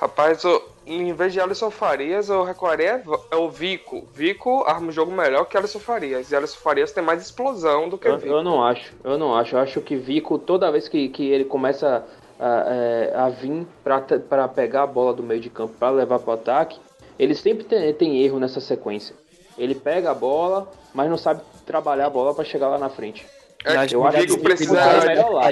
Rapaz, 0.01 0.43
eu, 0.43 0.67
em 0.83 1.13
vez 1.13 1.31
de 1.31 1.39
Alisson 1.39 1.69
Farias, 1.69 2.27
eu 2.27 2.43
recuaria 2.43 3.03
é 3.29 3.35
o 3.35 3.47
Vico. 3.47 4.07
Vico 4.11 4.63
arma 4.65 4.87
um 4.87 4.91
jogo 4.91 5.11
melhor 5.11 5.45
que 5.45 5.55
Alisson 5.55 5.77
Farias. 5.77 6.31
E 6.31 6.35
Alisson 6.35 6.57
Farias 6.57 6.91
tem 6.91 7.03
mais 7.03 7.21
explosão 7.21 7.87
do 7.87 7.99
que 7.99 8.07
Eu, 8.07 8.15
o 8.15 8.17
Vico. 8.17 8.33
eu 8.33 8.43
não 8.43 8.63
acho, 8.63 8.91
eu 9.03 9.15
não 9.15 9.35
acho. 9.35 9.55
Eu 9.55 9.59
acho 9.59 9.79
que 9.79 9.95
Vico, 9.95 10.39
toda 10.39 10.71
vez 10.71 10.89
que, 10.89 11.07
que 11.09 11.29
ele 11.29 11.45
começa 11.45 12.03
a, 12.39 12.65
é, 12.67 13.13
a 13.15 13.29
vir 13.29 13.67
para 13.83 14.47
pegar 14.47 14.81
a 14.81 14.87
bola 14.87 15.13
do 15.13 15.21
meio 15.21 15.39
de 15.39 15.51
campo 15.51 15.75
para 15.77 15.91
levar 15.91 16.17
para 16.17 16.31
o 16.31 16.33
ataque, 16.33 16.79
ele 17.19 17.35
sempre 17.35 17.63
tem, 17.63 17.93
tem 17.93 18.23
erro 18.23 18.39
nessa 18.39 18.59
sequência. 18.59 19.15
Ele 19.55 19.75
pega 19.75 20.09
a 20.09 20.15
bola, 20.15 20.67
mas 20.95 21.11
não 21.11 21.17
sabe 21.17 21.41
trabalhar 21.63 22.07
a 22.07 22.09
bola 22.09 22.33
para 22.33 22.43
chegar 22.43 22.69
lá 22.69 22.79
na 22.79 22.89
frente. 22.89 23.27
É 23.63 23.93
eu 23.93 23.99
o 23.99 24.07
acho 24.07 24.25
que 24.25 24.33
o 24.33 24.39
precisa. 24.39 24.81
Vico 24.81 24.83
vai 24.83 25.07
melhor 25.07 25.31
lá. 25.31 25.45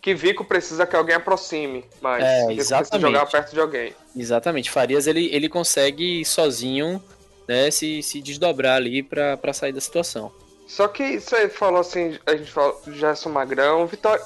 Que, 0.00 0.14
Vico 0.14 0.44
precisa 0.44 0.86
que 0.86 0.96
alguém 0.96 1.14
aproxime. 1.16 1.84
Mas 2.00 2.22
É, 2.24 2.38
Vico 2.40 2.46
precisa 2.54 2.76
exatamente. 2.80 3.12
jogar 3.12 3.26
perto 3.26 3.52
de 3.52 3.60
alguém. 3.60 3.94
Exatamente. 4.16 4.70
Farias 4.70 5.06
ele, 5.06 5.28
ele 5.32 5.48
consegue 5.48 6.24
sozinho 6.24 7.02
né, 7.48 7.70
se, 7.70 8.02
se 8.02 8.20
desdobrar 8.20 8.76
ali 8.76 9.02
pra, 9.02 9.36
pra 9.36 9.52
sair 9.52 9.72
da 9.72 9.80
situação. 9.80 10.32
Só 10.66 10.86
que 10.86 11.18
você 11.18 11.48
falou 11.48 11.80
assim, 11.80 12.16
a 12.24 12.36
gente 12.36 12.50
falou 12.52 12.80
de 12.86 12.96
Gerson 12.96 13.28
Magrão, 13.30 13.86
Vitória, 13.88 14.24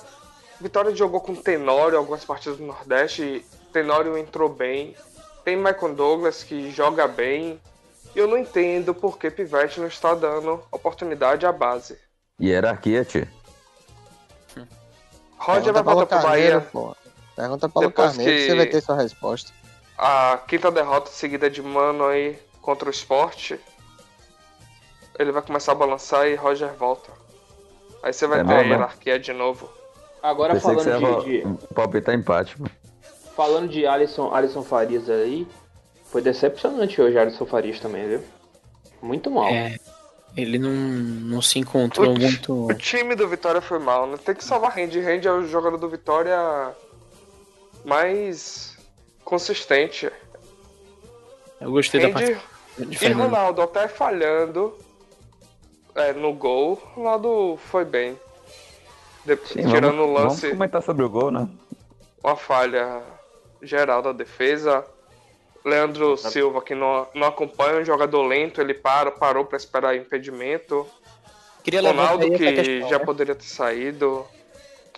Vitória 0.60 0.94
jogou 0.94 1.20
com 1.20 1.34
Tenório 1.34 1.96
algumas 1.96 2.22
partidas 2.24 2.58
do 2.58 2.66
Nordeste, 2.66 3.22
e 3.22 3.44
Tenório 3.72 4.16
entrou 4.18 4.48
bem. 4.48 4.94
Tem 5.42 5.56
Michael 5.56 5.94
Douglas 5.94 6.42
que 6.42 6.70
joga 6.70 7.08
bem. 7.08 7.58
E 8.14 8.18
eu 8.18 8.28
não 8.28 8.38
entendo 8.38 8.94
por 8.94 9.18
que 9.18 9.30
Pivete 9.30 9.80
não 9.80 9.88
está 9.88 10.14
dando 10.14 10.62
oportunidade 10.70 11.44
à 11.46 11.52
base. 11.52 11.98
Hierarquia, 12.40 13.04
tio. 13.04 13.26
Roger 15.44 15.64
Pergunta 15.64 15.82
vai 15.82 15.94
voltar 15.94 16.18
pro 16.20 16.28
Bahia. 16.28 16.60
Pô. 16.72 16.96
Pergunta 17.36 17.68
Paulo 17.68 17.88
Depois 17.88 18.08
Carneiro 18.10 18.32
que... 18.32 18.38
que- 18.40 18.46
você 18.50 18.54
vai 18.56 18.66
ter 18.66 18.80
sua 18.80 18.96
resposta. 18.96 19.52
A 19.98 20.38
quinta 20.48 20.70
derrota 20.70 21.10
seguida 21.10 21.48
de 21.50 21.62
Mano 21.62 22.06
aí 22.06 22.38
contra 22.60 22.88
o 22.88 22.90
esporte. 22.90 23.58
Ele 25.18 25.30
vai 25.30 25.42
começar 25.42 25.72
a 25.72 25.74
balançar 25.76 26.26
e 26.26 26.34
Roger 26.34 26.72
volta. 26.74 27.10
Aí 28.02 28.12
você 28.12 28.26
vai 28.26 28.40
É 28.40 28.44
ter 28.44 28.52
a 28.54 28.60
hierarquia 28.62 29.18
de 29.18 29.32
novo. 29.32 29.70
Agora 30.22 30.58
falando 30.58 31.22
de, 31.22 31.24
de- 31.24 31.42
pa- 31.68 31.74
palpitar 31.74 32.14
empate, 32.14 32.56
pô. 32.56 32.64
falando 33.36 33.68
de 33.68 33.86
Alisson, 33.86 34.32
Alisson 34.34 34.62
Farias 34.62 35.08
aí, 35.10 35.46
foi 36.06 36.22
decepcionante 36.22 37.00
hoje 37.00 37.18
Alisson 37.18 37.46
Farias 37.46 37.78
também, 37.78 38.08
viu? 38.08 38.24
Muito 39.02 39.30
mal. 39.30 39.48
É, 39.48 39.76
ele 40.36 40.58
não, 40.58 40.70
não 40.70 41.42
se 41.42 41.58
encontrou 41.58 42.12
O 42.14 42.18
muito. 42.18 42.66
O 42.66 42.74
time 42.74 43.14
do 43.14 43.28
Vitória 43.28 43.60
foi 43.60 43.78
mal, 43.78 44.06
né? 44.06 44.16
Tem 44.16 44.34
que 44.34 44.44
salvar 44.44 44.72
Randy. 44.72 45.00
Randy 45.00 45.28
é 45.28 45.32
o 45.32 45.46
jogador 45.46 45.76
do 45.76 45.88
Vitória 45.88 46.74
mais 47.84 48.76
consistente. 49.24 50.10
Eu 51.60 51.70
gostei 51.70 52.00
da 52.00 52.08
Randy 52.08 52.34
partida 52.34 52.54
de 52.78 53.04
e. 53.04 53.12
Ronaldo 53.12 53.62
até 53.62 53.86
falhando 53.88 54.76
é, 55.94 56.12
no 56.12 56.32
gol. 56.32 56.74
Ronaldo 56.94 57.58
foi 57.70 57.84
bem. 57.84 58.18
De- 59.24 59.36
Sim, 59.36 59.66
tirando 59.68 60.00
o 60.02 60.06
vamos, 60.06 60.20
lance, 60.22 60.40
vamos 60.42 60.56
comentar 60.56 60.82
sobre 60.82 61.04
o 61.04 61.08
gol, 61.08 61.30
né? 61.30 61.48
uma 62.22 62.36
falha 62.36 63.02
geral 63.62 64.02
da 64.02 64.12
defesa. 64.12 64.84
Leandro 65.64 66.16
Silva, 66.16 66.60
que 66.60 66.74
não, 66.74 67.06
não 67.14 67.26
acompanha 67.26 67.80
um 67.80 67.84
jogador 67.84 68.22
lento, 68.22 68.60
ele 68.60 68.74
para, 68.74 69.10
parou 69.10 69.44
para 69.44 69.56
esperar 69.56 69.96
impedimento. 69.96 70.86
Queria 71.62 71.80
Ronaldo, 71.80 72.30
que 72.30 72.38
questão, 72.38 72.88
já 72.90 72.98
né? 72.98 73.04
poderia 73.04 73.34
ter 73.34 73.46
saído. 73.46 74.26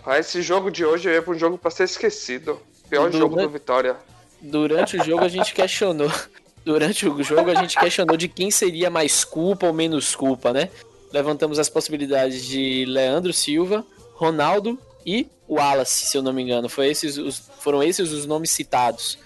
Ah, 0.05 0.19
esse 0.19 0.43
jogo 0.43 0.71
de 0.71 0.85
hoje 0.85 1.09
é 1.09 1.23
um 1.27 1.35
jogo 1.35 1.57
para 1.57 1.71
ser 1.71 1.85
esquecido. 1.85 2.61
Pior 2.91 3.11
jogo 3.13 3.37
do 3.37 3.49
Vitória. 3.49 3.97
Durante 4.41 4.97
o 4.97 5.05
jogo 5.05 5.25
a 5.25 5.29
gente 5.29 5.55
questionou. 5.55 6.11
Durante 6.65 7.09
o 7.09 7.23
jogo 7.23 7.49
a 7.51 7.55
gente 7.55 7.79
questionou 7.79 8.17
de 8.17 8.27
quem 8.27 8.51
seria 8.51 8.91
mais 8.91 9.25
culpa 9.25 9.67
ou 9.69 9.73
menos 9.73 10.17
culpa, 10.17 10.53
né? 10.53 10.69
Levantamos 11.13 11.61
as 11.61 11.69
possibilidades 11.69 12.45
de 12.45 12.85
Leandro 12.87 13.33
Silva, 13.33 13.87
Ronaldo 14.15 14.77
e 15.05 15.29
Wallace, 15.49 16.07
se 16.07 16.17
eu 16.17 16.23
não 16.23 16.33
me 16.33 16.43
engano. 16.43 16.69
Foi 16.69 16.89
esses 16.89 17.17
os, 17.17 17.39
foram 17.61 17.83
esses 17.85 18.11
os 18.11 18.27
nomes 18.27 18.51
citados. 18.51 19.17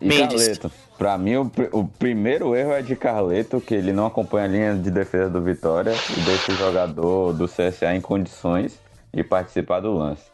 E 0.00 0.08
Mendes. 0.08 0.46
Carleto. 0.46 0.70
Pra 0.96 1.16
mim, 1.16 1.36
o, 1.36 1.50
o 1.72 1.86
primeiro 1.86 2.54
erro 2.54 2.72
é 2.72 2.82
de 2.82 2.94
Carleto, 2.94 3.60
que 3.60 3.74
ele 3.74 3.92
não 3.92 4.06
acompanha 4.06 4.44
a 4.44 4.48
linha 4.48 4.74
de 4.74 4.90
defesa 4.90 5.30
do 5.30 5.40
Vitória 5.40 5.92
e 6.16 6.20
deixa 6.20 6.52
o 6.52 6.54
jogador 6.54 7.32
do 7.32 7.46
CSA 7.46 7.94
em 7.94 8.00
condições 8.00 8.78
de 9.12 9.24
participar 9.24 9.80
do 9.80 9.92
lance. 9.92 10.24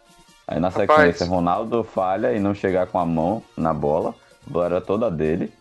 Aí 0.46 0.60
na 0.60 0.68
Rapaz. 0.68 0.90
sequência, 0.90 1.26
Ronaldo 1.26 1.82
falha 1.82 2.32
e 2.32 2.40
não 2.40 2.54
chegar 2.54 2.86
com 2.86 2.98
a 2.98 3.06
mão 3.06 3.42
na 3.56 3.74
bola, 3.74 4.14
bola 4.46 4.80
toda 4.80 5.10
dele. 5.10 5.52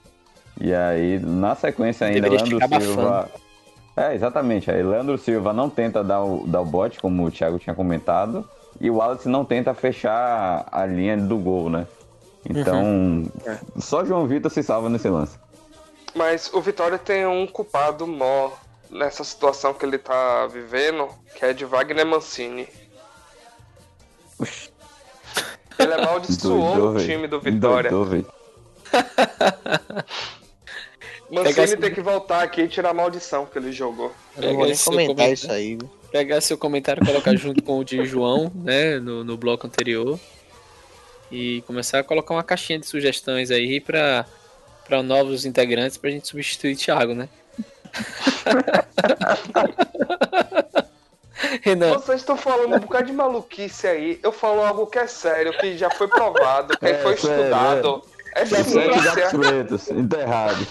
E 0.60 0.74
aí, 0.74 1.20
na 1.20 1.56
sequência 1.56 2.08
ainda, 2.08 2.30
Leandro 2.30 2.60
Silva. 2.82 3.30
É, 3.98 4.14
exatamente. 4.14 4.70
Aí 4.70 4.84
Leandro 4.84 5.18
Silva 5.18 5.54
não 5.54 5.70
tenta 5.70 6.04
dar 6.04 6.24
o, 6.24 6.46
dar 6.48 6.62
o 6.62 6.66
bote, 6.66 7.00
como 7.00 7.26
o 7.26 7.32
Thiago 7.32 7.58
tinha 7.58 7.76
comentado. 7.76 8.48
E 8.80 8.90
o 8.90 8.96
Wallace 8.96 9.30
não 9.30 9.46
tenta 9.46 9.74
fechar 9.74 10.68
a 10.72 10.86
linha 10.86 11.16
do 11.18 11.38
gol, 11.38 11.70
né? 11.70 11.88
Então, 12.50 13.24
só 13.80 14.06
João 14.06 14.28
Vitor 14.28 14.52
se 14.52 14.62
salva 14.64 14.90
nesse 14.90 15.10
lance. 15.10 15.38
Mas 16.14 16.52
o 16.54 16.62
Vitória 16.62 16.98
tem 16.98 17.26
um 17.26 17.46
culpado 17.48 18.06
maior 18.08 18.58
nessa 18.90 19.24
situação 19.24 19.74
que 19.74 19.86
ele 19.86 19.98
tá 19.98 20.48
vivendo, 20.48 21.10
que 21.36 21.44
é 21.44 21.54
de 21.54 21.66
Wagner 21.66 22.06
Mancini. 22.06 22.68
Oxi, 24.40 24.70
Ele 25.80 25.94
amaldiçoou 25.94 26.74
doidou, 26.76 26.96
o 26.96 27.06
time 27.06 27.28
do 27.28 27.40
Vitória. 27.42 27.90
Doidou. 27.90 28.26
Mancini 31.30 31.54
Pegasse- 31.56 31.78
tem 31.78 31.94
que 31.94 32.02
voltar 32.02 32.44
aqui 32.44 32.62
e 32.62 32.68
tirar 32.68 32.92
a 32.92 32.94
maldição 32.94 33.46
que 33.46 33.58
ele 33.58 33.72
jogou. 33.72 34.12
Eu 34.38 34.44
não 34.50 34.56
vou 34.58 34.66
nem 34.68 34.78
comentar 34.78 35.08
comentário. 35.08 35.34
isso 35.34 35.52
aí. 35.52 35.78
Pegar 36.12 36.40
seu 36.40 36.58
comentário 36.58 37.04
e 37.04 37.06
colocar 37.06 37.36
junto 37.36 37.62
com 37.64 37.80
o 37.80 37.84
de 37.84 38.06
João, 38.06 38.52
né? 38.56 39.00
No, 39.00 39.24
no 39.24 39.36
bloco 39.36 39.66
anterior. 39.68 40.20
E 41.32 41.62
começar 41.68 42.00
a 42.00 42.04
colocar 42.04 42.34
uma 42.34 42.44
caixinha 42.44 42.80
de 42.80 42.86
sugestões 42.86 43.52
aí 43.52 43.80
pra, 43.82 44.26
pra 44.88 45.04
novos 45.04 45.46
integrantes 45.46 45.98
pra 45.98 46.10
gente 46.10 46.28
substituir 46.28 46.76
Thiago, 46.76 47.14
né? 47.14 47.28
Renan, 51.62 51.94
Vocês 51.94 52.22
estão 52.22 52.38
falando 52.38 52.76
um 52.76 52.80
bocado 52.80 53.08
de 53.08 53.14
maluquice 53.14 53.88
aí. 53.88 54.20
Eu 54.24 54.32
falo 54.32 54.64
algo 54.64 54.88
que 54.88 55.00
é 55.00 55.08
sério, 55.08 55.56
que 55.58 55.78
já 55.78 55.90
foi 55.90 56.08
provado, 56.08 56.78
que 56.78 56.86
É, 56.86 57.02
foi 57.02 57.18
sério, 57.18 57.44
estudado. 57.44 58.04
É 58.36 58.46
Sete 58.46 58.74
gatos 58.74 59.14
ciência. 59.14 59.40
pretos, 59.40 59.88
enterrado. 59.90 60.68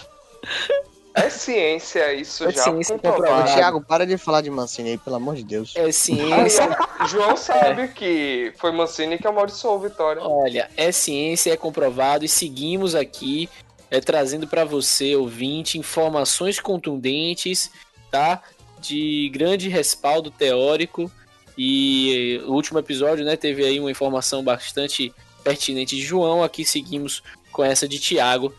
É 1.15 1.31
ciência 1.31 2.13
isso 2.13 2.45
É 2.45 2.51
já 2.51 2.65
ciência 2.65 2.99
comprovado. 2.99 3.55
Thiago, 3.55 3.81
para 3.81 4.05
de 4.05 4.19
falar 4.19 4.41
de 4.41 4.51
Mancini 4.51 4.91
aí, 4.91 4.99
pelo 4.99 5.17
amor 5.17 5.37
de 5.37 5.45
Deus. 5.45 5.73
é 5.77 5.91
ciência. 5.93 6.77
João 7.09 7.37
sabe 7.37 7.89
que 7.89 8.53
foi 8.59 8.73
Mancini 8.73 9.17
que 9.17 9.27
amaldiçoou 9.27 9.77
o 9.77 9.81
Vitória. 9.81 10.21
Olha, 10.23 10.69
é 10.77 10.91
ciência, 10.91 11.53
é 11.53 11.57
comprovado 11.57 12.25
e 12.25 12.29
seguimos 12.29 12.97
aqui 12.97 13.49
é, 13.91 14.01
trazendo 14.01 14.49
para 14.49 14.65
você, 14.65 15.15
ouvinte, 15.15 15.79
informações 15.79 16.59
contundentes, 16.59 17.71
tá? 18.11 18.43
De 18.81 19.31
grande 19.33 19.69
respaldo 19.69 20.33
teórico. 20.33 21.11
E 21.57 22.41
eh, 22.41 22.45
o 22.45 22.53
último 22.53 22.81
episódio, 22.81 23.25
né, 23.25 23.37
teve 23.37 23.65
aí 23.65 23.79
uma 23.79 23.91
informação 23.91 24.43
bastante 24.43 25.15
pertinente 25.45 25.95
de 25.95 26.03
João. 26.03 26.43
Aqui 26.43 26.65
seguimos 26.65 27.23
com 27.53 27.63
essa 27.63 27.87
de 27.87 28.01
Tiago. 28.01 28.53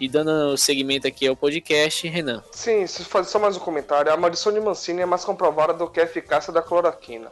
E 0.00 0.08
dando 0.08 0.56
seguimento 0.56 1.06
aqui 1.06 1.28
ao 1.28 1.36
podcast, 1.36 2.08
Renan. 2.08 2.42
Sim, 2.52 2.86
se 2.86 3.04
fazer 3.04 3.28
só 3.28 3.38
mais 3.38 3.54
um 3.58 3.60
comentário. 3.60 4.10
A 4.10 4.16
maldição 4.16 4.50
de 4.50 4.58
Mancini 4.58 5.02
é 5.02 5.06
mais 5.06 5.26
comprovada 5.26 5.74
do 5.74 5.90
que 5.90 6.00
a 6.00 6.04
eficácia 6.04 6.50
da 6.50 6.62
cloroquina. 6.62 7.30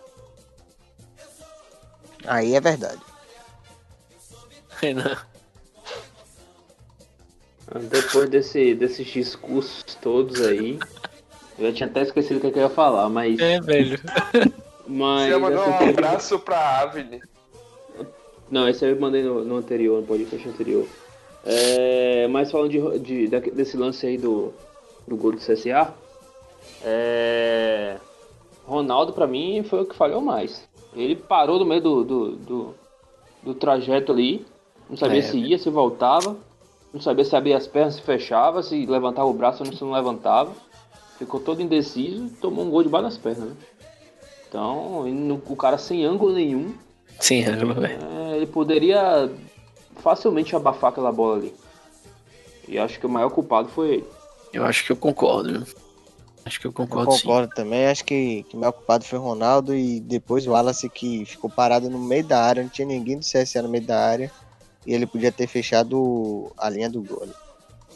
Aí 2.26 2.54
é 2.54 2.60
verdade. 2.60 3.00
Renan. 4.82 5.16
Depois 7.88 8.28
desse, 8.28 8.74
desses 8.74 9.06
discursos 9.06 9.82
todos 10.02 10.42
aí, 10.42 10.78
eu 11.58 11.70
já 11.70 11.72
tinha 11.72 11.88
até 11.88 12.02
esquecido 12.02 12.36
o 12.36 12.40
que, 12.40 12.48
é 12.48 12.50
que 12.50 12.58
eu 12.58 12.64
ia 12.64 12.70
falar, 12.70 13.08
mas. 13.08 13.40
É, 13.40 13.58
velho. 13.62 13.98
mas 14.86 15.30
Você 15.32 15.38
mandou 15.38 15.66
um 15.66 15.88
abraço 15.88 16.38
pra 16.38 16.80
Avni. 16.80 17.22
Não, 18.50 18.68
esse 18.68 18.86
eu 18.86 19.00
mandei 19.00 19.22
no, 19.22 19.42
no 19.42 19.56
anterior, 19.56 20.02
no 20.02 20.06
podcast 20.06 20.46
anterior. 20.46 20.86
É, 21.44 22.26
mas 22.28 22.50
falando 22.50 22.70
de, 22.98 23.26
de- 23.28 23.50
desse 23.52 23.76
lance 23.76 24.06
aí 24.06 24.18
do, 24.18 24.52
do 25.06 25.16
gol 25.16 25.32
do 25.32 25.38
CSA, 25.38 25.94
é, 26.84 27.96
Ronaldo 28.66 29.12
pra 29.12 29.26
mim 29.26 29.62
foi 29.62 29.82
o 29.82 29.86
que 29.86 29.94
falhou 29.96 30.20
mais. 30.20 30.68
Ele 30.94 31.14
parou 31.16 31.58
no 31.58 31.64
meio 31.64 31.80
do, 31.80 32.04
do, 32.04 32.30
do, 32.36 32.74
do 33.42 33.54
trajeto 33.54 34.12
ali, 34.12 34.44
não 34.88 34.96
sabia 34.96 35.18
É, 35.18 35.22
se 35.22 35.38
ia, 35.38 35.58
se 35.58 35.70
voltava, 35.70 36.36
não 36.92 37.00
sabia 37.00 37.24
se 37.24 37.36
abria 37.36 37.56
as 37.56 37.66
pernas, 37.66 37.94
se 37.94 38.02
fechava, 38.02 38.62
se 38.62 38.86
levantava 38.86 39.28
o 39.28 39.32
braço 39.34 39.62
ou 39.62 39.72
se 39.72 39.82
não 39.82 39.92
levantava. 39.92 40.52
Ficou 41.18 41.40
todo 41.40 41.60
indeciso 41.60 42.26
e 42.26 42.30
tomou 42.30 42.64
um 42.64 42.70
gol 42.70 42.82
debaixo 42.82 43.08
das 43.08 43.18
pernas. 43.18 43.48
Né? 43.50 43.56
Então, 44.48 45.04
o 45.46 45.56
cara 45.56 45.76
sem 45.76 46.04
ângulo 46.04 46.32
nenhum, 46.32 46.72
Sim, 47.20 47.44
ângulo, 47.44 47.74
velho. 47.74 47.98
é, 48.32 48.36
ele 48.36 48.46
poderia 48.46 49.30
facilmente 49.98 50.54
abafar 50.56 50.90
aquela 50.90 51.12
bola 51.12 51.36
ali. 51.38 51.54
E 52.66 52.78
acho 52.78 52.98
que 53.00 53.06
o 53.06 53.08
maior 53.08 53.30
culpado 53.30 53.68
foi 53.68 53.94
ele. 53.94 54.04
Eu 54.52 54.64
acho 54.64 54.84
que 54.84 54.92
eu 54.92 54.96
concordo? 54.96 55.66
Acho 56.44 56.60
que 56.60 56.66
eu 56.66 56.70
Eu 56.70 56.74
concordo, 56.74 57.12
sim. 57.12 57.22
concordo 57.22 57.54
também. 57.54 57.86
Acho 57.86 58.04
que, 58.04 58.42
que 58.44 58.56
o 58.56 58.60
meu 58.60 58.72
culpado 58.72 59.04
foi 59.04 59.18
o 59.18 59.22
Ronaldo 59.22 59.74
e 59.74 60.00
depois 60.00 60.46
o 60.46 60.50
Wallace 60.52 60.88
que 60.88 61.24
ficou 61.26 61.50
parado 61.50 61.90
no 61.90 61.98
meio 61.98 62.24
da 62.24 62.42
área, 62.42 62.62
não 62.62 62.70
tinha 62.70 62.86
ninguém 62.86 63.18
do 63.18 63.24
CSA 63.24 63.62
no 63.62 63.68
meio 63.68 63.84
da 63.84 63.98
área. 63.98 64.30
E 64.86 64.94
ele 64.94 65.06
podia 65.06 65.30
ter 65.30 65.46
fechado 65.46 66.50
a 66.56 66.70
linha 66.70 66.88
do 66.88 67.02
gol. 67.02 67.28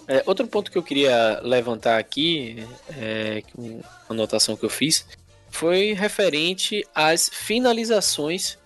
É, 0.09 0.23
outro 0.27 0.47
ponto 0.47 0.71
que 0.71 0.77
eu 0.77 0.83
queria 0.83 1.41
levantar 1.43 1.97
aqui, 1.99 2.67
é, 2.99 3.43
um- 3.57 3.77
uma 3.77 3.83
anotação 4.11 4.57
que 4.57 4.65
eu 4.65 4.69
fiz, 4.71 5.07
foi 5.51 5.93
referente 5.95 6.85
às 6.95 7.29
finalizações 7.31 8.59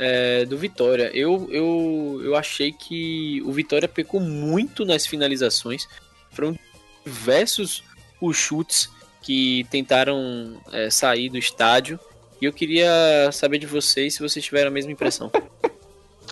é, 0.00 0.46
do 0.46 0.56
Vitória. 0.56 1.10
Eu, 1.12 1.46
eu, 1.52 2.20
eu 2.24 2.34
achei 2.34 2.72
que 2.72 3.42
o 3.44 3.52
Vitória 3.52 3.86
pecou 3.86 4.18
muito 4.18 4.86
nas 4.86 5.06
finalizações. 5.06 5.86
Foram 6.30 6.58
diversos 7.04 7.84
os 8.18 8.36
chutes 8.36 8.90
que 9.20 9.66
tentaram 9.70 10.56
é, 10.72 10.88
sair 10.88 11.28
do 11.28 11.36
estádio. 11.36 12.00
E 12.40 12.46
eu 12.46 12.52
queria 12.52 13.30
saber 13.30 13.58
de 13.58 13.66
vocês 13.66 14.14
se 14.14 14.22
vocês 14.22 14.42
tiveram 14.42 14.68
a 14.68 14.72
mesma 14.72 14.90
impressão. 14.90 15.30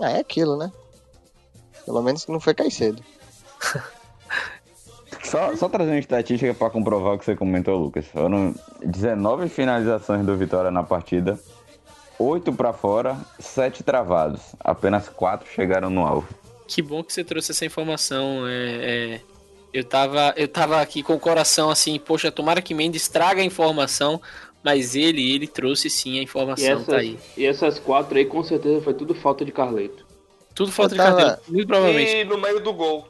Ah, 0.01 0.13
é 0.17 0.21
aquilo, 0.21 0.57
né? 0.57 0.73
Pelo 1.85 2.03
menos 2.03 2.27
não 2.27 2.41
foi 2.41 2.55
Caicedo. 2.55 3.05
Só, 5.25 5.55
só 5.57 5.69
trazer 5.69 5.91
uma 5.91 5.99
estatística 5.99 6.55
pra 6.55 6.71
comprovar 6.71 7.15
o 7.15 7.19
que 7.19 7.25
você 7.25 7.37
comentou, 7.37 7.77
Lucas. 7.77 8.07
Foram 8.07 8.55
19 8.83 9.51
finalizações 9.51 10.25
do 10.25 10.35
Vitória 10.35 10.71
na 10.71 10.83
partida, 10.83 11.39
8 12.19 12.53
pra 12.53 12.73
fora, 12.73 13.17
7 13.39 13.83
travados. 13.83 14.41
Apenas 14.61 15.09
4 15.09 15.49
chegaram 15.51 15.89
no 15.91 16.05
alvo. 16.07 16.29
Que 16.67 16.83
bom 16.83 17.03
que 17.03 17.13
você 17.13 17.23
trouxe 17.25 17.53
essa 17.53 17.65
informação. 17.65 18.47
É, 18.47 19.15
é, 19.15 19.21
eu, 19.73 19.85
tava, 19.85 20.35
eu 20.37 20.49
tava 20.49 20.81
aqui 20.81 21.03
com 21.03 21.15
o 21.15 21.21
coração 21.21 21.71
assim, 21.71 21.99
poxa, 21.99 22.31
tomara 22.31 22.61
que 22.61 22.75
Mendes 22.75 23.09
traga 23.09 23.41
a 23.41 23.45
informação, 23.45 24.21
mas 24.63 24.95
ele, 24.97 25.33
ele 25.35 25.47
trouxe 25.47 25.89
sim 25.89 26.19
a 26.19 26.21
E 26.21 26.25
informação, 26.25 26.67
essas, 26.73 26.87
tá 26.87 26.97
aí. 26.97 27.19
e 27.37 27.47
essas 27.47 27.79
quatro 27.79 28.19
aí 28.19 28.25
com 28.27 28.43
certeza 28.43 28.83
foi 28.83 28.95
tudo 28.95 29.15
falta 29.15 29.45
de 29.45 29.53
Carleto. 29.53 30.05
Tudo 30.55 30.73
falta 30.73 30.95
Eu 30.95 30.99
de 30.99 31.05
tava- 31.05 31.17
carteira, 31.17 31.43
muito 31.49 31.67
provavelmente. 31.69 32.17
E 32.17 32.25
no 32.25 32.37
meio 32.39 32.61
do 32.61 32.73
gol. 32.73 33.07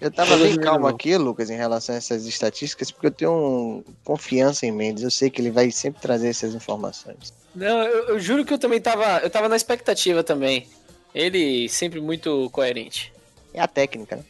Eu 0.00 0.10
tava 0.12 0.36
bem 0.36 0.56
calmo 0.56 0.86
aqui, 0.86 1.16
Lucas, 1.16 1.50
em 1.50 1.56
relação 1.56 1.94
a 1.94 1.98
essas 1.98 2.24
estatísticas, 2.24 2.90
porque 2.90 3.08
eu 3.08 3.10
tenho 3.10 3.32
um- 3.32 3.84
confiança 4.04 4.64
em 4.64 4.70
Mendes. 4.70 5.02
Eu 5.02 5.10
sei 5.10 5.28
que 5.28 5.40
ele 5.40 5.50
vai 5.50 5.70
sempre 5.72 6.00
trazer 6.00 6.28
essas 6.28 6.54
informações. 6.54 7.34
Não, 7.54 7.82
eu, 7.82 8.08
eu 8.10 8.20
juro 8.20 8.44
que 8.44 8.54
eu 8.54 8.58
também 8.58 8.80
tava, 8.80 9.18
eu 9.18 9.28
tava 9.30 9.48
na 9.48 9.56
expectativa 9.56 10.22
também. 10.22 10.68
Ele 11.12 11.68
sempre 11.68 12.00
muito 12.00 12.48
coerente. 12.50 13.12
É 13.52 13.60
a 13.60 13.66
técnica, 13.66 14.16
né? 14.16 14.24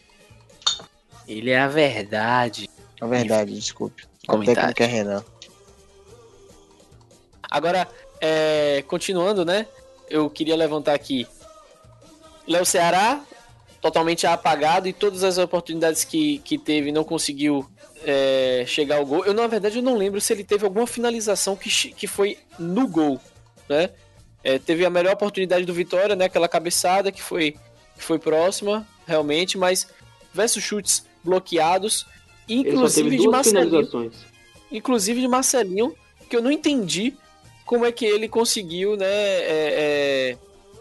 Ele 1.26 1.50
é 1.50 1.58
a 1.60 1.68
verdade. 1.68 2.70
É 3.00 3.06
verdade, 3.06 3.52
desculpe. 3.54 4.04
A 4.26 4.32
Comentário. 4.32 4.74
técnica 4.74 4.84
é 4.84 4.86
Renan. 4.86 5.24
Agora, 7.50 7.86
é, 8.20 8.82
continuando, 8.88 9.44
né? 9.44 9.66
Eu 10.08 10.30
queria 10.30 10.56
levantar 10.56 10.94
aqui. 10.94 11.26
Léo 12.46 12.64
Ceará, 12.64 13.20
totalmente 13.80 14.26
apagado 14.26 14.88
e 14.88 14.92
todas 14.92 15.22
as 15.22 15.38
oportunidades 15.38 16.04
que, 16.04 16.38
que 16.40 16.58
teve 16.58 16.90
não 16.90 17.04
conseguiu 17.04 17.66
é, 18.04 18.64
chegar 18.66 18.96
ao 18.96 19.06
gol. 19.06 19.24
Eu, 19.24 19.34
na 19.34 19.46
verdade, 19.46 19.78
eu 19.78 19.82
não 19.82 19.96
lembro 19.96 20.20
se 20.20 20.32
ele 20.32 20.44
teve 20.44 20.64
alguma 20.64 20.86
finalização 20.86 21.56
que, 21.56 21.70
que 21.92 22.06
foi 22.06 22.38
no 22.58 22.88
gol, 22.88 23.20
né? 23.68 23.90
É, 24.42 24.58
teve 24.58 24.84
a 24.84 24.90
melhor 24.90 25.14
oportunidade 25.14 25.64
do 25.64 25.74
Vitória, 25.74 26.14
né? 26.14 26.26
Aquela 26.26 26.48
cabeçada 26.48 27.10
que 27.10 27.22
foi, 27.22 27.56
que 27.96 28.02
foi 28.02 28.18
próxima, 28.18 28.86
realmente, 29.06 29.58
mas 29.58 29.88
versus 30.32 30.62
chutes 30.62 31.04
bloqueados, 31.24 32.06
inclusive 32.48 33.16
de 33.16 33.28
Marcelinho 33.28 34.10
inclusive 34.70 35.20
de 35.20 35.28
Marcelinho, 35.28 35.94
que 36.28 36.36
eu 36.36 36.42
não 36.42 36.50
entendi 36.50 37.14
como 37.64 37.84
é 37.84 37.92
que 37.92 38.04
ele 38.04 38.28
conseguiu, 38.28 38.96
né, 38.96 39.06
é, 39.06 39.48
é, 40.30 40.38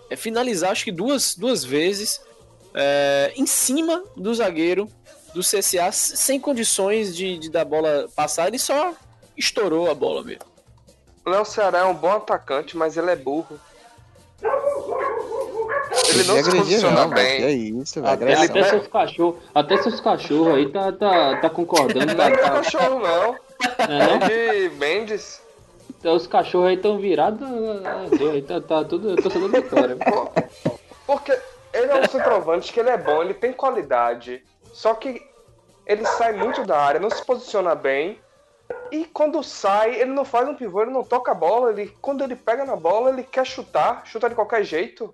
é, 0.10 0.16
finalizar, 0.16 0.72
acho 0.72 0.86
que 0.86 0.92
duas, 0.92 1.36
duas 1.36 1.64
vezes, 1.64 2.22
é, 2.78 3.34
em 3.36 3.46
cima 3.48 4.04
do 4.16 4.34
zagueiro 4.34 4.88
do 5.34 5.42
CSA, 5.42 5.92
sem 5.92 6.40
condições 6.40 7.16
de, 7.16 7.38
de 7.40 7.50
dar 7.50 7.66
bola 7.66 8.08
passar, 8.16 8.48
ele 8.48 8.60
só 8.60 8.94
estourou 9.36 9.90
a 9.90 9.96
bola 9.96 10.24
mesmo. 10.24 10.44
Léo 11.26 11.44
Ceará 11.44 11.80
é 11.80 11.84
um 11.86 11.94
bom 11.94 12.12
atacante, 12.12 12.78
mas 12.78 12.96
ele 12.96 13.12
é 13.12 13.16
burro. 13.16 13.60
Ele 16.10 16.24
não 16.24 16.36
Ele 16.38 16.44
se 16.44 16.58
posiciona 16.58 17.06
não. 17.06 17.14
Que 17.14 17.20
é 17.20 17.40
bem. 17.48 17.80
isso. 17.82 18.00
Ele 18.00 18.08
Agressão. 18.08 18.46
Até 18.46 18.64
seus 18.70 18.88
cachorros, 18.88 19.36
até 19.54 19.78
seus 19.82 20.00
cachorros 20.00 20.56
aí 20.56 20.70
tá, 20.70 20.92
tá, 20.92 21.38
tá 21.42 21.50
concordando. 21.50 22.06
Não 22.06 22.16
Tá, 22.16 22.30
é 22.30 22.38
tá, 22.38 22.52
cachorro, 22.52 23.00
não. 23.00 23.32
né, 23.34 23.38
não? 23.88 24.28
É 24.28 24.70
de 24.70 24.76
Mendes. 24.76 25.42
Então, 26.00 26.16
os 26.16 26.28
cachorros 26.28 26.70
aí 26.70 26.78
tão 26.78 27.00
virados. 27.00 27.48
Aí 28.32 28.42
tá, 28.44 28.62
tá 28.62 28.84
tudo 28.84 29.16
torcedor 29.22 29.50
vitória. 29.50 29.98
Porque 31.06 31.38
ele 31.78 31.92
é 31.92 31.96
um 31.96 32.08
centroavante 32.08 32.72
que 32.72 32.80
ele 32.80 32.90
é 32.90 32.98
bom, 32.98 33.22
ele 33.22 33.34
tem 33.34 33.54
qualidade. 33.54 34.44
Só 34.74 34.94
que 34.94 35.22
ele 35.86 36.06
sai 36.06 36.34
muito 36.34 36.64
da 36.66 36.80
área, 36.80 37.00
não 37.00 37.10
se 37.10 37.24
posiciona 37.26 37.76
bem. 37.76 38.20
E 38.92 39.06
quando 39.06 39.42
sai, 39.42 39.96
ele 39.96 40.12
não 40.12 40.26
faz 40.26 40.48
um 40.48 40.56
pivô, 40.56 40.82
ele 40.82 40.92
não 40.92 41.04
toca 41.04 41.32
a 41.32 41.36
bola. 41.36 41.72
Ele, 41.72 41.94
quando 42.02 42.24
ele 42.24 42.36
pega 42.36 42.66
na 42.66 42.76
bola, 42.76 43.10
ele 43.10 43.24
quer 43.24 43.46
chutar, 43.46 44.04
chuta 44.06 44.28
de 44.28 44.36
qualquer 44.36 44.64
jeito. 44.64 45.14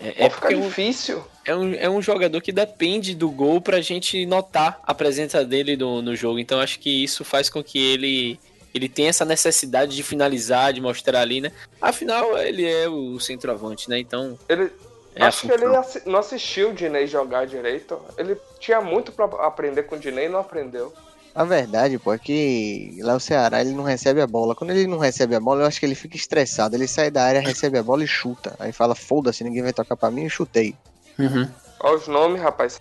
É, 0.00 0.26
é 0.26 0.30
fica 0.30 0.52
é 0.52 0.54
difícil. 0.54 1.24
é, 1.44 1.54
um, 1.54 1.74
é 1.74 1.88
um 1.88 2.00
jogador 2.00 2.40
que 2.40 2.52
depende 2.52 3.14
do 3.14 3.30
gol 3.30 3.60
pra 3.60 3.80
gente 3.80 4.24
notar 4.26 4.80
a 4.82 4.94
presença 4.94 5.44
dele 5.44 5.76
no, 5.76 6.00
no 6.00 6.14
jogo, 6.14 6.38
então 6.38 6.60
acho 6.60 6.78
que 6.78 7.02
isso 7.02 7.24
faz 7.24 7.50
com 7.50 7.64
que 7.64 7.78
ele 7.78 8.38
ele 8.74 8.88
tenha 8.88 9.08
essa 9.08 9.24
necessidade 9.24 9.96
de 9.96 10.02
finalizar, 10.02 10.72
de 10.72 10.80
mostrar 10.80 11.20
ali, 11.20 11.40
né? 11.40 11.50
Afinal, 11.80 12.36
ele 12.38 12.64
é 12.64 12.88
o 12.88 13.18
centroavante, 13.18 13.88
né? 13.88 13.98
Então, 13.98 14.38
Ele, 14.48 14.70
acho 15.16 15.46
que 15.46 15.52
ele 15.52 15.66
não 16.06 16.18
assistiu 16.18 16.70
o 16.70 16.74
Dinei 16.74 17.06
jogar 17.06 17.46
direito. 17.46 18.00
Ele 18.16 18.36
tinha 18.58 18.80
muito 18.80 19.12
pra 19.12 19.26
aprender 19.46 19.84
com 19.84 19.96
o 19.96 19.98
Dinei 19.98 20.26
e 20.26 20.28
não 20.28 20.40
aprendeu. 20.40 20.92
A 21.34 21.44
verdade, 21.44 21.98
pô, 21.98 22.12
é 22.12 22.18
que 22.18 22.98
lá 23.00 23.14
o 23.14 23.20
Ceará 23.20 23.60
ele 23.60 23.72
não 23.72 23.84
recebe 23.84 24.20
a 24.20 24.26
bola. 24.26 24.54
Quando 24.54 24.70
ele 24.70 24.86
não 24.86 24.98
recebe 24.98 25.34
a 25.34 25.40
bola, 25.40 25.62
eu 25.62 25.66
acho 25.66 25.78
que 25.78 25.86
ele 25.86 25.94
fica 25.94 26.16
estressado. 26.16 26.74
Ele 26.74 26.88
sai 26.88 27.10
da 27.10 27.22
área, 27.22 27.40
recebe 27.40 27.78
a 27.78 27.82
bola 27.82 28.02
e 28.02 28.08
chuta. 28.08 28.56
Aí 28.58 28.72
fala, 28.72 28.94
foda-se, 28.94 29.44
ninguém 29.44 29.62
vai 29.62 29.72
tocar 29.72 29.96
pra 29.96 30.10
mim 30.10 30.24
e 30.24 30.30
chutei. 30.30 30.74
Uhum. 31.18 31.48
Olha 31.80 31.96
os 31.96 32.08
nomes, 32.08 32.42
rapaz. 32.42 32.80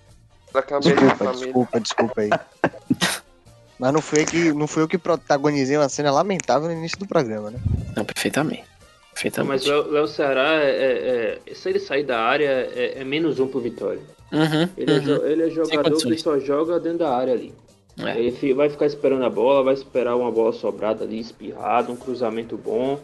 Desculpa, 0.81 1.33
desculpa, 1.33 1.79
desculpa 1.79 2.21
aí. 2.21 2.29
Mas 3.77 3.93
não 3.93 4.01
fui, 4.01 4.21
eu 4.21 4.25
que, 4.25 4.53
não 4.53 4.65
fui 4.65 4.81
eu 4.81 4.87
que 4.87 4.97
protagonizei 4.97 5.77
uma 5.77 5.87
cena 5.87 6.11
lamentável 6.11 6.67
no 6.67 6.73
início 6.73 6.97
do 6.97 7.05
programa, 7.05 7.51
né? 7.51 7.59
Não, 7.95 8.03
perfeitamente. 8.03 8.65
Mas 9.23 9.33
Perfeitamente. 9.63 9.71
o 9.71 9.91
Léo- 9.91 10.07
Ceará, 10.07 10.53
é, 10.63 11.39
é- 11.47 11.53
se 11.53 11.69
ele 11.69 11.79
sair 11.79 12.03
da 12.03 12.19
área, 12.19 12.45
é, 12.75 12.99
é 12.99 13.03
menos 13.03 13.39
um 13.39 13.47
pro 13.47 13.59
Vitória. 13.59 13.99
Uhum, 14.31 14.69
Ele, 14.77 14.91
é, 14.91 14.95
uhum. 14.95 14.99
jo- 15.01 15.25
ele 15.25 15.43
é 15.43 15.49
jogador 15.49 15.97
que 15.97 16.17
só 16.17 16.37
joga 16.39 16.79
dentro 16.79 16.99
da 16.99 17.15
área 17.15 17.33
ali. 17.33 17.53
É. 17.99 18.19
Ele 18.19 18.53
vai 18.53 18.69
ficar 18.69 18.85
esperando 18.85 19.23
a 19.25 19.29
bola, 19.29 19.63
vai 19.63 19.73
esperar 19.73 20.15
uma 20.15 20.29
bola 20.31 20.53
sobrada 20.53 21.03
ali, 21.03 21.19
espirrada, 21.19 21.91
um 21.91 21.95
cruzamento 21.95 22.55
bom. 22.57 22.99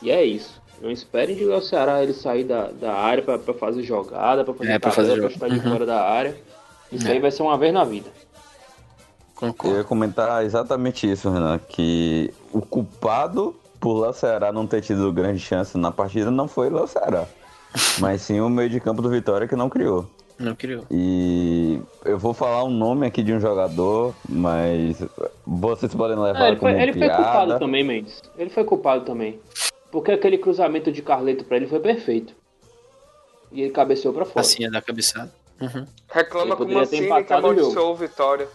E 0.00 0.10
é 0.10 0.24
isso. 0.24 0.60
Não 0.80 0.90
esperem 0.90 1.36
de 1.36 1.44
Léo 1.44 1.60
Ceará 1.60 2.02
ele 2.02 2.14
sair 2.14 2.44
da, 2.44 2.68
da 2.70 2.94
área 2.94 3.22
pra, 3.22 3.38
pra 3.38 3.52
fazer 3.52 3.82
jogada, 3.82 4.42
pra 4.44 4.54
fazer 4.54 4.70
É, 4.70 4.78
tabela, 4.78 4.94
fazer 4.94 5.08
pra 5.12 5.16
jogo. 5.22 5.34
chutar 5.34 5.50
de 5.50 5.56
Uhum. 5.56 5.72
fora 5.72 5.84
da 5.84 6.00
área. 6.02 6.34
Isso 6.90 7.06
É. 7.06 7.10
aí 7.12 7.18
vai 7.18 7.30
ser 7.30 7.42
uma 7.42 7.58
vez 7.58 7.74
na 7.74 7.84
vida. 7.84 8.08
Eu 9.42 9.48
Concordo. 9.48 9.76
ia 9.76 9.84
comentar 9.84 10.42
exatamente 10.44 11.10
isso, 11.10 11.28
Renan, 11.30 11.58
que 11.68 12.32
o 12.52 12.62
culpado 12.62 13.54
por 13.80 14.00
Léo 14.00 14.12
Ceará 14.12 14.52
não 14.52 14.66
ter 14.66 14.82
tido 14.82 15.12
grande 15.12 15.40
chance 15.40 15.76
na 15.78 15.90
partida, 15.90 16.30
não 16.30 16.46
foi 16.46 16.68
Léo 16.70 16.86
Ceará. 16.86 17.24
mas 17.98 18.22
sim 18.22 18.40
o 18.40 18.48
meio 18.48 18.68
de 18.68 18.80
campo 18.80 19.00
do 19.00 19.08
Vitória 19.08 19.48
que 19.48 19.56
não 19.56 19.68
criou. 19.68 20.08
Não 20.38 20.54
criou. 20.54 20.84
E 20.90 21.78
eu 22.04 22.18
vou 22.18 22.32
falar 22.32 22.64
um 22.64 22.70
nome 22.70 23.06
aqui 23.06 23.22
de 23.22 23.32
um 23.32 23.38
jogador, 23.40 24.14
mas 24.28 24.96
vocês 25.46 25.94
podem 25.94 26.16
levar 26.18 26.44
É, 26.44 26.48
ele, 26.48 26.56
como 26.56 26.72
foi, 26.72 26.82
ele 26.82 26.92
foi 26.92 27.02
piada. 27.02 27.16
culpado 27.22 27.58
também, 27.58 27.84
Mendes. 27.84 28.22
Ele 28.38 28.48
foi 28.50 28.64
culpado 28.64 29.04
também. 29.04 29.38
Porque 29.92 30.12
aquele 30.12 30.38
cruzamento 30.38 30.90
de 30.90 31.02
Carleto 31.02 31.44
pra 31.44 31.56
ele 31.58 31.66
foi 31.66 31.78
perfeito. 31.80 32.32
E 33.52 33.60
ele 33.60 33.70
cabeceou 33.70 34.14
pra 34.14 34.24
fora. 34.24 34.40
Assim, 34.40 34.64
é 34.64 34.70
da 34.70 34.80
cabeçada. 34.80 35.30
Uhum. 35.60 35.84
Reclama 36.08 36.56
com 36.56 36.62
o 36.62 36.66
poderia 36.66 36.86
ter 36.86 37.08
Mancini 37.08 37.24
que 37.24 37.32
amaldiçoou 37.34 37.92
o 37.92 37.96
Vitória. 37.96 38.48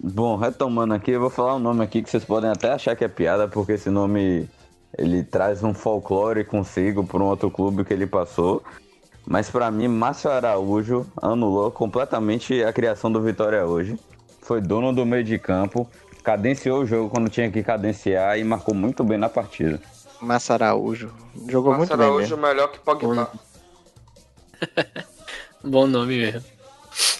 Bom, 0.00 0.36
retomando 0.36 0.94
aqui, 0.94 1.10
eu 1.10 1.20
vou 1.20 1.28
falar 1.28 1.56
um 1.56 1.58
nome 1.58 1.84
aqui 1.84 2.02
que 2.02 2.08
vocês 2.08 2.24
podem 2.24 2.48
até 2.48 2.70
achar 2.70 2.96
que 2.96 3.04
é 3.04 3.08
piada, 3.08 3.48
porque 3.48 3.72
esse 3.72 3.90
nome 3.90 4.48
ele 4.96 5.22
traz 5.22 5.62
um 5.62 5.74
folclore 5.74 6.44
consigo 6.44 7.04
por 7.04 7.20
um 7.20 7.26
outro 7.26 7.50
clube 7.50 7.84
que 7.84 7.92
ele 7.92 8.06
passou. 8.06 8.62
Mas 9.26 9.50
pra 9.50 9.70
mim, 9.70 9.88
Márcio 9.88 10.30
Araújo 10.30 11.06
anulou 11.20 11.70
completamente 11.70 12.62
a 12.62 12.72
criação 12.72 13.12
do 13.12 13.20
Vitória 13.20 13.66
hoje. 13.66 13.98
Foi 14.40 14.60
dono 14.60 14.92
do 14.92 15.04
meio 15.04 15.22
de 15.22 15.38
campo, 15.38 15.88
cadenciou 16.22 16.80
o 16.80 16.86
jogo 16.86 17.10
quando 17.10 17.28
tinha 17.28 17.50
que 17.50 17.62
cadenciar 17.62 18.38
e 18.38 18.44
marcou 18.44 18.74
muito 18.74 19.04
bem 19.04 19.18
na 19.18 19.28
partida. 19.28 19.80
Massa 20.20 20.54
Araújo. 20.54 21.12
Jogou 21.46 21.72
Márcio 21.72 21.78
muito 21.78 21.96
bem 21.96 22.06
Araújo 22.06 22.36
mesmo. 22.36 22.48
melhor 22.48 22.72
que 22.72 22.78
Pogba. 22.78 23.30
Bom 25.62 25.86
nome 25.86 26.16
mesmo. 26.16 26.44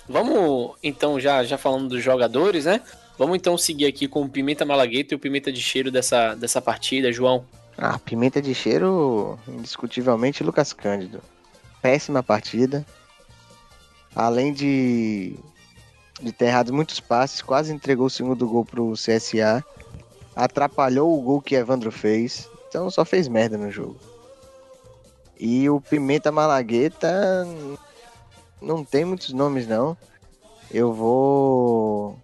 Vamos, 0.09 0.77
então, 0.83 1.21
já, 1.21 1.45
já 1.45 1.59
falando 1.59 1.89
dos 1.91 2.03
jogadores, 2.03 2.65
né? 2.65 2.81
Vamos 3.19 3.37
então 3.37 3.59
seguir 3.59 3.85
aqui 3.87 4.09
com 4.09 4.23
o 4.23 4.29
Pimenta 4.29 4.65
Malagueta 4.65 5.13
e 5.13 5.17
o 5.17 5.19
Pimenta 5.19 5.53
de 5.53 5.61
Cheiro 5.61 5.91
dessa, 5.91 6.35
dessa 6.35 6.63
partida, 6.63 7.13
João. 7.13 7.45
Ah, 7.81 7.97
pimenta 7.97 8.43
de 8.43 8.53
cheiro, 8.53 9.39
indiscutivelmente, 9.47 10.43
Lucas 10.43 10.73
Cândido. 10.73 11.23
Péssima 11.81 12.25
partida. 12.25 12.85
Além 14.17 14.53
de, 14.53 15.37
de 16.21 16.33
ter 16.33 16.47
errado 16.47 16.75
muitos 16.75 16.99
passes, 16.99 17.41
quase 17.41 17.73
entregou 17.73 18.07
o 18.07 18.11
segundo 18.11 18.49
gol 18.49 18.65
pro 18.65 18.95
CSA. 18.95 19.65
Atrapalhou 20.35 21.17
o 21.17 21.23
gol 21.23 21.41
que 21.41 21.55
Evandro 21.55 21.93
fez. 21.93 22.51
Então 22.69 22.91
só 22.91 23.05
fez 23.05 23.29
merda 23.29 23.57
no 23.57 23.71
jogo. 23.71 23.97
E 25.39 25.71
o 25.71 25.81
Pimenta 25.81 26.33
Malagueta 26.33 27.47
não 28.61 28.85
tem 28.85 29.05
muitos 29.05 29.33
nomes 29.33 29.69
não. 29.69 29.97
Eu 30.69 30.93
vou 30.93 32.19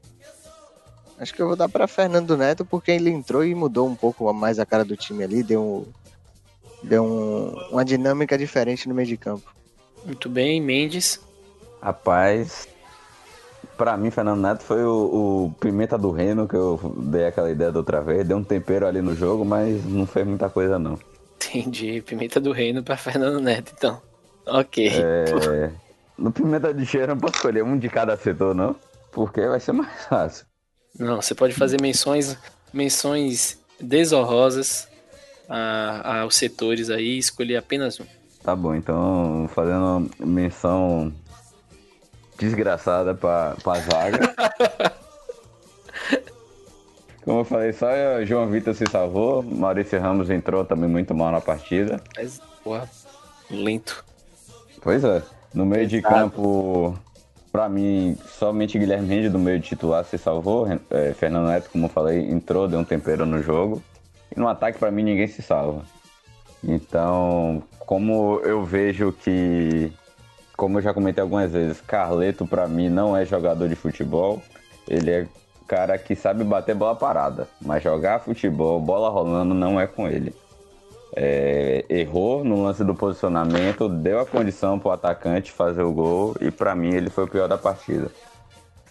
Acho 1.19 1.33
que 1.33 1.41
eu 1.41 1.47
vou 1.47 1.57
dar 1.57 1.69
pra 1.69 1.87
Fernando 1.87 2.37
Neto 2.37 2.65
porque 2.65 2.91
ele 2.91 3.11
entrou 3.11 3.45
e 3.45 3.55
mudou 3.55 3.89
um 3.89 3.95
pouco 3.95 4.31
mais 4.33 4.59
a 4.59 4.67
cara 4.67 4.85
do 4.85 4.97
time 4.97 5.23
ali, 5.23 5.43
deu, 5.43 5.63
um- 5.63 5.87
deu 6.83 7.05
um- 7.05 7.55
uma 7.71 7.85
dinâmica 7.85 8.37
diferente 8.37 8.89
no 8.89 8.95
meio 8.95 9.07
de 9.09 9.17
campo. 9.17 9.53
Muito 10.05 10.29
bem, 10.29 10.61
Mendes. 10.61 11.21
Rapaz, 11.81 12.67
pra 13.77 13.97
mim, 13.97 14.11
Fernando 14.11 14.41
Neto 14.41 14.63
foi 14.63 14.83
o, 14.85 15.47
o 15.47 15.55
pimenta 15.61 15.97
do 15.97 16.11
reino, 16.11 16.49
que 16.49 16.57
eu 16.57 16.79
dei 16.99 17.27
aquela 17.27 17.51
ideia 17.51 17.71
da 17.71 17.79
outra 17.79 18.01
vez. 18.01 18.27
Deu 18.27 18.37
um 18.37 18.45
tempero 18.45 18.87
ali 18.87 19.01
no 19.01 19.15
jogo, 19.15 19.45
mas 19.45 19.85
não 19.85 20.07
fez 20.07 20.27
muita 20.27 20.51
coisa, 20.51 20.79
não. 20.79 20.99
Entendi. 21.37 22.03
Pimenta 22.03 22.41
do 22.41 22.53
Reino 22.53 22.83
pra 22.83 22.97
Fernando 22.97 23.39
Neto, 23.41 23.73
então. 23.77 24.01
Ok. 24.47 24.91
É, 24.93 25.71
no 26.19 26.33
pimenta 26.33 26.73
de 26.75 26.85
cheiro, 26.85 27.13
eu 27.13 27.15
não 27.15 27.21
posso 27.21 27.35
escolher 27.37 27.63
um 27.63 27.79
de 27.79 27.89
cada 27.89 28.17
setor, 28.17 28.55
não? 28.55 28.75
Porque 29.13 29.47
vai 29.47 29.61
ser 29.61 29.73
mais 29.73 30.05
fácil. 30.07 30.47
Não, 30.99 31.21
você 31.21 31.35
pode 31.35 31.55
fazer 31.55 31.81
menções, 31.81 32.37
menções 32.73 33.59
desonrosas 33.81 34.89
a- 35.49 36.21
aos 36.21 36.37
setores 36.37 36.89
aí 36.91 37.15
e 37.17 37.19
escolher 37.19 37.57
apenas 37.57 37.99
um. 38.01 38.05
Tá 38.43 38.55
bom, 38.55 38.75
então, 38.75 39.49
fazendo 39.55 40.11
menção 40.21 41.13
desgraçada 42.39 43.15
pra, 43.15 43.57
pra 43.63 43.81
zaga. 43.81 44.35
Como 47.25 47.41
eu 47.41 47.45
falei, 47.45 47.73
só 47.73 47.87
o 48.21 48.25
João 48.27 48.49
Vitor 48.51 48.75
se 48.75 48.85
salvou. 48.91 49.43
Maurício 49.43 49.99
Ramos 49.99 50.29
entrou 50.29 50.63
também 50.65 50.89
muito 50.91 51.15
mal 51.15 51.33
na 51.33 51.41
partida. 51.41 51.99
Mas, 52.17 52.39
porra, 52.63 52.89
lento. 53.51 54.05
Pois 54.83 55.03
é. 55.03 55.23
No 55.55 55.65
meio 55.65 55.87
de 55.87 56.03
campo, 56.03 56.95
pra 57.55 57.69
mim, 57.69 58.17
somente 58.37 58.77
Guilherme 58.77 59.07
Rende 59.07 59.29
do 59.29 59.39
meio 59.39 59.61
titular 59.61 60.05
se 60.05 60.19
salvou. 60.19 60.67
É, 60.91 61.15
Fernando 61.15 61.47
Neto, 61.47 61.71
como 61.71 61.85
eu 61.85 61.89
falei, 61.89 62.29
entrou, 62.29 62.67
deu 62.67 62.81
um 62.81 62.85
tempero 62.85 63.25
no 63.25 63.41
jogo. 63.41 63.81
E 64.37 64.41
no 64.41 64.49
ataque, 64.49 64.77
pra 64.77 64.91
mim, 64.91 65.05
ninguém 65.05 65.29
se 65.29 65.41
salva. 65.41 65.85
Então, 66.65 67.63
como 67.79 68.41
eu 68.41 68.65
vejo 68.65 69.13
que, 69.13 69.93
como 70.57 70.79
eu 70.79 70.83
já 70.83 70.93
comentei 70.93 71.23
algumas 71.23 71.53
vezes, 71.53 71.81
Carleto 71.81 72.45
pra 72.45 72.67
mim 72.67 72.89
não 72.89 73.17
é 73.17 73.25
jogador 73.25 73.69
de 73.69 73.77
futebol. 73.77 74.43
Ele 74.89 75.13
é 75.13 75.27
cara 75.69 75.97
que 75.97 76.17
sabe 76.17 76.43
bater 76.43 76.75
bola 76.75 76.97
parada, 76.97 77.47
mas 77.61 77.85
jogar 77.85 78.19
futebol, 78.19 78.81
bola 78.81 79.09
rolando, 79.09 79.55
não 79.55 79.81
é 79.81 79.87
com 79.87 80.09
ele. 80.09 80.35
É, 81.17 81.85
errou 81.89 82.43
no 82.43 82.65
lance 82.65 82.83
do 82.83 82.95
posicionamento, 82.95 83.89
deu 83.89 84.19
a 84.19 84.27
condição 84.27 84.79
pro 84.79 84.91
atacante 84.91 85.53
fazer 85.53 85.83
o 85.83 85.93
gol 85.93 86.35
e 86.41 86.51
pra 86.51 86.75
mim 86.75 86.93
ele 86.93 87.09
foi 87.09 87.25
o 87.25 87.29
pior 87.29 87.47
da 87.47 87.57
partida. 87.57 88.11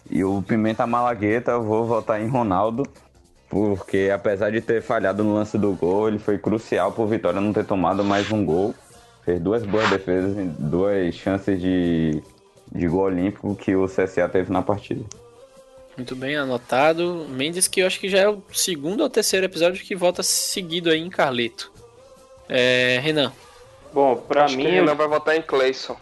E 0.10 0.24
o 0.24 0.42
Pimenta 0.42 0.88
Malagueta, 0.88 1.52
eu 1.52 1.64
vou 1.64 1.86
votar 1.86 2.22
em 2.22 2.28
Ronaldo, 2.28 2.84
porque 3.50 4.10
apesar 4.14 4.52
de 4.52 4.62
ter 4.62 4.82
falhado 4.82 5.24
no 5.24 5.34
lance 5.34 5.58
do 5.58 5.74
gol, 5.74 6.08
ele 6.08 6.20
foi 6.20 6.38
crucial 6.38 6.92
pro 6.92 7.06
Vitória 7.06 7.42
não 7.42 7.52
ter 7.52 7.66
tomado 7.66 8.04
mais 8.04 8.32
um 8.32 8.46
gol. 8.46 8.74
Fez 9.26 9.40
duas 9.40 9.66
boas 9.66 9.90
defesas 9.90 10.36
duas 10.60 11.14
chances 11.16 11.60
de, 11.60 12.22
de 12.72 12.88
gol 12.88 13.04
olímpico 13.04 13.56
que 13.56 13.76
o 13.76 13.86
CSA 13.86 14.30
teve 14.30 14.52
na 14.52 14.62
partida. 14.62 15.04
Muito 15.98 16.16
bem 16.16 16.36
anotado. 16.36 17.26
Mendes, 17.30 17.68
que 17.68 17.82
eu 17.82 17.88
acho 17.88 18.00
que 18.00 18.10
já 18.10 18.20
é 18.20 18.30
o 18.30 18.42
segundo 18.52 19.02
ou 19.02 19.10
terceiro 19.10 19.46
episódio 19.46 19.84
que 19.84 19.96
volta 19.96 20.24
seguido 20.24 20.90
aí 20.90 21.00
em 21.00 21.10
Carleto. 21.10 21.73
É, 22.56 23.00
Renan. 23.02 23.34
Bom, 23.92 24.16
pra 24.16 24.44
Acho 24.46 24.56
mim. 24.58 24.64
que 24.64 24.70
ele 24.70 24.82
não 24.82 24.96
vai 24.96 25.08
votar 25.08 25.36
em 25.36 25.42
Cleison. 25.42 25.98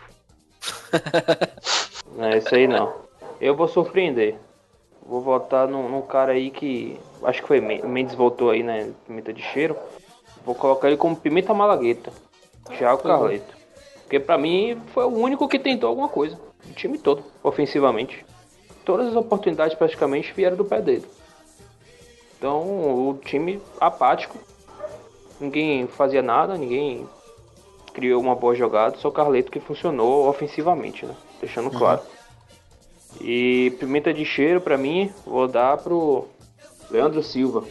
Não, 2.18 2.26
é 2.26 2.38
isso 2.40 2.54
aí 2.54 2.68
não. 2.68 2.94
Eu 3.40 3.56
vou 3.56 3.68
surpreender. 3.70 4.36
Vou 5.06 5.22
votar 5.22 5.66
num, 5.68 5.88
num 5.90 6.02
cara 6.02 6.34
aí 6.34 6.52
que. 6.52 7.00
Acho 7.24 7.42
que 7.42 7.48
foi 7.48 7.62
Men- 7.62 7.82
Mendes 7.84 8.14
voltou 8.14 8.50
aí, 8.50 8.62
né? 8.62 8.92
Pimenta 9.08 9.32
de 9.32 9.42
cheiro. 9.42 9.78
Vou 10.46 10.54
colocar 10.54 10.88
ele 10.90 10.98
como 10.98 11.16
Pimenta 11.16 11.54
Malagueta. 11.54 12.12
Thiago 12.78 13.02
Carleto. 13.02 13.56
Porque 14.02 14.20
pra 14.20 14.38
mim 14.38 14.80
foi 14.94 15.06
o 15.06 15.08
único 15.18 15.48
que 15.48 15.58
tentou 15.58 15.88
alguma 15.90 16.10
coisa. 16.10 16.38
O 16.70 16.74
time 16.74 16.98
todo, 16.98 17.24
ofensivamente. 17.42 18.26
Todas 18.84 19.08
as 19.08 19.16
oportunidades 19.16 19.76
praticamente 19.76 20.34
vieram 20.34 20.58
do 20.58 20.66
pé 20.66 20.82
dele. 20.82 21.06
Então 22.38 22.62
o 23.08 23.18
time 23.24 23.62
apático. 23.80 24.38
Ninguém 25.42 25.88
fazia 25.88 26.22
nada, 26.22 26.56
ninguém 26.56 27.10
criou 27.94 28.22
uma 28.22 28.36
boa 28.36 28.54
jogada, 28.54 28.96
só 28.98 29.10
o 29.10 29.12
Carleto 29.12 29.52
que 29.52 29.60
funcionou 29.60 30.30
ofensivamente, 30.30 31.04
né? 31.04 31.16
Deixando 31.40 31.72
claro. 31.72 32.02
E 33.20 33.76
pimenta 33.80 34.14
de 34.14 34.24
cheiro, 34.24 34.62
pra 34.62 34.78
mim, 34.78 35.12
vou 35.26 35.48
dar 35.48 35.78
pro 35.78 36.28
Leandro 36.92 37.24
Silva. 37.24 37.64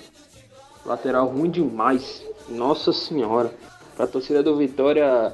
Lateral 0.84 1.28
ruim 1.28 1.48
demais. 1.48 2.26
Nossa 2.48 2.92
senhora. 2.92 3.54
Pra 3.96 4.06
torcida 4.06 4.42
do 4.42 4.56
Vitória 4.56 5.32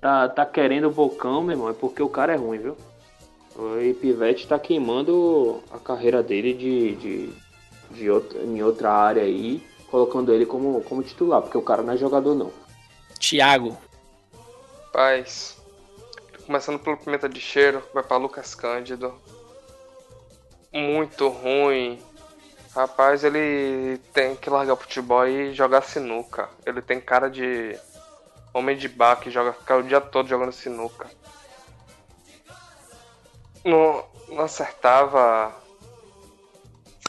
tá, 0.00 0.28
tá 0.28 0.46
querendo 0.46 0.88
o 0.88 0.90
bocão, 0.90 1.42
meu 1.42 1.52
irmão, 1.52 1.68
é 1.68 1.74
porque 1.74 2.02
o 2.02 2.08
cara 2.08 2.32
é 2.32 2.36
ruim, 2.36 2.58
viu? 2.58 2.76
O 3.56 3.94
Pivete 4.00 4.48
tá 4.48 4.58
queimando 4.58 5.60
a 5.70 5.78
carreira 5.78 6.22
dele 6.22 6.54
de, 6.54 6.94
de, 6.96 7.30
de 7.90 8.10
outra, 8.10 8.42
em 8.42 8.62
outra 8.62 8.90
área 8.90 9.22
aí, 9.22 9.62
colocando 9.94 10.34
ele 10.34 10.44
como, 10.44 10.82
como 10.82 11.04
titular, 11.04 11.40
porque 11.40 11.56
o 11.56 11.62
cara 11.62 11.80
não 11.80 11.92
é 11.92 11.96
jogador 11.96 12.34
não. 12.34 12.50
Thiago. 13.16 13.78
Paz. 14.92 15.56
Começando 16.44 16.80
pelo 16.80 16.96
Pimenta 16.96 17.28
de 17.28 17.40
Cheiro, 17.40 17.80
vai 17.94 18.02
pra 18.02 18.16
Lucas 18.16 18.56
Cândido. 18.56 19.14
Muito 20.72 21.28
ruim. 21.28 22.02
Rapaz, 22.74 23.22
ele 23.22 23.98
tem 24.12 24.34
que 24.34 24.50
largar 24.50 24.72
o 24.72 24.76
futebol 24.76 25.28
e 25.28 25.54
jogar 25.54 25.82
sinuca. 25.82 26.48
Ele 26.66 26.82
tem 26.82 27.00
cara 27.00 27.30
de 27.30 27.78
homem 28.52 28.76
de 28.76 28.88
bar 28.88 29.20
que 29.20 29.30
joga, 29.30 29.52
fica 29.52 29.76
o 29.76 29.82
dia 29.84 30.00
todo 30.00 30.28
jogando 30.28 30.50
sinuca. 30.50 31.08
Não, 33.64 34.04
não 34.28 34.40
acertava 34.40 35.54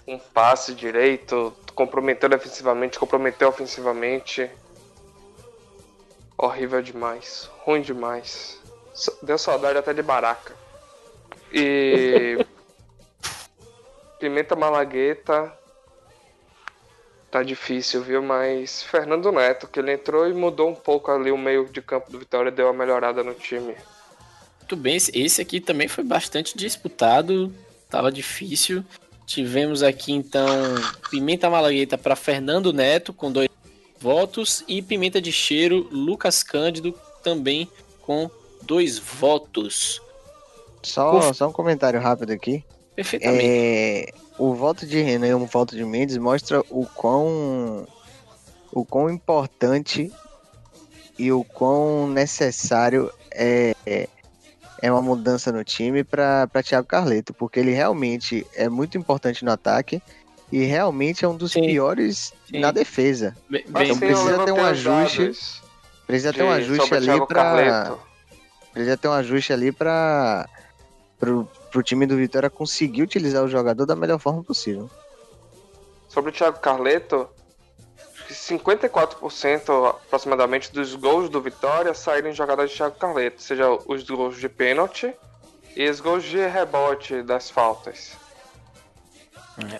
um 0.08 0.20
passe 0.20 0.76
direito, 0.76 1.52
comprometeu 1.76 2.30
defensivamente, 2.30 2.98
comprometeu 2.98 3.50
ofensivamente. 3.50 4.50
Horrível 6.38 6.82
demais. 6.82 7.50
Ruim 7.60 7.82
demais. 7.82 8.60
Deu 9.22 9.38
saudade 9.38 9.78
até 9.78 9.94
de 9.94 10.02
Baraca. 10.02 10.56
E. 11.52 12.38
Pimenta 14.20 14.56
Malagueta. 14.56 15.54
tá 17.30 17.44
difícil, 17.44 18.02
viu? 18.02 18.24
Mas 18.24 18.82
Fernando 18.82 19.32
Neto, 19.32 19.68
que 19.68 19.80
ele 19.80 19.92
entrou 19.92 20.28
e 20.28 20.34
mudou 20.34 20.70
um 20.70 20.76
pouco 20.76 21.12
ali 21.12 21.32
o 21.32 21.38
meio 21.38 21.66
de 21.66 21.82
campo 21.82 22.10
do 22.10 22.18
Vitória, 22.18 22.52
deu 22.52 22.68
uma 22.68 22.74
melhorada 22.74 23.24
no 23.24 23.34
time. 23.34 23.76
Muito 24.60 24.76
bem, 24.78 24.96
esse 24.96 25.42
aqui 25.42 25.60
também 25.60 25.88
foi 25.88 26.04
bastante 26.04 26.58
disputado, 26.58 27.54
tava 27.90 28.12
difícil. 28.12 28.84
Tivemos 29.26 29.82
aqui 29.82 30.12
então 30.12 30.46
Pimenta 31.10 31.50
Malagueta 31.50 31.98
para 31.98 32.16
Fernando 32.16 32.72
Neto 32.72 33.12
com 33.12 33.32
dois 33.32 33.50
votos 34.00 34.64
e 34.68 34.82
Pimenta 34.82 35.20
de 35.20 35.32
Cheiro 35.32 35.88
Lucas 35.92 36.44
Cândido 36.44 36.94
também 37.24 37.68
com 38.02 38.30
dois 38.62 39.00
votos. 39.00 40.02
Só, 40.84 41.34
só 41.34 41.48
um 41.48 41.52
comentário 41.52 42.00
rápido 42.00 42.32
aqui. 42.32 42.64
Perfeitamente. 42.96 43.46
É, 43.46 44.14
o 44.38 44.54
voto 44.54 44.86
de 44.86 45.02
Renan 45.02 45.28
e 45.28 45.34
o 45.34 45.46
voto 45.46 45.76
de 45.76 45.84
Mendes 45.84 46.18
mostra 46.18 46.62
o 46.70 46.86
quão, 46.86 47.88
o 48.72 48.86
quão 48.86 49.10
importante 49.10 50.12
e 51.18 51.32
o 51.32 51.44
quão 51.44 52.08
necessário 52.08 53.12
é, 53.32 53.76
é 53.86 54.08
uma 54.92 55.02
mudança 55.02 55.52
no 55.52 55.64
time 55.64 56.04
para 56.04 56.48
Thiago 56.64 56.88
Carleto, 56.88 57.34
porque 57.34 57.60
ele 57.60 57.72
realmente 57.72 58.46
é 58.54 58.70
muito 58.70 58.98
importante 58.98 59.44
no 59.44 59.52
ataque 59.52 60.02
e 60.52 60.64
realmente 60.64 61.26
é 61.26 61.28
um 61.28 61.36
dos 61.36 61.54
Sim. 61.54 61.62
piores 61.62 62.34
Sim. 62.50 62.60
na 62.60 62.72
defesa. 62.72 63.36
Bem, 63.50 63.64
Então 63.68 63.98
precisa 63.98 64.46
ter 64.46 64.52
um 64.52 64.64
ajuste, 64.64 65.32
Precisa 66.06 66.32
ter 66.32 66.44
um 66.44 66.52
ajuste 66.52 66.94
ali 66.94 67.26
para 67.26 67.98
precisa 68.72 68.98
ter 68.98 69.08
um 69.08 69.14
ajuste 69.14 69.54
ali 69.54 69.72
para 69.72 70.48
pro, 71.18 71.48
pro 71.72 71.82
time 71.82 72.06
do 72.06 72.16
Vitória 72.16 72.50
conseguir 72.50 73.02
utilizar 73.02 73.44
o 73.44 73.48
jogador 73.48 73.86
da 73.86 73.96
melhor 73.96 74.20
forma 74.20 74.44
possível. 74.44 74.90
Sobre 76.08 76.30
o 76.30 76.34
Thiago 76.34 76.60
Carleto, 76.60 77.28
que 78.28 78.34
54% 78.34 79.90
aproximadamente 79.90 80.72
dos 80.74 80.96
gols 80.96 81.30
do 81.30 81.42
Vitória 81.42 81.94
saíram 81.94 82.30
em 82.30 82.34
jogadas 82.34 82.70
de 82.72 82.78
Thiago 82.78 82.96
Carleto, 82.98 83.42
seja 83.42 83.70
os 83.86 84.04
gols 84.04 84.38
de 84.40 84.50
pênalti 84.50 85.14
e 85.76 85.88
os 85.90 86.00
gols 86.00 86.24
de 86.24 86.38
rebote 86.48 87.22
das 87.22 87.50
faltas. 87.50 88.14
É. 89.72 89.80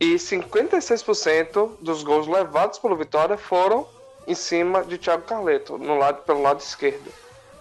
E 0.00 0.14
56% 0.14 1.76
dos 1.80 2.02
gols 2.02 2.26
levados 2.26 2.78
pelo 2.78 2.96
Vitória 2.96 3.36
foram 3.36 3.86
em 4.26 4.34
cima 4.34 4.84
de 4.84 4.98
Thiago 4.98 5.24
Carleto, 5.24 5.76
no 5.78 5.96
lado, 5.98 6.22
pelo 6.22 6.42
lado 6.42 6.60
esquerdo. 6.60 7.12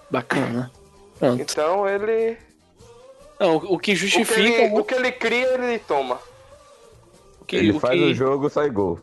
Bacana. 0.09 0.71
Pronto. 1.19 1.41
Então 1.41 1.87
ele. 1.87 2.37
Não, 3.39 3.55
o 3.57 3.59
que 3.61 3.67
O 3.73 3.79
que 3.79 3.95
justifica. 3.95 4.39
ele, 4.39 4.79
o 4.79 4.83
que 4.83 4.93
ele 4.95 5.11
cria, 5.11 5.53
ele 5.55 5.79
toma. 5.79 6.19
o 7.41 7.45
que- 7.45 7.55
Ele 7.55 7.71
o 7.71 7.79
faz 7.79 7.97
que- 7.99 8.05
o 8.05 8.13
jogo, 8.13 8.49
sai 8.49 8.69
gol. 8.69 8.99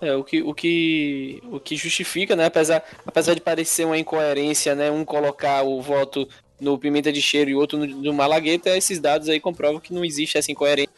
É, 0.00 0.14
o 0.14 0.24
que, 0.24 0.42
o 0.42 0.52
que, 0.52 1.42
o 1.50 1.60
que 1.60 1.76
justifica, 1.76 2.36
né? 2.36 2.46
Apesar, 2.46 2.84
apesar 3.06 3.34
de 3.34 3.40
parecer 3.40 3.86
uma 3.86 3.98
incoerência, 3.98 4.74
né? 4.74 4.90
Um 4.90 5.04
colocar 5.04 5.62
o 5.62 5.80
voto 5.80 6.28
no 6.60 6.78
Pimenta 6.78 7.12
de 7.12 7.22
Cheiro 7.22 7.50
e 7.50 7.54
outro 7.54 7.78
no, 7.78 7.86
no 7.86 8.12
Malagueta, 8.12 8.76
esses 8.76 8.98
dados 8.98 9.28
aí 9.28 9.40
comprovam 9.40 9.80
que 9.80 9.94
não 9.94 10.04
existe 10.04 10.36
essa 10.36 10.50
incoerência. 10.50 10.92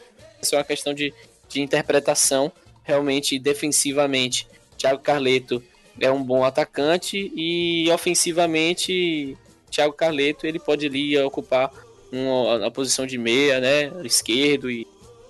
É 0.53 0.57
uma 0.57 0.64
questão 0.64 0.92
de, 0.92 1.12
de 1.49 1.61
interpretação. 1.61 2.53
Realmente, 2.82 3.38
defensivamente, 3.38 4.47
Thiago 4.78 5.03
Carleto 5.03 5.62
é 6.01 6.11
um 6.11 6.22
bom 6.22 6.44
atacante 6.44 7.32
e 7.34 7.90
ofensivamente, 7.90 9.36
Thiago 9.70 9.92
Carleto 9.92 10.47
ele 10.47 10.59
pode 10.59 10.86
ali 10.86 11.18
ocupar 11.18 11.70
uma, 12.12 12.66
a 12.66 12.70
posição 12.70 13.07
de 13.07 13.18
meia, 13.18 13.61
né? 13.61 13.92
Esquerdo 14.05 14.70
e, 14.70 14.86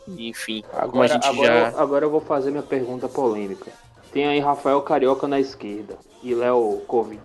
enfim, 0.08 0.62
como 0.62 0.78
a 0.80 0.84
Agora, 0.84 1.08
gente 1.08 1.26
agora, 1.26 1.46
já... 1.46 1.70
eu- 1.70 1.78
agora 1.80 2.04
eu 2.04 2.10
vou 2.10 2.20
fazer 2.20 2.50
minha 2.50 2.62
pergunta 2.62 3.08
polêmica. 3.08 3.70
Tem 4.12 4.26
aí 4.26 4.38
Rafael 4.40 4.80
Carioca 4.82 5.26
na 5.28 5.38
esquerda 5.40 5.96
e 6.22 6.34
Léo 6.34 6.82
Covid, 6.86 7.20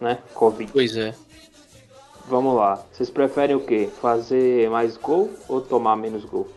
né? 0.00 0.18
Covid. 0.34 0.70
Pois 0.72 0.96
é. 0.96 1.14
Vamos 2.26 2.54
lá. 2.54 2.84
Vocês 2.92 3.10
preferem 3.10 3.56
o 3.56 3.64
quê? 3.64 3.88
Fazer 4.00 4.70
mais 4.70 4.96
gol 4.96 5.30
ou 5.48 5.60
tomar 5.60 5.96
menos 5.96 6.24
gol? 6.24 6.48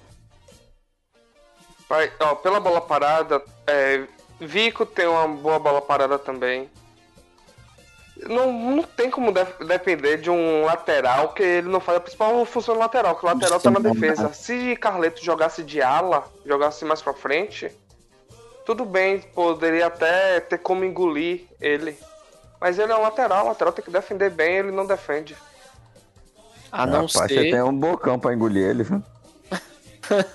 Vai, 1.89 2.11
ó, 2.20 2.36
pela 2.36 2.59
bola 2.59 2.82
parada, 2.82 3.41
é, 3.68 4.05
Vico 4.39 4.86
tem 4.86 5.07
uma 5.07 5.28
boa 5.28 5.59
bola 5.59 5.82
parada 5.82 6.20
também. 6.20 6.70
Não, 8.28 8.51
não 8.51 8.84
tem 8.84 9.09
como 9.09 9.32
def- 9.32 9.57
depender 9.59 10.17
de 10.17 10.30
um 10.30 10.65
lateral 10.65 11.30
que 11.34 11.43
ele 11.43 11.69
não 11.69 11.80
faz 11.80 11.97
a 11.97 12.01
principal 12.01 12.45
função 12.45 12.76
do 12.76 12.80
lateral, 12.80 13.15
que 13.15 13.26
o 13.26 13.28
lateral 13.28 13.59
tá 13.59 13.71
na 13.71 13.80
defesa. 13.80 14.34
Se 14.34 14.76
Carleto 14.78 15.24
jogasse 15.24 15.63
de 15.63 15.82
ala, 15.82 16.26
jogasse 16.45 16.86
mais 16.86 17.01
pra 17.01 17.13
frente, 17.13 17.71
tudo 18.65 18.86
bem, 18.86 19.19
poderia 19.19 19.88
até 19.88 20.39
ter 20.39 20.57
como 20.57 20.86
engolir 20.86 21.45
ele. 21.59 21.97
Mas 22.59 22.80
ele 22.80 22.91
é 22.91 22.95
um 22.95 23.01
lateral, 23.01 23.45
o 23.45 23.47
lateral 23.49 23.74
tem 23.74 23.84
que 23.84 23.91
defender 23.91 24.30
bem, 24.30 24.57
ele 24.57 24.71
não 24.71 24.86
defende. 24.86 25.36
A 26.71 26.86
não 26.86 27.05
Rapaz, 27.05 27.11
você 27.11 27.28
ser... 27.28 27.51
tem 27.51 27.61
um 27.61 27.78
bocão 27.78 28.17
pra 28.17 28.34
engolir 28.34 28.63
ele, 28.67 28.84
viu? 28.84 29.03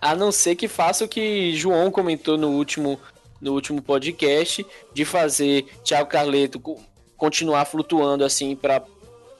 A 0.00 0.14
não 0.14 0.30
ser 0.30 0.56
que 0.56 0.68
faça 0.68 1.04
o 1.04 1.08
que 1.08 1.56
João 1.56 1.90
comentou 1.90 2.36
no 2.36 2.50
último, 2.50 3.00
no 3.40 3.52
último 3.52 3.80
podcast, 3.80 4.64
de 4.92 5.04
fazer 5.04 5.64
Thiago 5.82 6.10
Carleto 6.10 6.60
continuar 7.16 7.64
flutuando 7.64 8.24
assim 8.24 8.54
para 8.56 8.82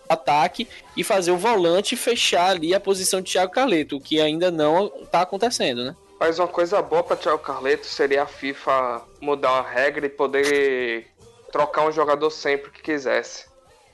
ataque 0.08 0.68
e 0.96 1.02
fazer 1.02 1.30
o 1.32 1.36
volante 1.36 1.96
fechar 1.96 2.50
ali 2.50 2.74
a 2.74 2.80
posição 2.80 3.20
de 3.20 3.32
Thiago 3.32 3.52
Carleto, 3.52 3.96
o 3.96 4.00
que 4.00 4.20
ainda 4.20 4.50
não 4.50 4.88
tá 5.10 5.22
acontecendo, 5.22 5.84
né? 5.84 5.96
Mas 6.18 6.38
uma 6.38 6.48
coisa 6.48 6.80
boa 6.80 7.02
pra 7.02 7.16
Thiago 7.16 7.38
Carleto 7.40 7.86
seria 7.86 8.22
a 8.22 8.26
FIFA 8.26 9.02
mudar 9.20 9.52
uma 9.52 9.68
regra 9.68 10.06
e 10.06 10.08
poder 10.08 11.06
trocar 11.52 11.86
um 11.86 11.92
jogador 11.92 12.30
sempre 12.30 12.70
que 12.70 12.80
quisesse. 12.82 13.46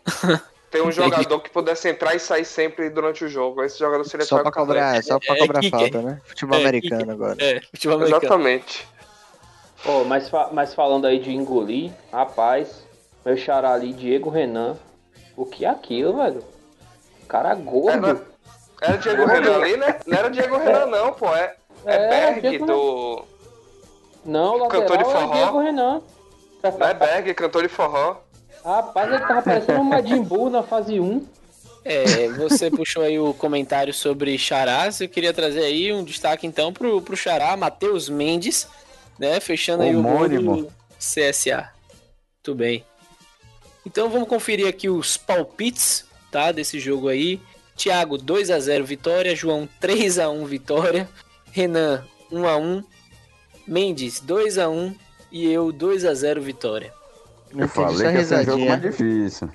Ter 0.71 0.81
um 0.83 0.91
jogador 0.91 1.39
que 1.41 1.51
pudesse 1.51 1.87
entrar 1.87 2.15
e 2.15 2.19
sair 2.19 2.47
sempre 2.47 2.89
durante 2.89 3.25
o 3.27 3.29
jogo. 3.29 3.63
Esse 3.63 3.79
jogador 3.79 4.05
seria 4.05 4.25
Só 4.25 4.39
pra 4.41 4.51
cobrar, 4.51 5.03
só 5.03 5.19
pra 5.19 5.35
É, 5.37 5.39
cobrar 5.41 5.61
que- 5.61 5.69
falta, 5.69 6.01
né? 6.01 6.19
Futebol 6.25 6.57
é, 6.59 6.63
americano 6.63 7.05
que- 7.05 7.11
agora. 7.11 7.37
É, 7.45 7.61
futebol 7.61 7.97
americano. 7.99 8.25
Exatamente. 8.25 8.89
Ó, 9.85 10.05
mas, 10.05 10.31
fa- 10.31 10.49
mas 10.51 10.73
falando 10.73 11.07
aí 11.07 11.19
de 11.19 11.31
engolir, 11.31 11.93
rapaz, 12.11 12.87
meu 13.25 13.37
xará 13.37 13.73
ali, 13.73 13.93
Diego 13.93 14.31
Renan. 14.31 14.77
O 15.37 15.47
que 15.47 15.65
é 15.65 15.69
aquilo, 15.69 16.17
velho? 16.17 16.45
Cara 17.29 17.55
gordo. 17.55 18.09
Era, 18.81 18.93
era 18.95 18.97
Diego 18.99 19.25
Renan 19.27 19.55
ali, 19.57 19.77
né? 19.77 20.01
Não 20.07 20.19
era 20.19 20.31
Diego 20.31 20.57
Renan, 20.59 20.87
não, 20.87 21.13
pô. 21.13 21.35
É, 21.35 21.57
é, 21.85 21.95
É, 21.95 22.09
Berg 22.09 22.41
Diego 22.49 22.67
do. 22.67 23.25
Não, 24.25 24.57
o 24.57 24.69
Cantor 24.69 24.99
de 24.99 25.05
lateral 25.05 25.23
é 25.23 25.27
forró. 25.27 25.35
Diego 25.35 25.61
Renan. 25.61 26.03
Não 26.79 26.87
é 26.87 26.95
Berg, 26.95 27.35
cantor 27.35 27.63
de 27.63 27.69
forró. 27.69 28.17
Rapaz, 28.65 29.13
ele 29.13 29.27
tava 29.27 29.43
parecendo 29.43 29.81
um 29.81 29.85
Majin 29.85 30.23
Buu 30.23 30.49
na 30.49 30.63
fase 30.63 31.01
1. 31.01 31.27
É, 31.85 32.29
você 32.29 32.71
puxou 32.71 33.03
aí 33.03 33.19
o 33.19 33.35
comentário 33.35 33.93
sobre 33.93 34.39
Charás. 34.39 35.01
Eu 35.01 35.09
queria 35.09 35.33
trazer 35.33 35.65
aí 35.65 35.93
um 35.93 36.05
destaque 36.05 36.47
então 36.47 36.73
pro, 36.73 37.03
pro 37.03 37.17
Xará, 37.17 37.57
Matheus 37.57 38.09
Mendes, 38.09 38.69
né? 39.19 39.41
Fechando 39.41 39.83
aí 39.83 39.97
o 39.97 40.03
gol 40.03 40.13
Homônimo. 40.13 40.57
do 40.63 40.73
CSA. 40.99 41.69
Muito 42.37 42.55
bem. 42.57 42.85
Então 43.85 44.09
vamos 44.09 44.29
conferir 44.29 44.67
aqui 44.69 44.89
os 44.89 45.17
palpites, 45.17 46.05
tá? 46.31 46.53
Desse 46.53 46.79
jogo 46.79 47.09
aí. 47.09 47.41
Thiago 47.77 48.19
2 48.19 48.51
a 48.51 48.61
0 48.61 48.85
vitória, 48.85 49.35
João 49.35 49.69
3 49.81 50.19
a 50.19 50.29
1 50.29 50.45
vitória, 50.45 51.09
Renan 51.51 52.05
1 52.31 52.47
a 52.47 52.57
1, 52.57 52.85
Mendes 53.67 54.21
2 54.21 54.59
a 54.59 54.69
1 54.69 54.95
e 55.31 55.51
eu 55.51 55.73
2 55.73 56.05
a 56.05 56.15
0 56.15 56.43
vitória. 56.43 56.93
Não 57.53 57.61
Eu 57.61 57.67
entendi 57.67 57.99
falei 57.99 58.25
que 58.25 58.35
um 58.35 58.45
jogo 58.45 58.67
mais 58.67 58.83
difícil. 58.83 59.51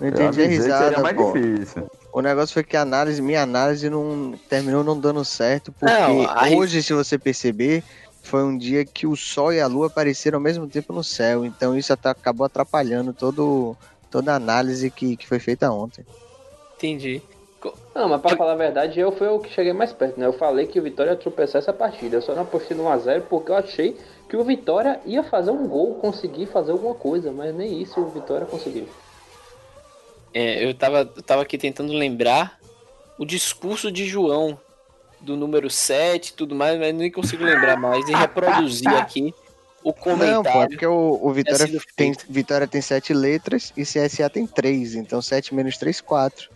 Não 0.00 0.06
Eu 0.06 0.12
entendi 0.12 0.42
a 0.42 0.46
risada, 0.46 1.00
mais 1.00 1.16
pô. 1.16 1.32
difícil. 1.32 1.90
O 2.12 2.22
negócio 2.22 2.54
foi 2.54 2.64
que 2.64 2.76
a 2.76 2.80
análise, 2.80 3.20
minha 3.20 3.42
análise 3.42 3.90
não 3.90 4.34
terminou 4.48 4.82
não 4.82 4.98
dando 4.98 5.22
certo, 5.24 5.70
porque 5.70 5.92
Não, 5.92 6.56
hoje, 6.56 6.82
se 6.82 6.94
você 6.94 7.18
perceber, 7.18 7.82
foi 8.26 8.42
um 8.42 8.58
dia 8.58 8.84
que 8.84 9.06
o 9.06 9.16
Sol 9.16 9.52
e 9.52 9.60
a 9.60 9.66
Lua 9.66 9.86
apareceram 9.86 10.38
ao 10.38 10.42
mesmo 10.42 10.66
tempo 10.66 10.92
no 10.92 11.04
céu. 11.04 11.44
Então 11.44 11.76
isso 11.76 11.92
até 11.92 12.10
acabou 12.10 12.44
atrapalhando 12.44 13.12
todo, 13.12 13.76
toda 14.10 14.32
a 14.32 14.36
análise 14.36 14.90
que, 14.90 15.16
que 15.16 15.26
foi 15.26 15.38
feita 15.38 15.70
ontem. 15.70 16.04
Entendi. 16.76 17.22
Não, 17.94 18.08
mas 18.08 18.20
pra 18.20 18.36
falar 18.36 18.52
a 18.52 18.56
verdade, 18.56 19.00
eu 19.00 19.10
fui 19.10 19.26
o 19.26 19.38
que 19.38 19.50
cheguei 19.50 19.72
mais 19.72 19.92
perto, 19.92 20.20
né? 20.20 20.26
Eu 20.26 20.32
falei 20.32 20.66
que 20.66 20.78
o 20.78 20.82
Vitória 20.82 21.10
ia 21.10 21.16
tropeçar 21.16 21.60
essa 21.60 21.72
partida. 21.72 22.16
Eu 22.16 22.22
só 22.22 22.34
não 22.34 22.42
apostei 22.42 22.76
no 22.76 22.84
1x0 22.84 23.22
porque 23.22 23.50
eu 23.50 23.56
achei 23.56 23.96
que 24.28 24.36
o 24.36 24.44
Vitória 24.44 25.00
ia 25.06 25.22
fazer 25.22 25.50
um 25.50 25.66
gol, 25.66 25.94
conseguir 25.94 26.46
fazer 26.46 26.72
alguma 26.72 26.94
coisa, 26.94 27.32
mas 27.32 27.54
nem 27.54 27.80
isso 27.80 27.98
o 28.00 28.10
Vitória 28.10 28.46
conseguiu. 28.46 28.86
É, 30.34 30.64
eu 30.64 30.74
tava, 30.74 31.10
eu 31.16 31.22
tava 31.22 31.42
aqui 31.42 31.56
tentando 31.56 31.92
lembrar 31.92 32.58
o 33.18 33.24
discurso 33.24 33.90
de 33.90 34.04
João 34.04 34.58
do 35.26 35.36
número 35.36 35.68
7 35.68 36.28
e 36.28 36.32
tudo 36.32 36.54
mais, 36.54 36.78
mas 36.78 36.94
nem 36.94 37.10
consigo 37.10 37.44
lembrar 37.44 37.76
mais 37.76 38.08
e 38.08 38.14
reproduzir 38.14 38.88
aqui 38.96 39.34
o 39.82 39.88
Não, 39.90 39.92
pô, 39.94 40.00
é 40.00 40.32
comentário. 40.42 40.68
porque 40.70 40.86
o, 40.86 41.18
o 41.22 41.32
Vitória, 41.32 41.68
tem. 41.94 42.14
Vitória 42.28 42.66
tem 42.66 42.80
sete 42.80 43.12
letras 43.12 43.72
e 43.76 43.82
CSA 43.82 44.28
tem 44.30 44.46
três. 44.46 44.94
Então 44.94 45.20
7 45.22 45.54
menos 45.54 45.76
3, 45.76 46.00
4. 46.00 46.48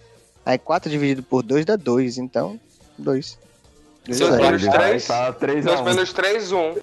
Aí 0.44 0.58
4 0.58 0.90
dividido 0.90 1.22
por 1.22 1.42
2 1.42 1.64
dá 1.64 1.76
2. 1.76 2.18
Então, 2.18 2.58
2. 2.98 3.38
Seu 4.10 4.28
Dois 4.28 4.40
placar- 4.40 4.58
menos 4.58 4.66
três. 4.74 5.06
Tá 5.06 5.32
3 5.32 5.64
2 5.64 5.78
a 5.78 5.82
1. 5.82 5.84
menos 5.84 6.12
3, 6.12 6.52
1. 6.52 6.74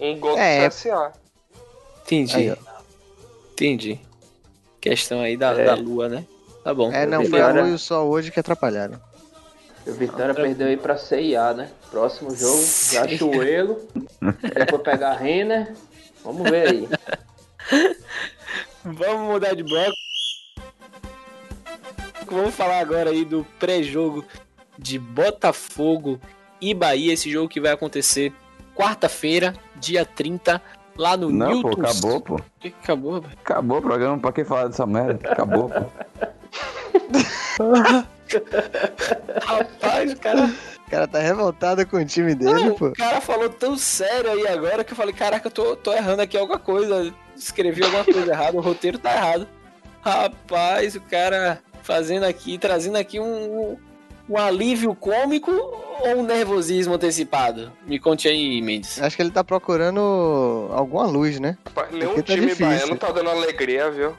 Um 0.00 0.18
gol 0.18 0.38
É. 0.38 0.68
do 0.68 0.72
CSA. 0.74 1.12
Entendi. 2.04 2.36
Aí. 2.50 2.56
Entendi. 3.52 4.00
Questão 4.80 5.20
aí 5.20 5.36
da, 5.36 5.52
É. 5.52 5.64
da 5.64 5.74
lua, 5.74 6.08
né? 6.08 6.24
Tá 6.62 6.72
bom. 6.72 6.90
É, 6.92 7.04
não, 7.06 7.24
foi 7.26 7.40
a 7.42 7.48
lua 7.52 7.68
e 7.68 7.72
o 7.72 7.78
sol 7.78 8.08
hoje 8.08 8.30
que 8.30 8.40
atrapalharam. 8.40 8.98
O 9.86 9.92
Vitória 9.92 10.34
perdeu 10.34 10.68
aí 10.68 10.76
pra 10.76 10.96
CIA, 10.96 11.52
né? 11.52 11.70
Próximo 11.90 12.34
jogo, 12.34 12.62
já 12.90 13.06
Chuelo. 13.08 13.80
Depois 14.54 14.82
pegar 14.82 15.10
a 15.12 15.16
Renner. 15.16 15.74
Vamos 16.24 16.50
ver 16.50 16.68
aí. 16.68 16.88
Vamos 18.82 19.32
mudar 19.32 19.54
de 19.54 19.62
bloco. 19.62 19.92
Vamos 22.26 22.54
falar 22.54 22.80
agora 22.80 23.10
aí 23.10 23.24
do 23.24 23.46
pré-jogo 23.58 24.24
de 24.78 24.98
Botafogo 24.98 26.18
e 26.60 26.72
Bahia. 26.72 27.12
Esse 27.12 27.30
jogo 27.30 27.48
que 27.48 27.60
vai 27.60 27.72
acontecer 27.72 28.32
quarta-feira, 28.74 29.54
dia 29.76 30.04
30, 30.04 30.60
lá 30.96 31.16
no 31.16 31.30
Não, 31.30 31.48
Newton. 31.48 31.70
pô, 31.70 31.80
acabou, 31.80 32.20
pô. 32.20 32.36
Que 32.58 32.70
que 32.70 32.76
acabou, 32.82 33.20
velho? 33.20 33.38
Acabou 33.44 33.78
o 33.78 33.82
programa, 33.82 34.18
pra 34.18 34.32
que 34.32 34.44
falar 34.44 34.68
dessa 34.68 34.86
merda? 34.86 35.30
Acabou, 35.30 35.68
pô. 35.68 35.84
Rapaz, 39.42 40.12
o 40.12 40.16
cara, 40.16 40.44
O 40.86 40.90
cara 40.90 41.08
tá 41.08 41.18
revoltado 41.18 41.86
com 41.86 41.96
o 41.96 42.04
time 42.04 42.34
dele, 42.34 42.70
pô. 42.72 42.88
o 42.88 42.92
cara 42.92 43.20
falou 43.20 43.48
tão 43.48 43.76
sério 43.76 44.30
aí 44.32 44.46
agora 44.46 44.84
que 44.84 44.92
eu 44.92 44.96
falei, 44.96 45.14
caraca, 45.14 45.46
eu 45.48 45.52
tô, 45.52 45.76
tô 45.76 45.92
errando 45.92 46.22
aqui 46.22 46.36
alguma 46.36 46.58
coisa. 46.58 47.12
Escrevi 47.36 47.82
alguma 47.82 48.04
coisa 48.04 48.30
errada, 48.32 48.56
o 48.56 48.60
roteiro 48.60 48.98
tá 48.98 49.12
errado. 49.14 49.48
Rapaz, 50.02 50.94
o 50.94 51.00
cara 51.00 51.60
fazendo 51.82 52.24
aqui, 52.24 52.58
trazendo 52.58 52.96
aqui 52.96 53.18
um, 53.18 53.76
um 54.28 54.38
alívio 54.38 54.94
cômico 54.94 55.50
ou 55.50 56.16
um 56.18 56.22
nervosismo 56.22 56.94
antecipado? 56.94 57.72
Me 57.86 57.98
conte 57.98 58.28
aí, 58.28 58.60
Mendes. 58.62 59.00
Acho 59.02 59.16
que 59.16 59.22
ele 59.22 59.30
tá 59.30 59.42
procurando 59.42 60.68
alguma 60.72 61.06
luz, 61.06 61.40
né? 61.40 61.56
Rapaz, 61.64 61.90
Nenhum 61.92 62.14
Porque 62.14 62.22
tá 62.22 62.34
time 62.34 62.46
difícil. 62.46 62.66
baiano 62.66 62.96
tá 62.96 63.10
dando 63.10 63.30
alegria, 63.30 63.90
viu? 63.90 64.14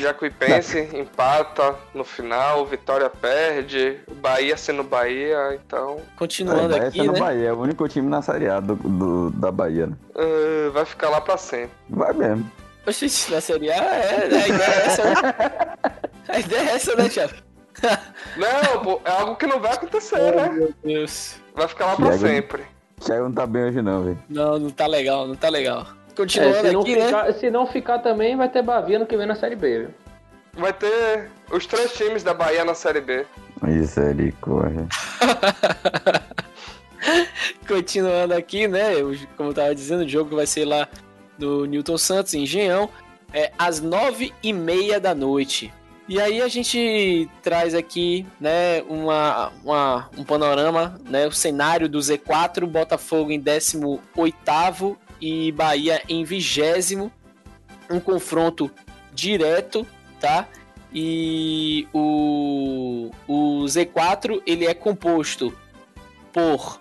Jacuipense 0.00 0.88
empata 0.94 1.74
no 1.94 2.04
final, 2.04 2.66
Vitória 2.66 3.08
perde, 3.08 4.00
Bahia 4.20 4.56
sendo 4.56 4.82
Bahia, 4.82 5.54
então 5.54 5.98
Continuando 6.16 6.68
Bahia 6.70 6.88
aqui, 6.88 7.02
no 7.02 7.12
né? 7.12 7.20
Bahia, 7.20 7.48
é 7.48 7.52
o 7.52 7.58
único 7.60 7.88
time 7.88 8.08
na 8.08 8.20
Série 8.20 8.48
A 8.48 8.58
do, 8.60 8.74
do- 8.74 9.30
da 9.30 9.50
Bahia, 9.52 9.86
né? 9.86 9.96
uh, 10.16 10.72
vai 10.72 10.84
ficar 10.84 11.08
lá 11.10 11.20
pra 11.20 11.36
sempre. 11.36 11.70
Vai 11.88 12.12
mesmo. 12.12 12.50
Oxi, 12.86 13.30
na 13.32 13.40
Série 13.40 13.70
A, 13.70 13.74
é, 13.76 14.24
a 14.24 14.48
ideia 14.48 14.68
é 14.70 14.86
essa, 14.86 15.04
né? 15.04 15.34
A 16.28 16.38
ideia 16.40 16.60
é 16.70 16.74
essa, 16.74 16.94
né, 16.94 17.08
Thiago? 17.08 17.32
Não, 18.36 18.82
pô, 18.82 19.00
é 19.04 19.10
algo 19.10 19.36
que 19.36 19.46
não 19.46 19.58
vai 19.60 19.72
acontecer, 19.72 20.18
né? 20.34 20.48
Meu 20.50 20.74
Deus. 20.84 21.36
Vai 21.54 21.66
ficar 21.68 21.86
lá 21.86 21.96
pra 21.96 22.06
Thiago- 22.08 22.18
sempre. 22.26 22.62
Thiago 23.00 23.24
não 23.24 23.32
tá 23.32 23.46
bem 23.46 23.64
hoje 23.64 23.80
não, 23.80 24.02
velho. 24.04 24.18
Não, 24.28 24.58
não 24.58 24.70
tá 24.70 24.86
legal, 24.86 25.26
não 25.26 25.34
tá 25.34 25.48
legal. 25.48 25.86
É, 26.18 26.22
Continuando 26.24 26.66
se, 26.66 26.72
não 26.72 26.80
aqui, 26.80 26.96
né? 26.96 27.06
ficar, 27.06 27.32
se 27.34 27.50
não 27.50 27.66
ficar 27.66 27.98
também, 28.00 28.36
vai 28.36 28.48
ter 28.48 28.62
Bavia 28.62 28.98
no 28.98 29.06
que 29.06 29.16
vem 29.16 29.26
na 29.26 29.36
Série 29.36 29.54
B, 29.56 29.78
viu? 29.80 29.88
Vai 30.54 30.72
ter 30.72 31.30
os 31.52 31.64
três 31.66 31.92
times 31.92 32.22
da 32.24 32.34
Bahia 32.34 32.64
na 32.64 32.74
Série 32.74 33.00
B. 33.00 33.24
Misericórdia. 33.62 34.86
Continuando 37.66 38.34
aqui, 38.34 38.66
né? 38.66 38.94
como 39.36 39.50
eu 39.50 39.54
tava 39.54 39.74
dizendo, 39.74 40.04
o 40.04 40.08
jogo 40.08 40.34
vai 40.34 40.46
ser 40.46 40.64
lá 40.64 40.88
no 41.38 41.64
Newton 41.64 41.96
Santos, 41.96 42.34
em 42.34 42.42
Engenhão, 42.42 42.88
é 43.32 43.52
às 43.58 43.80
nove 43.80 44.32
e 44.42 44.52
meia 44.52 44.98
da 44.98 45.14
noite. 45.14 45.72
E 46.08 46.20
aí 46.20 46.40
a 46.40 46.48
gente 46.48 47.28
traz 47.42 47.74
aqui, 47.74 48.26
né, 48.40 48.82
uma, 48.88 49.52
uma- 49.62 50.10
um 50.16 50.24
panorama, 50.24 50.98
né, 51.08 51.26
o 51.26 51.32
cenário 51.32 51.88
do 51.88 51.98
Z4, 51.98 52.66
Botafogo 52.66 53.30
em 53.30 53.38
18º 53.40 54.96
e 55.20 55.50
Bahia 55.52 56.02
em 56.08 56.24
20 56.24 57.10
um 57.90 57.98
confronto 58.00 58.70
direto, 59.12 59.86
tá? 60.20 60.46
E 60.92 61.86
o, 61.92 63.10
o 63.26 63.64
Z4 63.64 64.42
ele 64.46 64.66
é 64.66 64.72
composto 64.74 65.56
por 66.32 66.80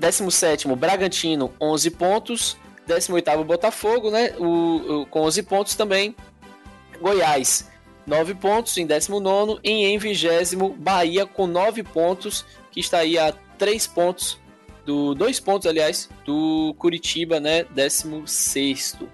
17º 0.00 0.74
Bragantino, 0.76 1.52
11 1.60 1.90
pontos. 1.90 2.56
18º 2.88 3.44
Botafogo, 3.44 4.10
né? 4.10 4.34
O, 4.38 5.02
o- 5.02 5.06
com 5.06 5.20
11 5.22 5.42
pontos 5.44 5.74
também. 5.74 6.14
Goiás, 7.00 7.70
9 8.06 8.34
pontos 8.34 8.76
em 8.76 8.86
19º. 8.86 9.60
E 9.62 9.70
em 9.86 9.96
20 9.98 10.56
Bahia 10.76 11.24
com 11.26 11.46
9 11.46 11.82
pontos, 11.82 12.44
que 12.70 12.80
está 12.80 12.98
aí 12.98 13.16
a 13.18 13.32
3 13.58 13.86
pontos, 13.86 14.38
do 14.84 15.14
2 15.14 15.40
pontos, 15.40 15.66
aliás, 15.66 16.08
do 16.24 16.74
Curitiba, 16.78 17.38
né? 17.40 17.64
16º. 17.64 19.08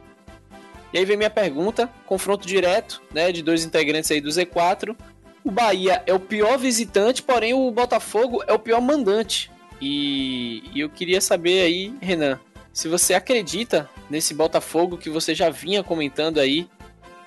E 0.93 0.99
aí 0.99 1.05
vem 1.05 1.17
minha 1.17 1.31
pergunta, 1.31 1.91
confronto 2.07 2.47
direto, 2.47 3.03
né? 3.13 3.31
De 3.33 3.43
dois 3.43 3.65
integrantes 3.65 4.11
aí 4.11 4.21
do 4.21 4.31
Z4. 4.31 4.97
O 5.45 5.51
Bahia 5.51 6.03
é 6.07 6.15
o 6.15 6.19
pior 6.19 6.59
visitante, 6.59 7.23
porém 7.23 7.55
o 7.55 7.71
Botafogo 7.71 8.43
é 8.47 8.53
o 8.53 8.59
pior 8.59 8.81
mandante. 8.81 9.51
E, 9.81 10.63
e 10.75 10.81
eu 10.81 10.89
queria 10.89 11.21
saber 11.21 11.63
aí, 11.63 11.95
Renan, 12.01 12.41
se 12.73 12.89
você 12.89 13.15
acredita 13.15 13.89
nesse 14.09 14.35
Botafogo 14.35 14.97
que 14.97 15.11
você 15.11 15.35
já 15.35 15.51
vinha 15.51 15.83
comentando 15.83 16.41
aí, 16.41 16.69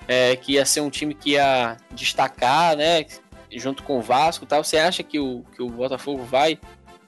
é, 0.08 0.34
que 0.34 0.52
ia 0.52 0.64
ser 0.64 0.80
um 0.80 0.90
time 0.90 1.14
que 1.14 1.30
ia 1.30 1.76
destacar, 1.92 2.76
né? 2.76 3.06
Junto 3.52 3.82
com 3.82 3.98
o 3.98 4.02
Vasco 4.02 4.46
tal. 4.46 4.64
Você 4.64 4.78
acha 4.78 5.02
que 5.02 5.18
o, 5.18 5.44
que 5.54 5.62
o 5.62 5.70
Botafogo 5.70 6.24
vai 6.24 6.58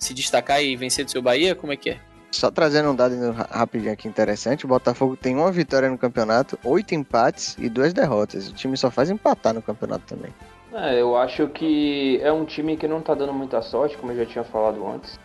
se 0.03 0.13
destacar 0.15 0.63
e 0.63 0.75
vencer 0.77 1.05
do 1.05 1.11
seu 1.11 1.23
Bahia? 1.23 1.55
Como 1.55 1.73
é 1.73 1.77
que 1.77 1.91
é? 1.91 2.01
Só 2.31 2.51
trazendo 2.51 2.91
um 2.91 2.95
dado 2.95 3.31
ra- 3.33 3.49
rapidinho 3.51 3.93
aqui 3.93 4.09
interessante, 4.09 4.65
o 4.65 4.69
Botafogo 4.69 5.17
tem 5.17 5.35
uma 5.37 5.53
vitória 5.53 5.91
no 5.91 5.99
campeonato, 5.99 6.59
oito 6.65 6.95
empates 6.95 7.57
e 7.59 7.69
duas 7.69 7.93
derrotas. 7.93 8.49
O 8.49 8.55
time 8.55 8.77
só 8.77 8.91
faz 8.91 9.11
empatar 9.11 9.53
no 9.53 9.61
campeonato 9.61 10.05
também. 10.07 10.33
É, 10.73 10.99
eu 10.99 11.15
acho 11.17 11.47
que 11.49 12.19
é 12.23 12.33
um 12.33 12.47
time 12.47 12.77
que 12.79 12.89
não 12.89 13.03
tá 13.03 13.15
dando 13.15 13.35
muita 13.35 13.61
sorte, 13.61 13.99
como 13.99 14.13
eu 14.13 14.17
já 14.17 14.25
tinha 14.25 14.45
falado 14.45 14.87
antes. 14.89 15.21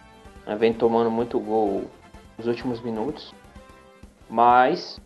É, 0.46 0.54
vem 0.56 0.74
tomando 0.74 1.10
muito 1.10 1.40
gol 1.40 1.86
nos 2.38 2.46
últimos 2.48 2.82
minutos. 2.82 3.34
Mas 4.30 5.00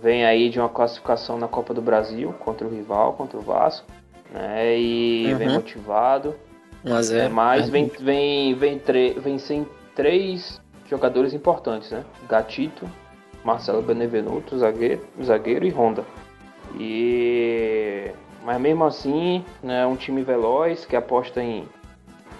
vem 0.00 0.24
aí 0.24 0.48
de 0.48 0.60
uma 0.60 0.68
classificação 0.68 1.38
na 1.38 1.48
Copa 1.48 1.74
do 1.74 1.82
Brasil 1.82 2.32
contra 2.34 2.66
o 2.66 2.70
rival, 2.70 3.14
contra 3.14 3.38
o 3.38 3.42
Vasco. 3.42 3.86
Né, 4.30 4.76
e 4.78 5.34
vem 5.34 5.48
Uhum. 5.48 5.54
motivado. 5.54 6.34
1x0. 6.86 7.18
É, 7.18 7.28
mas 7.28 7.68
vem, 7.68 7.86
vem, 8.00 8.54
vem, 8.54 8.78
tre- 8.78 9.14
vem 9.18 9.38
sem 9.38 9.66
três 9.94 10.60
jogadores 10.88 11.34
importantes, 11.34 11.90
né? 11.90 12.04
Gatito, 12.28 12.88
Marcelo 13.44 13.82
Benevenuto, 13.82 14.56
zagueiro, 14.58 15.02
zagueiro 15.22 15.66
e 15.66 15.70
Honda. 15.70 16.04
E 16.78 18.10
mas 18.44 18.60
mesmo 18.60 18.84
assim, 18.84 19.44
né, 19.62 19.82
é 19.82 19.86
um 19.86 19.96
time 19.96 20.22
veloz 20.22 20.84
que 20.84 20.94
aposta 20.94 21.42
em, 21.42 21.64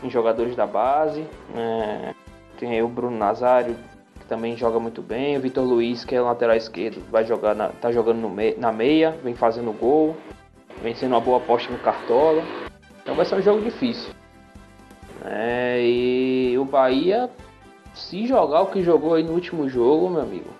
em 0.04 0.08
jogadores 0.10 0.54
da 0.54 0.64
base. 0.66 1.24
né? 1.52 2.14
Tem 2.58 2.70
aí 2.70 2.82
o 2.82 2.86
Bruno 2.88 3.16
Nazário, 3.18 3.74
que 4.20 4.26
também 4.26 4.56
joga 4.56 4.78
muito 4.78 5.02
bem. 5.02 5.36
O 5.36 5.40
Vitor 5.40 5.64
Luiz, 5.64 6.04
que 6.04 6.14
é 6.14 6.20
lateral 6.20 6.54
esquerdo, 6.56 7.02
vai 7.10 7.24
jogar 7.24 7.54
na, 7.56 7.68
tá 7.70 7.90
jogando 7.90 8.18
no 8.20 8.30
me- 8.30 8.54
na 8.54 8.70
meia, 8.70 9.16
vem 9.22 9.34
fazendo 9.34 9.72
gol, 9.72 10.16
vem 10.80 10.94
sendo 10.94 11.12
uma 11.12 11.20
boa 11.20 11.38
aposta 11.38 11.72
no 11.72 11.78
Cartola. 11.78 12.42
Então 13.02 13.14
vai 13.16 13.24
ser 13.26 13.34
um 13.34 13.42
jogo 13.42 13.60
difícil. 13.62 14.10
É, 15.28 15.80
e 15.84 16.56
o 16.58 16.64
Bahia, 16.64 17.28
se 17.94 18.26
jogar 18.26 18.62
o 18.62 18.66
que 18.66 18.82
jogou 18.82 19.14
aí 19.14 19.22
no 19.24 19.32
último 19.32 19.68
jogo, 19.68 20.08
meu 20.08 20.22
amigo, 20.22 20.50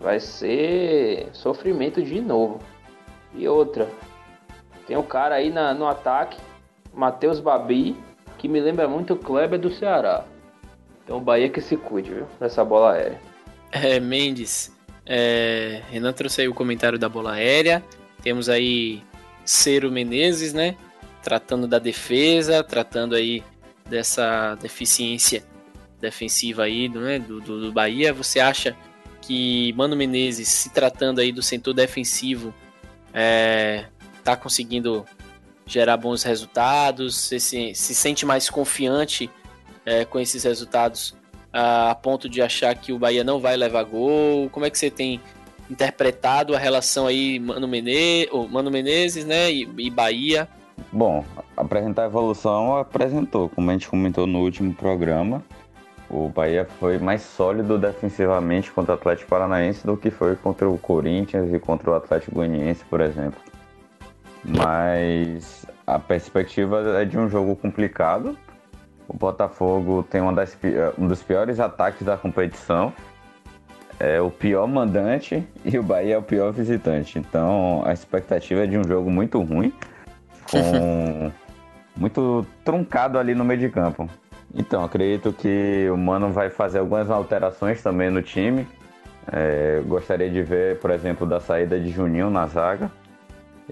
vai 0.00 0.20
ser 0.20 1.28
sofrimento 1.32 2.02
de 2.02 2.20
novo. 2.20 2.60
E 3.34 3.48
outra, 3.48 3.88
tem 4.86 4.96
um 4.96 5.02
cara 5.02 5.36
aí 5.36 5.50
na- 5.50 5.72
no 5.72 5.86
ataque, 5.86 6.38
Matheus 6.92 7.40
Babi, 7.40 7.96
que 8.36 8.46
me 8.48 8.60
lembra 8.60 8.86
muito 8.88 9.14
o 9.14 9.16
Kleber 9.16 9.58
do 9.58 9.70
Ceará. 9.70 10.24
Então 11.04 11.16
o 11.16 11.20
Bahia 11.20 11.48
que 11.48 11.60
se 11.60 11.76
cuide, 11.76 12.12
viu? 12.12 12.26
Dessa 12.38 12.64
bola 12.64 12.92
aérea. 12.92 13.20
É, 13.70 13.98
Mendes, 13.98 14.76
é, 15.06 15.80
Renan 15.90 16.12
trouxe 16.12 16.42
aí 16.42 16.48
o 16.48 16.54
comentário 16.54 16.98
da 16.98 17.08
bola 17.08 17.32
aérea. 17.32 17.82
Temos 18.22 18.48
aí 18.48 19.02
Ciro 19.44 19.90
Menezes, 19.90 20.52
né? 20.52 20.76
Tratando 21.22 21.66
da 21.66 21.78
defesa, 21.78 22.62
tratando 22.62 23.14
aí 23.14 23.42
dessa 23.88 24.54
deficiência 24.56 25.44
defensiva 26.00 26.64
aí 26.64 26.88
do, 26.88 27.00
né, 27.00 27.18
do, 27.18 27.40
do, 27.40 27.60
do 27.60 27.72
Bahia. 27.72 28.12
Você 28.12 28.40
acha 28.40 28.76
que 29.20 29.72
Mano 29.74 29.96
Menezes, 29.96 30.48
se 30.48 30.70
tratando 30.70 31.20
aí 31.20 31.32
do 31.32 31.40
setor 31.42 31.72
defensivo, 31.72 32.52
é, 33.14 33.86
tá 34.24 34.36
conseguindo 34.36 35.06
gerar 35.64 35.96
bons 35.96 36.22
resultados? 36.24 37.16
Você 37.16 37.38
se, 37.38 37.74
se 37.74 37.94
sente 37.94 38.26
mais 38.26 38.50
confiante 38.50 39.30
é, 39.86 40.04
com 40.04 40.18
esses 40.18 40.42
resultados 40.42 41.14
a, 41.52 41.92
a 41.92 41.94
ponto 41.94 42.28
de 42.28 42.42
achar 42.42 42.74
que 42.74 42.92
o 42.92 42.98
Bahia 42.98 43.22
não 43.22 43.38
vai 43.38 43.56
levar 43.56 43.84
gol? 43.84 44.50
Como 44.50 44.66
é 44.66 44.70
que 44.70 44.78
você 44.78 44.90
tem 44.90 45.20
interpretado 45.70 46.54
a 46.54 46.58
relação 46.58 47.06
aí 47.06 47.38
Mano, 47.38 47.68
Mene, 47.68 48.28
ou 48.30 48.48
Mano 48.48 48.70
Menezes, 48.70 49.24
né, 49.24 49.50
e, 49.50 49.68
e 49.78 49.90
Bahia? 49.90 50.48
Bom, 50.90 51.24
apresentar 51.56 52.02
a 52.02 52.06
evolução 52.06 52.76
apresentou, 52.76 53.48
como 53.48 53.70
a 53.70 53.72
gente 53.72 53.88
comentou 53.88 54.26
no 54.26 54.40
último 54.40 54.74
programa. 54.74 55.42
O 56.08 56.28
Bahia 56.28 56.66
foi 56.78 56.98
mais 56.98 57.22
sólido 57.22 57.78
defensivamente 57.78 58.70
contra 58.70 58.92
o 58.92 58.94
Atlético 58.96 59.30
Paranaense 59.30 59.86
do 59.86 59.96
que 59.96 60.10
foi 60.10 60.36
contra 60.36 60.68
o 60.68 60.76
Corinthians 60.76 61.52
e 61.52 61.58
contra 61.58 61.90
o 61.90 61.94
Atlético 61.94 62.34
Goianiense, 62.34 62.84
por 62.84 63.00
exemplo. 63.00 63.40
Mas 64.44 65.64
a 65.86 65.98
perspectiva 65.98 67.00
é 67.00 67.04
de 67.04 67.18
um 67.18 67.28
jogo 67.28 67.56
complicado. 67.56 68.36
O 69.08 69.16
Botafogo 69.16 70.02
tem 70.02 70.20
das, 70.34 70.56
um 70.98 71.06
dos 71.06 71.22
piores 71.22 71.60
ataques 71.60 72.02
da 72.02 72.16
competição. 72.16 72.92
É 73.98 74.20
o 74.20 74.30
pior 74.30 74.66
mandante 74.66 75.46
e 75.64 75.78
o 75.78 75.82
Bahia 75.82 76.16
é 76.16 76.18
o 76.18 76.22
pior 76.22 76.52
visitante. 76.52 77.18
Então 77.18 77.82
a 77.86 77.92
expectativa 77.92 78.64
é 78.64 78.66
de 78.66 78.76
um 78.76 78.84
jogo 78.84 79.10
muito 79.10 79.40
ruim, 79.40 79.72
com 80.50 81.30
muito 81.96 82.46
truncado 82.64 83.18
ali 83.18 83.34
no 83.34 83.44
meio 83.44 83.60
de 83.60 83.68
campo. 83.68 84.08
Então, 84.54 84.84
acredito 84.84 85.32
que 85.32 85.88
o 85.90 85.96
Mano 85.96 86.30
vai 86.30 86.50
fazer 86.50 86.78
algumas 86.78 87.10
alterações 87.10 87.82
também 87.82 88.10
no 88.10 88.22
time. 88.22 88.66
É, 89.30 89.80
gostaria 89.86 90.28
de 90.28 90.42
ver, 90.42 90.78
por 90.78 90.90
exemplo, 90.90 91.26
da 91.26 91.40
saída 91.40 91.78
de 91.78 91.90
Juninho 91.90 92.28
na 92.28 92.46
zaga. 92.46 92.90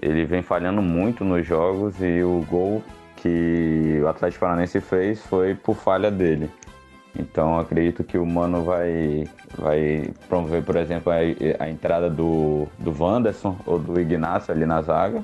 Ele 0.01 0.25
vem 0.25 0.41
falhando 0.41 0.81
muito 0.81 1.23
nos 1.23 1.45
jogos 1.45 1.95
e 2.01 2.23
o 2.23 2.43
gol 2.49 2.81
que 3.17 3.99
o 4.01 4.07
Atlético 4.07 4.41
Paranaense 4.41 4.81
fez 4.81 5.23
foi 5.25 5.53
por 5.53 5.75
falha 5.75 6.09
dele. 6.09 6.49
Então 7.17 7.59
acredito 7.59 8.03
que 8.03 8.17
o 8.17 8.25
Mano 8.25 8.63
vai, 8.63 9.25
vai 9.57 10.09
promover, 10.27 10.63
por 10.63 10.75
exemplo, 10.77 11.11
a, 11.11 11.63
a 11.63 11.69
entrada 11.69 12.09
do, 12.09 12.67
do 12.79 12.95
Wanderson 12.97 13.57
ou 13.65 13.77
do 13.77 13.99
Ignacio 13.99 14.53
ali 14.53 14.65
na 14.65 14.81
zaga. 14.81 15.23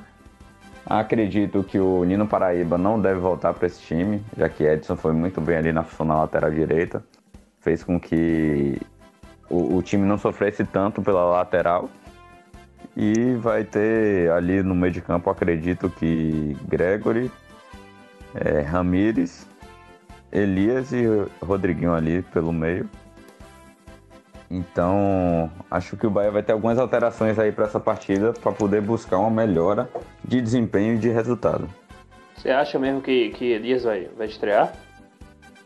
Acredito 0.90 1.66
que 1.66 1.78
o 1.78 2.06
Nino 2.06 2.26
Paraíba 2.26 2.78
não 2.78 3.00
deve 3.00 3.20
voltar 3.20 3.54
para 3.54 3.68
esse 3.68 3.82
time, 3.82 4.24
já 4.38 4.48
que 4.48 4.64
Edson 4.64 4.96
foi 4.96 5.12
muito 5.12 5.42
bem 5.42 5.58
ali 5.58 5.74
na 5.74 5.86
na 6.00 6.22
lateral 6.22 6.50
direita. 6.50 7.04
Fez 7.60 7.84
com 7.84 8.00
que 8.00 8.80
o, 9.50 9.76
o 9.76 9.82
time 9.82 10.06
não 10.06 10.18
sofresse 10.18 10.64
tanto 10.64 11.02
pela 11.02 11.26
lateral. 11.26 11.90
E 12.96 13.36
vai 13.36 13.66
ter 13.66 14.32
ali 14.32 14.64
no 14.64 14.74
meio 14.74 14.94
de 14.94 15.02
campo, 15.02 15.30
acredito 15.30 15.90
que 15.90 16.56
Gregory, 16.70 17.30
é, 18.34 18.62
Ramires, 18.62 19.46
Elias 20.32 20.94
e 20.94 21.04
Rodriguinho 21.42 21.94
ali 21.94 22.22
pelo 22.22 22.54
meio. 22.54 22.90
Então, 24.50 25.52
acho 25.70 25.98
que 25.98 26.08
o 26.08 26.10
Bahia 26.10 26.32
vai 26.32 26.42
ter 26.42 26.54
algumas 26.54 26.78
alterações 26.78 27.38
aí 27.38 27.52
para 27.52 27.66
essa 27.66 27.80
partida 27.80 28.32
para 28.34 28.52
poder 28.52 28.82
buscar 28.82 29.18
uma 29.18 29.30
melhora 29.30 29.90
de 30.24 30.40
desempenho 30.42 30.96
e 30.96 30.98
de 30.98 31.10
resultado. 31.10 31.70
Você 32.36 32.50
acha 32.50 32.80
mesmo 32.80 33.02
que, 33.02 33.30
que 33.32 33.46
Elias 33.46 33.84
vai, 33.84 34.10
vai 34.18 34.28
estrear? 34.28 34.74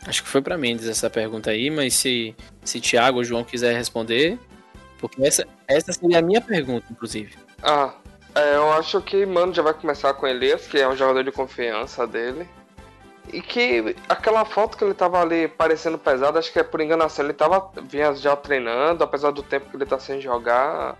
Acho 0.07 0.23
que 0.23 0.29
foi 0.29 0.41
para 0.41 0.57
Mendes 0.57 0.87
essa 0.87 1.09
pergunta 1.09 1.51
aí, 1.51 1.69
mas 1.69 1.93
se, 1.93 2.35
se 2.63 2.81
Thiago 2.81 3.19
ou 3.19 3.23
João 3.23 3.43
quiser 3.43 3.75
responder, 3.75 4.39
porque 4.97 5.23
essa, 5.23 5.45
essa 5.67 5.93
seria 5.93 6.19
a 6.19 6.21
minha 6.21 6.41
pergunta, 6.41 6.87
inclusive. 6.89 7.35
Ah, 7.61 7.93
é, 8.33 8.55
eu 8.55 8.71
acho 8.73 8.99
que 9.01 9.25
Mano 9.25 9.53
já 9.53 9.61
vai 9.61 9.73
começar 9.73 10.13
com 10.15 10.25
Elias, 10.25 10.65
que 10.65 10.79
é 10.79 10.87
um 10.87 10.95
jogador 10.95 11.23
de 11.23 11.31
confiança 11.31 12.07
dele. 12.07 12.47
E 13.31 13.41
que 13.41 13.95
aquela 14.09 14.43
foto 14.43 14.77
que 14.77 14.83
ele 14.83 14.93
tava 14.93 15.21
ali 15.21 15.47
parecendo 15.47 15.97
pesado, 15.97 16.37
acho 16.37 16.51
que 16.51 16.59
é 16.59 16.63
por 16.63 16.81
enganação. 16.81 17.23
Ele 17.23 17.33
tava 17.33 17.71
vinha 17.83 18.13
já 18.13 18.35
treinando, 18.35 19.03
apesar 19.03 19.31
do 19.31 19.41
tempo 19.41 19.69
que 19.69 19.77
ele 19.77 19.85
tá 19.85 19.97
sem 19.97 20.19
jogar. 20.19 20.97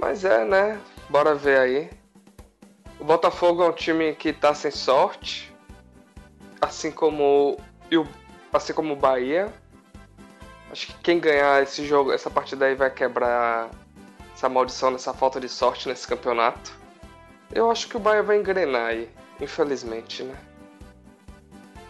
Mas 0.00 0.24
é, 0.24 0.44
né? 0.44 0.80
Bora 1.10 1.34
ver 1.34 1.58
aí. 1.58 1.90
O 2.98 3.04
Botafogo 3.04 3.62
é 3.62 3.68
um 3.68 3.72
time 3.72 4.14
que 4.14 4.32
tá 4.32 4.54
sem 4.54 4.70
sorte. 4.70 5.54
Assim 6.62 6.90
como, 6.90 7.58
assim 8.50 8.72
como 8.72 8.94
o 8.94 8.96
Bahia. 8.96 9.52
Acho 10.72 10.86
que 10.86 10.94
quem 11.02 11.20
ganhar 11.20 11.62
esse 11.62 11.86
jogo, 11.86 12.10
essa 12.10 12.30
partida 12.30 12.64
aí 12.64 12.74
vai 12.74 12.90
quebrar 12.90 13.70
essa 14.34 14.48
maldição 14.48 14.90
nessa 14.90 15.12
falta 15.12 15.38
de 15.38 15.48
sorte 15.48 15.88
nesse 15.88 16.08
campeonato. 16.08 16.72
Eu 17.52 17.70
acho 17.70 17.86
que 17.86 17.98
o 17.98 18.00
Bahia 18.00 18.22
vai 18.22 18.38
engrenar 18.38 18.86
aí, 18.86 19.10
infelizmente, 19.40 20.22
né? 20.22 20.34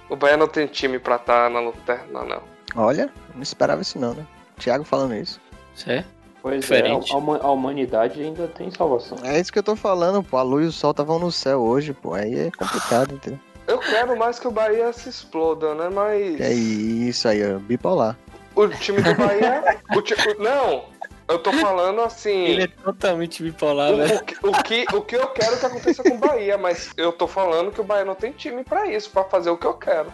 O 0.08 0.16
Bahia 0.16 0.36
não 0.36 0.48
tem 0.48 0.66
time 0.66 0.98
pra 0.98 1.16
estar 1.16 1.44
tá 1.44 1.50
na 1.50 1.60
luta, 1.60 2.00
não, 2.10 2.26
não. 2.26 2.42
Olha, 2.76 3.10
não 3.34 3.42
esperava 3.42 3.82
isso 3.82 3.98
não, 3.98 4.14
né? 4.14 4.26
Thiago 4.58 4.84
falando 4.84 5.14
isso. 5.14 5.40
É? 5.86 6.04
Pois 6.42 6.60
Diferente. 6.60 7.10
é, 7.10 7.14
a, 7.14 7.18
a, 7.18 7.50
humanidade 7.50 8.22
ainda 8.22 8.46
tem 8.46 8.70
salvação. 8.70 9.16
É 9.24 9.40
isso 9.40 9.52
que 9.52 9.58
eu 9.58 9.62
tô 9.62 9.74
falando, 9.74 10.22
pô. 10.22 10.36
A 10.36 10.42
luz 10.42 10.66
e 10.66 10.68
o 10.68 10.72
sol 10.72 10.90
estavam 10.90 11.18
no 11.18 11.32
céu 11.32 11.62
hoje, 11.62 11.94
pô. 11.94 12.12
Aí 12.14 12.38
é 12.38 12.50
complicado, 12.50 13.14
entendeu? 13.14 13.40
Eu 13.66 13.78
quero 13.78 14.16
mais 14.16 14.38
que 14.38 14.46
o 14.46 14.50
Bahia 14.50 14.92
se 14.92 15.08
exploda, 15.08 15.74
né? 15.74 15.88
Mas. 15.88 16.38
É 16.40 16.52
isso 16.52 17.26
aí, 17.26 17.42
ó. 17.50 17.58
Bipolar. 17.58 18.18
O 18.54 18.68
time 18.68 19.00
do 19.00 19.14
Bahia. 19.14 19.80
o 19.96 20.02
ti... 20.02 20.14
Não, 20.38 20.84
eu 21.26 21.38
tô 21.38 21.52
falando 21.52 22.00
assim. 22.02 22.44
Ele 22.44 22.64
é 22.64 22.66
totalmente 22.66 23.42
bipolar, 23.42 23.92
o, 23.92 23.96
né? 23.96 24.06
O, 24.42 24.48
o, 24.48 24.62
que, 24.62 24.84
o 24.92 25.00
que 25.02 25.16
eu 25.16 25.26
quero 25.28 25.58
que 25.58 25.66
aconteça 25.66 26.02
com 26.02 26.14
o 26.14 26.18
Bahia, 26.18 26.58
mas 26.58 26.92
eu 26.96 27.12
tô 27.12 27.26
falando 27.26 27.72
que 27.72 27.80
o 27.80 27.84
Bahia 27.84 28.04
não 28.04 28.14
tem 28.14 28.32
time 28.32 28.62
para 28.62 28.86
isso, 28.86 29.10
para 29.10 29.24
fazer 29.24 29.50
o 29.50 29.56
que 29.56 29.66
eu 29.66 29.74
quero. 29.74 30.12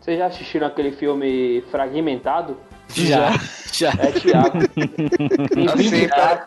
Vocês 0.00 0.18
já 0.18 0.26
assistiram 0.26 0.66
aquele 0.68 0.92
filme 0.92 1.62
Fragmentado? 1.70 2.56
Já, 2.88 3.32
já. 3.72 3.90
É 3.90 4.12
Thiago. 4.12 4.58
assim, 5.74 6.08
pera, 6.08 6.46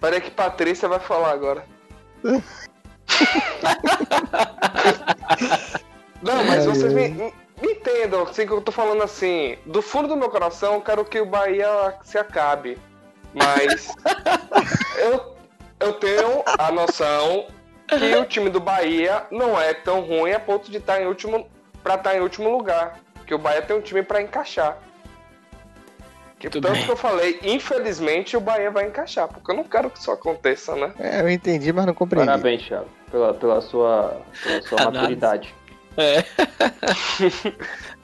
pera 0.00 0.20
que 0.20 0.30
Patrícia 0.30 0.88
vai 0.88 0.98
falar 0.98 1.30
agora. 1.32 1.64
não, 6.22 6.44
mas 6.44 6.64
vocês 6.64 6.92
me, 6.92 7.10
me 7.10 7.32
entendam, 7.62 8.22
assim 8.22 8.46
que 8.46 8.52
eu 8.52 8.62
tô 8.62 8.72
falando 8.72 9.02
assim, 9.02 9.58
do 9.66 9.82
fundo 9.82 10.08
do 10.08 10.16
meu 10.16 10.30
coração, 10.30 10.74
eu 10.74 10.80
quero 10.80 11.04
que 11.04 11.20
o 11.20 11.26
Bahia 11.26 11.94
se 12.02 12.16
acabe. 12.18 12.78
Mas 13.34 13.88
eu, 14.98 15.36
eu 15.80 15.92
tenho 15.94 16.42
a 16.58 16.70
noção 16.70 17.46
que 17.86 18.14
o 18.16 18.24
time 18.24 18.48
do 18.48 18.60
Bahia 18.60 19.24
não 19.30 19.60
é 19.60 19.74
tão 19.74 20.00
ruim 20.00 20.32
a 20.32 20.40
ponto 20.40 20.70
de 20.70 20.78
estar 20.78 21.00
em 21.00 21.06
último 21.06 21.46
para 21.82 21.96
estar 21.96 22.16
em 22.16 22.20
último 22.20 22.50
lugar. 22.50 23.00
Que 23.26 23.34
o 23.34 23.38
Bahia 23.38 23.62
tem 23.62 23.76
um 23.76 23.80
time 23.80 24.02
para 24.02 24.22
encaixar. 24.22 24.78
Que 26.38 26.50
tanto 26.50 26.72
bem. 26.72 26.84
que 26.84 26.90
eu 26.90 26.96
falei, 26.96 27.40
infelizmente 27.42 28.36
o 28.36 28.40
Bahia 28.40 28.70
vai 28.70 28.86
encaixar, 28.86 29.28
porque 29.28 29.50
eu 29.50 29.56
não 29.56 29.64
quero 29.64 29.88
que 29.88 29.98
isso 29.98 30.10
aconteça, 30.10 30.74
né? 30.76 30.92
É, 30.98 31.22
eu 31.22 31.30
entendi, 31.30 31.72
mas 31.72 31.86
não 31.86 31.94
compreendi. 31.94 32.26
Parabéns, 32.26 32.66
Thiago, 32.66 32.88
pela, 33.10 33.32
pela 33.32 33.60
sua, 33.62 34.20
pela 34.42 34.62
sua 34.62 34.84
maturidade. 34.84 35.54
É. 35.96 36.22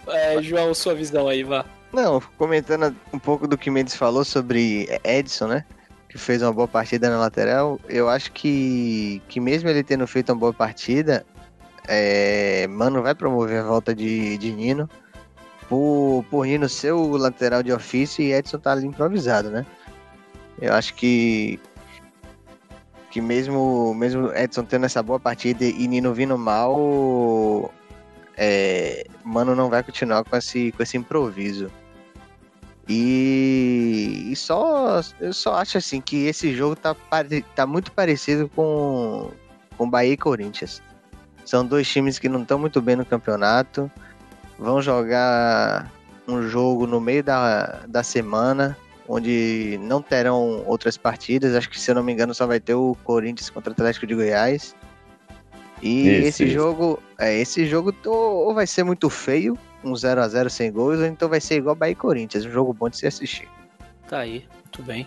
é. 0.36 0.42
João, 0.42 0.72
sua 0.72 0.94
visão 0.94 1.28
aí, 1.28 1.42
vá. 1.42 1.66
Não, 1.92 2.20
comentando 2.38 2.94
um 3.12 3.18
pouco 3.18 3.48
do 3.48 3.58
que 3.58 3.70
Mendes 3.70 3.94
falou 3.94 4.24
sobre 4.24 4.88
Edson, 5.02 5.48
né? 5.48 5.64
Que 6.08 6.18
fez 6.18 6.40
uma 6.42 6.52
boa 6.52 6.68
partida 6.68 7.10
na 7.10 7.18
lateral. 7.18 7.80
Eu 7.88 8.08
acho 8.08 8.32
que, 8.32 9.20
que 9.28 9.40
mesmo 9.40 9.68
ele 9.68 9.82
tendo 9.82 10.06
feito 10.06 10.30
uma 10.30 10.38
boa 10.38 10.52
partida, 10.52 11.24
é, 11.88 12.66
Mano 12.68 13.02
vai 13.02 13.14
promover 13.14 13.60
a 13.60 13.64
volta 13.64 13.94
de, 13.94 14.38
de 14.38 14.52
Nino. 14.52 14.88
Por, 15.68 16.24
por 16.30 16.46
Nino 16.46 16.68
ser 16.68 16.92
o 16.92 17.16
lateral 17.16 17.62
de 17.62 17.72
ofício 17.72 18.22
e 18.22 18.32
Edson 18.32 18.58
tá 18.58 18.72
ali 18.72 18.86
improvisado, 18.86 19.50
né? 19.50 19.66
Eu 20.60 20.74
acho 20.74 20.94
que 20.94 21.58
que 23.10 23.20
mesmo 23.20 23.92
mesmo 23.94 24.32
Edson 24.32 24.64
tendo 24.64 24.86
essa 24.86 25.02
boa 25.02 25.18
partida 25.18 25.64
e 25.64 25.88
Nino 25.88 26.14
vindo 26.14 26.38
mal, 26.38 27.72
é, 28.42 29.04
Mano 29.22 29.54
não 29.54 29.68
vai 29.68 29.82
continuar 29.82 30.24
com 30.24 30.34
esse, 30.34 30.72
com 30.72 30.82
esse 30.82 30.96
improviso. 30.96 31.70
E, 32.88 34.28
e, 34.32 34.34
só 34.34 35.02
eu 35.20 35.34
só 35.34 35.56
acho 35.56 35.76
assim 35.76 36.00
que 36.00 36.24
esse 36.24 36.56
jogo 36.56 36.74
tá, 36.74 36.96
tá 37.54 37.66
muito 37.66 37.92
parecido 37.92 38.48
com, 38.48 39.30
com 39.76 39.90
Bahia 39.90 40.14
e 40.14 40.16
Corinthians. 40.16 40.80
São 41.44 41.66
dois 41.66 41.86
times 41.86 42.18
que 42.18 42.30
não 42.30 42.40
estão 42.40 42.58
muito 42.58 42.80
bem 42.80 42.96
no 42.96 43.04
campeonato. 43.04 43.90
Vão 44.58 44.80
jogar 44.80 45.92
um 46.26 46.48
jogo 46.48 46.86
no 46.86 46.98
meio 46.98 47.22
da, 47.22 47.82
da 47.86 48.02
semana, 48.02 48.74
onde 49.06 49.78
não 49.82 50.00
terão 50.00 50.64
outras 50.66 50.96
partidas. 50.96 51.54
Acho 51.54 51.68
que, 51.68 51.78
se 51.78 51.90
eu 51.90 51.94
não 51.94 52.02
me 52.02 52.12
engano, 52.12 52.34
só 52.34 52.46
vai 52.46 52.58
ter 52.58 52.74
o 52.74 52.96
Corinthians 53.04 53.50
contra 53.50 53.70
o 53.70 53.72
Atlético 53.74 54.06
de 54.06 54.14
Goiás. 54.14 54.74
E 55.82 56.08
isso, 56.08 56.28
esse 56.28 56.44
isso. 56.44 56.52
jogo, 56.52 57.02
é, 57.18 57.38
esse 57.38 57.66
jogo 57.66 57.94
ou 58.04 58.54
vai 58.54 58.66
ser 58.66 58.84
muito 58.84 59.08
feio, 59.08 59.58
um 59.82 59.94
0 59.94 60.20
a 60.20 60.28
0 60.28 60.50
sem 60.50 60.70
gols, 60.70 60.98
ou 60.98 61.06
então 61.06 61.28
vai 61.28 61.40
ser 61.40 61.56
igual 61.56 61.74
Bahia 61.74 61.92
e 61.92 61.94
Corinthians, 61.94 62.44
um 62.44 62.50
jogo 62.50 62.72
bom 62.72 62.88
de 62.88 62.98
se 62.98 63.06
assistir. 63.06 63.48
Tá 64.08 64.18
aí, 64.18 64.44
muito 64.64 64.82
bem. 64.82 65.06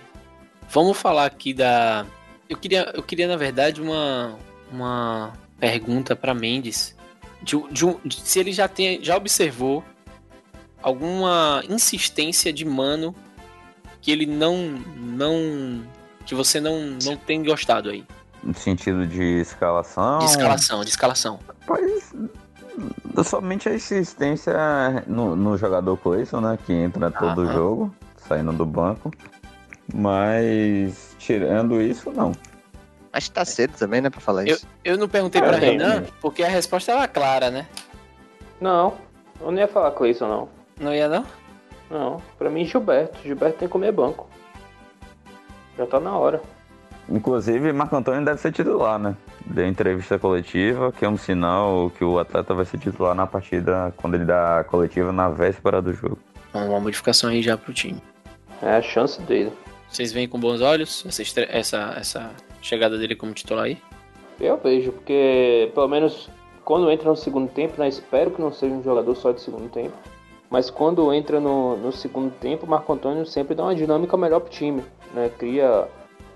Vamos 0.70 0.98
falar 0.98 1.26
aqui 1.26 1.54
da 1.54 2.06
eu 2.50 2.58
queria, 2.58 2.92
eu 2.94 3.04
queria 3.04 3.28
na 3.28 3.36
verdade 3.36 3.82
uma 3.82 4.38
uma 4.72 5.34
pergunta 5.60 6.16
para 6.16 6.34
Mendes 6.34 6.96
de, 7.42 7.56
de, 7.72 7.86
de, 8.06 8.22
se 8.22 8.40
ele 8.40 8.52
já 8.52 8.68
tem 8.68 9.04
já 9.04 9.16
observou 9.16 9.84
alguma 10.82 11.64
insistência 11.70 12.52
de 12.52 12.66
mano 12.66 13.16
que 14.02 14.12
ele 14.12 14.26
não 14.26 14.58
não 14.98 15.86
que 16.26 16.34
você 16.36 16.60
não 16.60 16.98
não 17.04 17.16
tem 17.18 17.44
gostado 17.44 17.90
aí. 17.90 18.04
No 18.44 18.54
sentido 18.54 19.08
de 19.08 19.40
escalação? 19.42 20.20
De 20.20 20.26
escalação, 20.26 20.82
de 20.84 20.90
escalação. 20.90 21.40
Pois. 21.66 22.14
Somente 23.24 23.70
a 23.70 23.74
insistência 23.76 24.54
no, 25.08 25.36
no 25.36 25.58
jogador 25.58 25.96
Cleison, 25.98 26.42
né? 26.42 26.58
Que 26.66 26.74
entra 26.74 27.10
todo 27.12 27.44
Aham. 27.44 27.54
jogo, 27.54 27.96
saindo 28.18 28.52
do 28.52 28.66
banco. 28.66 29.12
Mas 29.94 31.16
tirando 31.20 31.82
isso, 31.82 32.12
não. 32.12 32.32
Acho 33.12 33.28
que 33.30 33.36
tá 33.36 33.46
cedo 33.46 33.78
também, 33.78 34.02
né, 34.02 34.10
pra 34.10 34.20
falar 34.20 34.42
Eu, 34.48 34.56
isso. 34.56 34.68
eu 34.84 34.98
não 34.98 35.08
perguntei 35.08 35.40
É, 35.40 35.46
pra 35.46 35.60
sim. 35.60 35.66
Renan, 35.66 36.04
porque 36.20 36.42
a 36.44 36.48
resposta 36.48 36.92
era 36.92 37.08
clara, 37.08 37.52
né? 37.52 37.68
Não, 38.60 38.96
eu 39.40 39.52
não 39.52 39.60
ia 39.60 39.68
falar 39.68 39.92
Cleison, 39.92 40.28
não. 40.28 40.50
Não 40.80 40.94
ia 40.94 41.08
não? 41.08 41.24
Não, 41.92 42.22
pra 42.40 42.50
mim 42.50 42.66
Gilberto. 42.66 43.20
Gilberto 43.24 43.60
tem 43.60 43.68
que 43.68 43.72
comer 43.72 43.92
banco. 43.92 44.28
Já 45.78 45.86
tá 45.86 46.00
na 46.00 46.18
hora. 46.18 46.42
Inclusive, 47.10 47.74
Marco 47.74 47.96
Antônio 47.96 48.24
deve 48.24 48.40
ser 48.40 48.52
titular, 48.52 48.98
né? 48.98 49.16
Deu 49.46 49.68
entrevista 49.68 50.18
coletiva, 50.18 50.92
que 50.92 51.04
é 51.04 51.10
um 51.10 51.18
sinal 51.18 51.92
que 51.98 52.04
o 52.04 52.18
atleta 52.18 52.54
vai 52.54 52.66
ser 52.66 52.78
titular 52.78 53.14
na 53.14 53.28
partida 53.28 53.94
quando 53.98 54.16
ele 54.16 54.26
dá 54.26 54.60
a 54.60 54.64
coletiva 54.64 55.12
na 55.12 55.30
véspera 55.30 55.82
do 55.82 55.94
jogo. 55.94 56.18
Bom, 56.54 56.70
Uma 56.70 56.80
modificação 56.80 57.30
aí 57.30 57.42
já 57.42 57.58
pro 57.58 57.74
time. 57.74 58.02
É 58.62 58.78
a 58.78 58.82
chance 58.82 59.22
dele. 59.24 59.52
Vocês 59.90 60.12
veem 60.14 60.28
com 60.28 60.40
bons 60.40 60.62
olhos 60.62 61.04
essa, 61.06 61.22
estre- 61.22 61.48
essa, 61.52 61.94
essa 61.98 62.32
chegada 62.62 62.98
dele 62.98 63.16
como 63.16 63.34
titular 63.34 63.66
aí? 63.66 63.78
Eu 64.40 64.58
vejo, 64.58 64.92
porque 64.94 65.70
pelo 65.76 65.88
menos 65.88 66.30
quando 66.64 66.90
entra 66.90 67.10
no 67.10 67.16
segundo 67.16 67.50
tempo, 67.52 67.74
né, 67.80 67.88
espero 67.90 68.32
que 68.32 68.42
não 68.42 68.52
seja 68.52 68.74
um 68.74 68.82
jogador 68.84 69.14
só 69.16 69.32
de 69.32 69.42
segundo 69.42 69.70
tempo. 69.70 69.94
Mas 70.50 70.70
quando 70.70 71.12
entra 71.14 71.40
no, 71.40 71.76
no 71.78 71.92
segundo 71.92 72.32
tempo, 72.32 72.66
o 72.66 72.70
Marco 72.70 72.94
Antônio 72.94 73.26
sempre 73.26 73.54
dá 73.56 73.64
uma 73.64 73.76
dinâmica 73.76 74.16
melhor 74.16 74.40
pro 74.40 74.50
time, 74.52 74.84
né? 75.14 75.30
Cria 75.38 75.88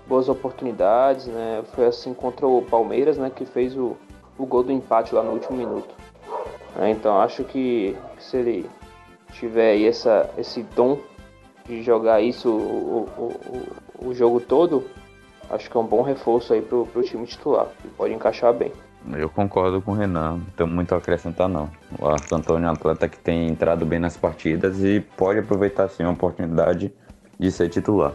boas 0.08 0.28
oportunidades, 0.28 1.26
né? 1.26 1.62
Foi 1.74 1.86
assim 1.86 2.14
contra 2.14 2.46
o 2.46 2.62
Palmeiras, 2.62 3.18
né? 3.18 3.30
Que 3.30 3.44
fez 3.44 3.76
o, 3.76 3.96
o 4.38 4.46
gol 4.46 4.62
do 4.62 4.72
empate 4.72 5.14
lá 5.14 5.22
no 5.22 5.32
último 5.32 5.56
minuto. 5.56 5.94
É, 6.78 6.90
então 6.90 7.20
acho 7.20 7.44
que 7.44 7.96
se 8.18 8.36
ele 8.36 8.70
tiver 9.32 9.72
aí 9.72 9.86
essa, 9.86 10.30
esse 10.38 10.62
dom 10.62 10.98
de 11.66 11.82
jogar 11.82 12.20
isso 12.20 12.48
o, 12.48 13.08
o, 13.18 14.06
o, 14.06 14.08
o 14.08 14.14
jogo 14.14 14.40
todo, 14.40 14.84
acho 15.50 15.70
que 15.70 15.76
é 15.76 15.80
um 15.80 15.86
bom 15.86 16.02
reforço 16.02 16.54
aí 16.54 16.62
pro, 16.62 16.86
pro 16.86 17.02
time 17.02 17.26
titular. 17.26 17.66
Que 17.82 17.88
pode 17.88 18.14
encaixar 18.14 18.54
bem. 18.54 18.72
Eu 19.16 19.28
concordo 19.28 19.80
com 19.80 19.92
o 19.92 19.94
Renan, 19.94 20.32
não 20.32 20.46
tenho 20.56 20.68
muito 20.68 20.94
a 20.94 20.98
acrescentar 20.98 21.48
não. 21.48 21.70
O 21.98 22.04
Marco 22.04 22.34
Antônio 22.34 22.66
é 22.66 22.70
um 22.70 22.72
atleta 22.72 23.08
que 23.08 23.18
tem 23.18 23.46
entrado 23.46 23.86
bem 23.86 23.98
nas 23.98 24.16
partidas 24.16 24.82
e 24.82 25.00
pode 25.16 25.38
aproveitar 25.38 25.88
sim 25.88 26.02
a 26.02 26.10
oportunidade 26.10 26.92
de 27.38 27.52
ser 27.52 27.68
titular. 27.68 28.12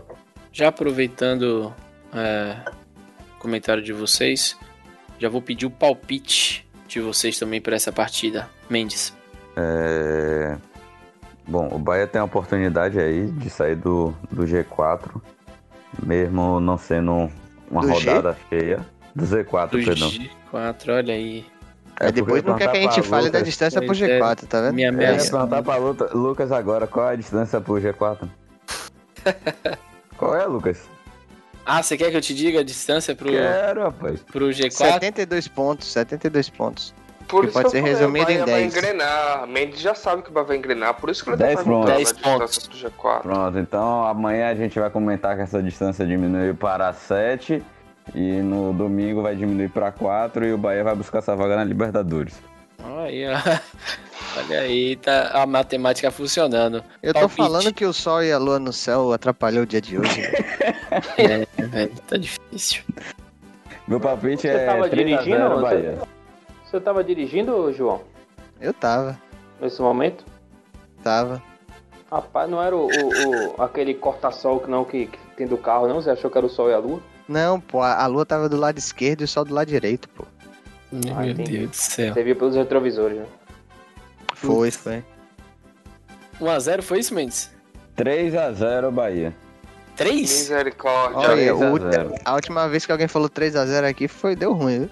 Já 0.52 0.68
aproveitando 0.68 1.74
é, 2.16 2.58
comentário 3.40 3.82
de 3.84 3.94
vocês, 3.94 4.58
já 5.20 5.30
vou 5.30 5.42
pedir 5.42 5.66
o 5.66 5.70
palpite 5.72 6.68
de 6.88 7.00
vocês 7.00 7.38
também 7.40 7.60
para 7.62 7.76
essa 7.76 7.92
partida. 7.92 8.50
Mendes. 8.70 9.14
É... 9.56 10.58
Bom, 11.48 11.68
o 11.74 11.78
Bahia 11.78 12.08
tem 12.08 12.22
a 12.22 12.24
oportunidade 12.24 13.00
aí 13.00 13.28
de 13.28 13.50
sair 13.50 13.76
do, 13.76 14.14
do 14.32 14.44
G4, 14.44 15.22
mesmo 16.02 16.60
não 16.60 16.78
sendo 16.78 17.30
uma 17.70 17.82
Do 17.82 17.94
G? 18.00 18.10
rodada 18.10 18.38
cheia. 18.50 18.80
Do 19.16 19.26
Z4, 19.26 19.70
Do 19.70 19.84
perdão. 19.84 20.10
G4, 20.10 20.90
olha 20.96 21.14
aí. 21.14 21.46
É 22.00 22.06
Aí 22.08 22.12
depois 22.12 22.44
não 22.44 22.56
quer 22.58 22.72
que 22.72 22.78
a 22.78 22.82
gente 22.82 23.02
fale 23.04 23.30
da 23.30 23.38
Lucas- 23.40 23.44
distância 23.44 23.80
pro 23.80 23.88
Pois 23.88 24.02
é. 24.02 24.20
G4, 24.20 24.48
tá 24.48 24.62
vendo? 24.62 24.74
Minha 24.74 24.88
É 24.88 24.92
Eu 24.92 24.94
ameaça. 24.96 25.32
perguntar 25.32 25.62
pra 25.64 25.76
Luta- 25.76 26.10
Lucas 26.18 26.52
agora 26.52 26.88
qual 26.88 27.10
é 27.10 27.14
a 27.14 27.16
distância 27.16 27.62
pro 27.62 27.74
G4. 27.76 28.28
qual 30.18 30.36
é, 30.36 30.46
Lucas? 30.46 30.82
Ah, 31.66 31.82
você 31.82 31.96
quer 31.98 32.12
que 32.12 32.18
eu 32.18 32.22
te 32.22 32.34
diga 32.36 32.60
a 32.60 32.64
distância 32.64 33.16
pro, 33.16 33.30
Quero, 33.30 33.84
rapaz. 33.84 34.20
pro 34.22 34.48
G4? 34.48 34.72
72 34.72 35.48
pontos, 35.48 35.88
72 35.92 36.50
pontos. 36.50 36.94
Por 37.28 37.42
Que 37.44 37.48
isso 37.50 37.54
pode 37.54 37.72
ser 37.72 37.78
falei, 37.80 37.94
resumido 37.94 38.24
o 38.26 38.28
Bahia 38.28 38.42
em 38.42 38.46
vai 38.46 38.62
10. 38.62 38.76
engrenar. 38.76 39.48
Mendes 39.48 39.80
já 39.80 39.96
sabe 39.96 40.22
que 40.24 40.30
o 40.30 40.34
Bahia 40.34 40.48
vai 40.48 40.58
engrenar, 40.58 40.94
por 40.96 41.10
isso 41.10 41.24
que 41.24 41.30
ele 41.30 41.38
10 41.38 41.56
tá 41.56 41.64
perguntando 41.64 41.86
pontos. 41.86 41.94
a 41.94 41.96
10 41.96 42.14
distância 42.50 42.70
do 42.70 42.92
G4. 42.92 43.22
Pronto, 43.22 43.60
então 43.60 44.06
amanhã 44.06 44.50
a 44.50 44.56
gente 44.56 44.78
vai 44.78 44.90
comentar 44.90 45.36
que 45.38 45.42
essa 45.42 45.64
distância 45.64 46.06
diminuiu 46.06 46.54
para 46.54 46.92
7 46.92 47.64
e 48.14 48.42
no 48.42 48.74
domingo 48.74 49.22
vai 49.22 49.34
diminuir 49.36 49.70
para 49.70 49.90
4 49.92 50.46
e 50.46 50.52
o 50.54 50.58
Bahia 50.58 50.84
vai 50.84 50.96
buscar 50.96 51.20
essa 51.20 51.34
vaga 51.36 51.56
na 51.56 51.64
Libertadores. 51.64 52.34
Olha 52.84 53.04
aí, 53.06 53.26
ó. 53.28 53.38
Olha 54.36 54.60
aí, 54.62 54.96
tá 54.96 55.30
a 55.44 55.46
matemática 55.46 56.10
funcionando. 56.10 56.84
Eu 57.04 57.14
tô 57.14 57.20
Palpite. 57.22 57.38
falando 57.38 57.74
que 57.74 57.86
o 57.86 57.94
sol 57.94 58.24
e 58.24 58.32
a 58.32 58.38
lua 58.40 58.58
no 58.58 58.74
céu 58.74 59.14
atrapalhou 59.14 59.64
o 59.64 59.66
dia 59.66 59.82
de 59.82 59.98
hoje. 59.98 60.22
É, 61.18 61.46
velho, 61.66 61.92
tá 62.08 62.18
difícil. 62.18 62.84
Meu 63.88 64.00
palpite 64.00 64.44
Você 64.44 64.48
é 64.50 64.66
tava 64.66 64.88
3 64.88 64.92
a 64.92 64.96
dirigindo, 65.18 65.38
0 65.38 65.50
você- 65.56 65.62
Bahia. 65.62 65.98
Você 66.64 66.80
tava 66.80 67.04
dirigindo, 67.04 67.74
João, 67.74 68.02
Eu 68.62 68.74
tava, 68.74 69.20
nesse 69.60 69.82
momento? 69.82 70.24
tava. 71.04 71.42
Rapaz, 72.12 72.48
não 72.48 72.62
era 72.62 72.76
o, 72.76 72.86
o- 72.88 73.56
o- 73.58 73.62
aquele 73.64 73.96
corta-sol 73.96 74.60
que 74.60 74.70
não 74.70 74.86
que, 74.86 75.08
que 75.08 75.18
tem 75.36 75.48
do 75.48 75.58
carro, 75.58 75.88
não? 75.88 75.96
Você 76.00 76.12
achou 76.12 76.30
que 76.30 76.38
era 76.38 76.46
o 76.46 76.50
sol 76.50 76.70
e 76.70 76.74
a 76.76 76.78
lua? 76.78 77.00
Não, 77.28 77.60
pô, 77.60 77.82
a 77.82 78.04
a 78.04 78.06
lua 78.06 78.24
tava 78.26 78.48
do 78.48 78.58
lado 78.58 78.78
esquerdo 78.78 79.22
e 79.22 79.24
o 79.24 79.28
sol 79.28 79.44
do 79.46 79.54
lado 79.54 79.68
direito, 79.68 80.08
pô. 80.10 80.26
Meu 80.94 81.16
Ah. 81.18 81.34
Deus 81.34 81.70
do 81.70 81.76
céu. 81.76 82.14
Você 82.14 82.24
viu 82.24 82.36
pelos 82.36 82.56
retrovisores, 82.56 83.18
né? 83.20 83.26
Foi, 84.36 84.70
foi. 84.72 85.04
1x0 86.40 86.82
foi 86.82 87.00
isso, 87.00 87.14
Mendes? 87.14 87.52
3 87.96 88.36
a 88.36 88.52
0 88.52 88.92
Bahia. 88.92 89.34
3? 89.96 90.20
Misericórdia. 90.22 91.18
Olha, 91.20 91.28
3 91.30 91.50
a 91.50 91.56
o- 91.72 91.80
0. 91.92 92.16
a 92.26 92.34
última 92.34 92.68
vez 92.68 92.86
que 92.86 92.92
alguém 92.92 93.08
falou 93.08 93.30
3x0 93.30 93.86
aqui 93.88 94.08
foi, 94.08 94.36
deu 94.36 94.54
ruim, 94.54 94.80
viu? 94.80 94.90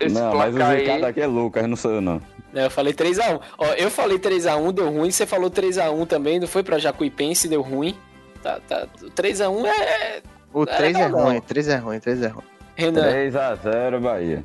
Esse 0.00 0.14
Não, 0.14 0.34
mas 0.34 0.54
o 0.54 0.62
aí, 0.62 1.04
aqui 1.04 1.20
é 1.20 1.26
Lucas, 1.26 1.66
não 1.68 1.76
sou 1.76 1.92
eu 1.92 2.00
não. 2.00 2.22
Eu 2.54 2.70
falei 2.70 2.92
3x1. 2.94 3.40
Ó, 3.58 3.66
eu 3.74 3.90
falei 3.90 4.18
3x1, 4.18 4.72
deu 4.72 4.88
ruim. 4.90 5.10
Você 5.10 5.26
falou 5.26 5.50
3x1 5.50 6.06
também, 6.06 6.40
não 6.40 6.46
foi 6.46 6.62
pra 6.62 6.78
Jacuipense, 6.78 7.48
deu 7.48 7.60
ruim. 7.60 7.94
Tá, 8.42 8.58
tá. 8.66 8.86
3x1 9.14 9.66
é. 9.66 10.22
O 10.54 10.62
É 10.62 10.66
3 10.66 10.96
é 10.96 11.04
legal, 11.04 11.20
ruim, 11.24 11.34
não. 11.34 11.40
3 11.42 11.68
é 11.68 11.76
ruim, 11.76 12.00
3 12.00 12.22
é 12.22 12.28
ruim. 12.28 12.44
Renan, 12.74 13.02
3 13.02 13.36
a 13.36 13.54
0 13.56 14.00
Bahia. 14.00 14.44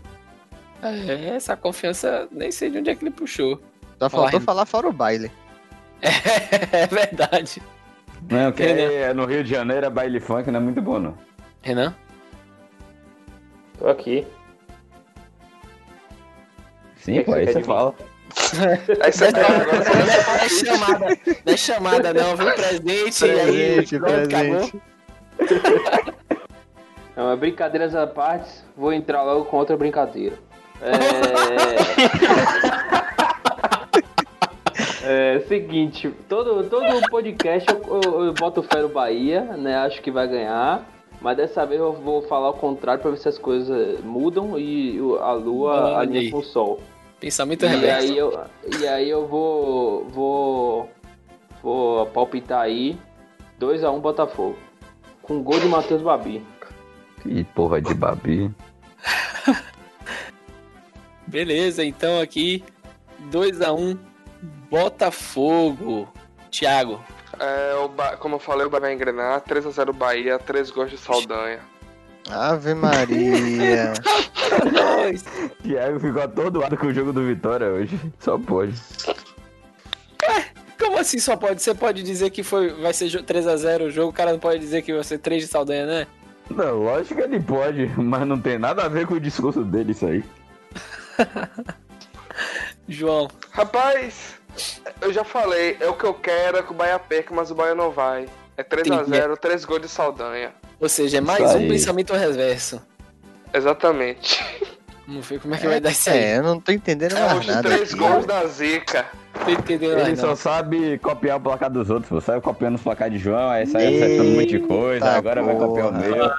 É, 0.89 1.35
essa 1.35 1.55
confiança, 1.55 2.27
nem 2.31 2.51
sei 2.51 2.69
de 2.69 2.79
onde 2.79 2.89
é 2.89 2.95
que 2.95 3.03
ele 3.03 3.11
puxou. 3.11 3.59
Só 3.99 4.09
faltou 4.09 4.39
falar 4.41 4.65
fora 4.65 4.87
o 4.87 4.93
baile. 4.93 5.31
É, 6.73 6.85
verdade. 6.87 7.61
Não, 8.29 8.51
que 8.51 8.61
Renan. 8.63 8.91
é 8.91 9.13
no 9.13 9.25
Rio 9.25 9.41
de 9.41 9.49
Janeiro, 9.49 9.85
é 9.85 9.89
baile 9.89 10.19
funk, 10.19 10.51
não 10.51 10.59
é 10.59 10.63
muito 10.63 10.81
bom 10.81 10.99
não. 10.99 11.17
Renan? 11.61 11.95
Tô 13.79 13.87
aqui. 13.87 14.27
Sim, 16.97 17.15
que 17.15 17.23
pô, 17.23 17.33
aí 17.33 17.45
você 17.45 17.63
fala. 17.63 17.95
aí 19.01 19.11
você 19.11 19.31
vai 19.31 19.41
Não 19.41 20.33
é 20.35 20.49
chamada, 20.49 21.05
não 21.45 21.53
é 21.53 21.57
chamada 21.57 22.13
não, 22.13 22.35
viu? 22.35 22.53
Presente, 22.53 23.25
e 23.25 23.31
aí, 23.31 23.75
Presente, 23.75 23.99
pronto, 23.99 24.29
presente. 24.29 24.81
acabou. 25.95 26.13
Não, 27.15 27.25
mas 27.25 27.39
brincadeiras 27.39 27.93
à 27.93 28.07
parte, 28.07 28.49
vou 28.75 28.91
entrar 28.91 29.23
logo 29.23 29.45
com 29.45 29.57
outra 29.57 29.77
brincadeira. 29.77 30.37
É... 30.83 30.93
é 35.35 35.39
seguinte, 35.47 36.09
todo, 36.27 36.63
todo 36.69 37.09
podcast 37.09 37.69
eu, 37.71 38.01
eu, 38.01 38.25
eu 38.25 38.33
boto 38.33 38.61
fé 38.63 38.81
no 38.81 38.89
Bahia, 38.89 39.41
né? 39.41 39.77
Acho 39.77 40.01
que 40.01 40.11
vai 40.11 40.27
ganhar. 40.27 40.85
Mas 41.21 41.37
dessa 41.37 41.65
vez 41.65 41.79
eu 41.79 41.93
vou 41.93 42.21
falar 42.23 42.49
o 42.49 42.53
contrário 42.53 43.01
pra 43.01 43.11
ver 43.11 43.17
se 43.17 43.29
as 43.29 43.37
coisas 43.37 44.01
mudam 44.03 44.59
e 44.59 44.99
a 45.21 45.31
lua 45.31 45.99
alinha 45.99 46.29
com 46.29 46.39
o 46.39 46.43
sol. 46.43 46.81
Pensamento 47.19 47.63
E 47.63 47.67
reverso. 47.69 48.11
aí 48.11 48.17
eu, 48.17 48.39
e 48.81 48.87
aí 48.87 49.09
eu 49.09 49.25
vou. 49.25 50.03
vou. 50.09 50.89
vou 51.61 52.05
palpitar 52.07 52.59
aí 52.61 52.97
2x1 53.57 54.01
Botafogo. 54.01 54.57
Com 55.21 55.41
gol 55.41 55.61
de 55.61 55.67
Matheus 55.67 56.01
Babi. 56.01 56.43
Que 57.21 57.45
porra 57.45 57.81
de 57.81 57.93
babi. 57.93 58.51
Beleza, 61.33 61.83
então 61.83 62.21
aqui 62.21 62.63
2x1 63.31 63.97
Botafogo. 64.69 66.07
Thiago. 66.51 67.03
É, 67.39 67.73
o 67.83 67.87
Ba- 67.89 68.15
como 68.17 68.35
eu 68.35 68.39
falei, 68.39 68.67
o 68.67 68.69
Bahia 68.69 68.81
vai 68.81 68.93
engrenar. 68.93 69.41
3x0 69.41 69.91
Bahia, 69.93 70.37
3 70.37 70.69
gols 70.69 70.91
de 70.91 70.97
Saldanha. 70.99 71.61
Ave 72.29 72.75
Maria. 72.75 73.93
Thiago 75.63 75.99
ficou 75.99 76.21
atordoado 76.21 76.77
com 76.77 76.85
o 76.85 76.93
jogo 76.93 77.11
do 77.11 77.25
Vitória 77.25 77.65
hoje. 77.67 77.99
Só 78.19 78.37
pode. 78.37 78.75
Como 80.79 80.99
assim 80.99 81.17
só 81.17 81.35
pode? 81.35 81.63
Você 81.63 81.73
pode 81.73 82.03
dizer 82.03 82.29
que 82.29 82.43
foi, 82.43 82.69
vai 82.79 82.93
ser 82.93 83.07
3x0 83.07 83.87
o 83.87 83.89
jogo, 83.91 84.11
o 84.11 84.13
cara 84.13 84.31
não 84.31 84.39
pode 84.39 84.59
dizer 84.59 84.83
que 84.83 84.93
vai 84.93 85.03
ser 85.03 85.17
3 85.17 85.41
de 85.41 85.47
Saldanha, 85.47 85.87
né? 85.87 86.07
Não, 86.51 86.83
lógico 86.83 87.15
que 87.15 87.21
ele 87.21 87.39
pode, 87.39 87.87
mas 87.97 88.27
não 88.27 88.39
tem 88.39 88.59
nada 88.59 88.83
a 88.83 88.87
ver 88.87 89.07
com 89.07 89.15
o 89.15 89.19
discurso 89.19 89.63
dele 89.63 89.93
isso 89.93 90.05
aí. 90.05 90.23
João. 92.87 93.27
Rapaz, 93.51 94.35
eu 95.01 95.13
já 95.13 95.23
falei, 95.23 95.77
é 95.79 95.87
o 95.87 95.93
que 95.93 96.03
eu 96.03 96.13
quero, 96.13 96.57
é 96.57 96.63
que 96.63 96.71
o 96.71 96.75
Bahia 96.75 96.99
perca, 96.99 97.33
mas 97.33 97.51
o 97.51 97.55
Bahia 97.55 97.75
não 97.75 97.91
vai. 97.91 98.27
É 98.57 98.63
3x0, 98.63 99.37
3 99.37 99.65
gols 99.65 99.81
de 99.81 99.87
Saldanha. 99.89 100.51
Ou 100.79 100.89
seja, 100.89 101.17
é 101.17 101.21
mais 101.21 101.55
um 101.55 101.67
pensamento 101.67 102.13
reverso. 102.13 102.81
Exatamente. 103.53 104.43
Vamos 105.07 105.27
ver 105.27 105.39
como 105.39 105.53
é 105.53 105.57
que 105.57 105.67
vai 105.67 105.79
dar 105.79 105.91
isso 105.91 106.09
aí. 106.09 106.17
É, 106.17 106.37
eu 106.37 106.43
não 106.43 106.59
tô 106.59 106.71
entendendo 106.71 107.15
É 107.17 107.19
mais 107.19 107.39
os 107.39 107.47
nada. 107.47 107.69
três 107.69 107.89
aqui. 107.93 107.99
gols 107.99 108.25
da 108.25 108.45
Zica. 108.47 109.05
Não 109.35 109.45
tô 109.45 109.51
entendendo 109.51 109.99
Ele 109.99 110.15
só 110.15 110.27
não. 110.27 110.35
sabe 110.35 110.97
copiar 110.99 111.37
o 111.37 111.41
placar 111.41 111.69
dos 111.69 111.89
outros, 111.89 112.07
pô. 112.09 112.21
Saiu 112.21 112.41
copiando 112.41 112.75
os 112.75 112.81
placar 112.81 113.09
de 113.09 113.17
João, 113.17 113.49
aí 113.49 113.65
saiu 113.67 113.89
acertando 113.89 114.29
um 114.29 114.35
monte 114.35 114.47
de 114.47 114.59
coisa, 114.59 115.05
agora 115.11 115.43
vai 115.43 115.55
copiar 115.55 115.87
o 115.87 115.91
porra. 115.91 115.99
meu. 115.99 116.31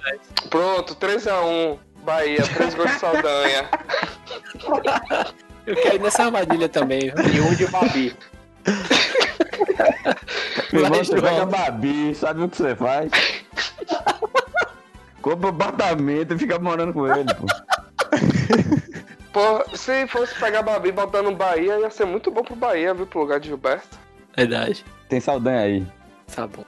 Pronto, 0.49 0.95
3x1. 0.97 1.79
Bahia, 2.05 2.43
três 2.55 2.75
gols 2.75 2.91
de 2.93 2.99
Saldanha. 2.99 3.69
Eu 5.67 5.75
quero 5.77 5.97
ir 5.97 6.01
nessa 6.01 6.25
armadilha 6.25 6.69
também. 6.69 7.01
viu? 7.01 7.35
E 7.35 7.41
um 7.41 7.55
de 7.55 7.67
Babi. 7.67 8.17
Irmão, 10.73 10.91
Vai, 10.91 11.05
você 11.05 11.21
pega 11.21 11.47
Babi, 11.47 12.15
sabe 12.15 12.43
o 12.43 12.49
que 12.49 12.57
você 12.57 12.77
faz? 12.77 13.11
Compra 15.23 15.47
um 15.47 15.51
apartamento 15.51 16.35
e 16.35 16.39
fica 16.39 16.59
morando 16.59 16.93
com 16.93 17.07
ele, 17.07 17.33
pô. 17.35 17.47
Pô, 19.33 19.77
se 19.77 20.07
fosse 20.07 20.35
pegar 20.39 20.63
Babi 20.63 20.93
botando 20.93 21.27
no 21.31 21.35
Bahia, 21.37 21.81
ia 21.81 21.91
ser 21.91 22.05
muito 22.05 22.31
bom 22.31 22.43
pro 22.43 22.55
Bahia, 22.55 22.95
viu? 22.95 23.07
Pro 23.07 23.21
lugar 23.21 23.41
de 23.41 23.49
Gilberto. 23.49 23.99
Verdade. 24.37 24.85
Tem 25.09 25.19
Saldanha 25.21 25.61
aí. 25.61 25.87
Tá 26.35 26.47
bom. 26.47 26.65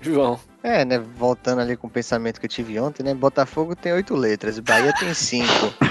João. 0.00 0.38
É, 0.66 0.84
né? 0.84 0.98
Voltando 0.98 1.60
ali 1.60 1.76
com 1.76 1.86
o 1.86 1.90
pensamento 1.90 2.40
que 2.40 2.46
eu 2.46 2.50
tive 2.50 2.80
ontem, 2.80 3.04
né? 3.04 3.14
Botafogo 3.14 3.76
tem 3.76 3.92
oito 3.92 4.16
letras, 4.16 4.58
Bahia 4.58 4.92
tem 4.98 5.14
cinco. 5.14 5.72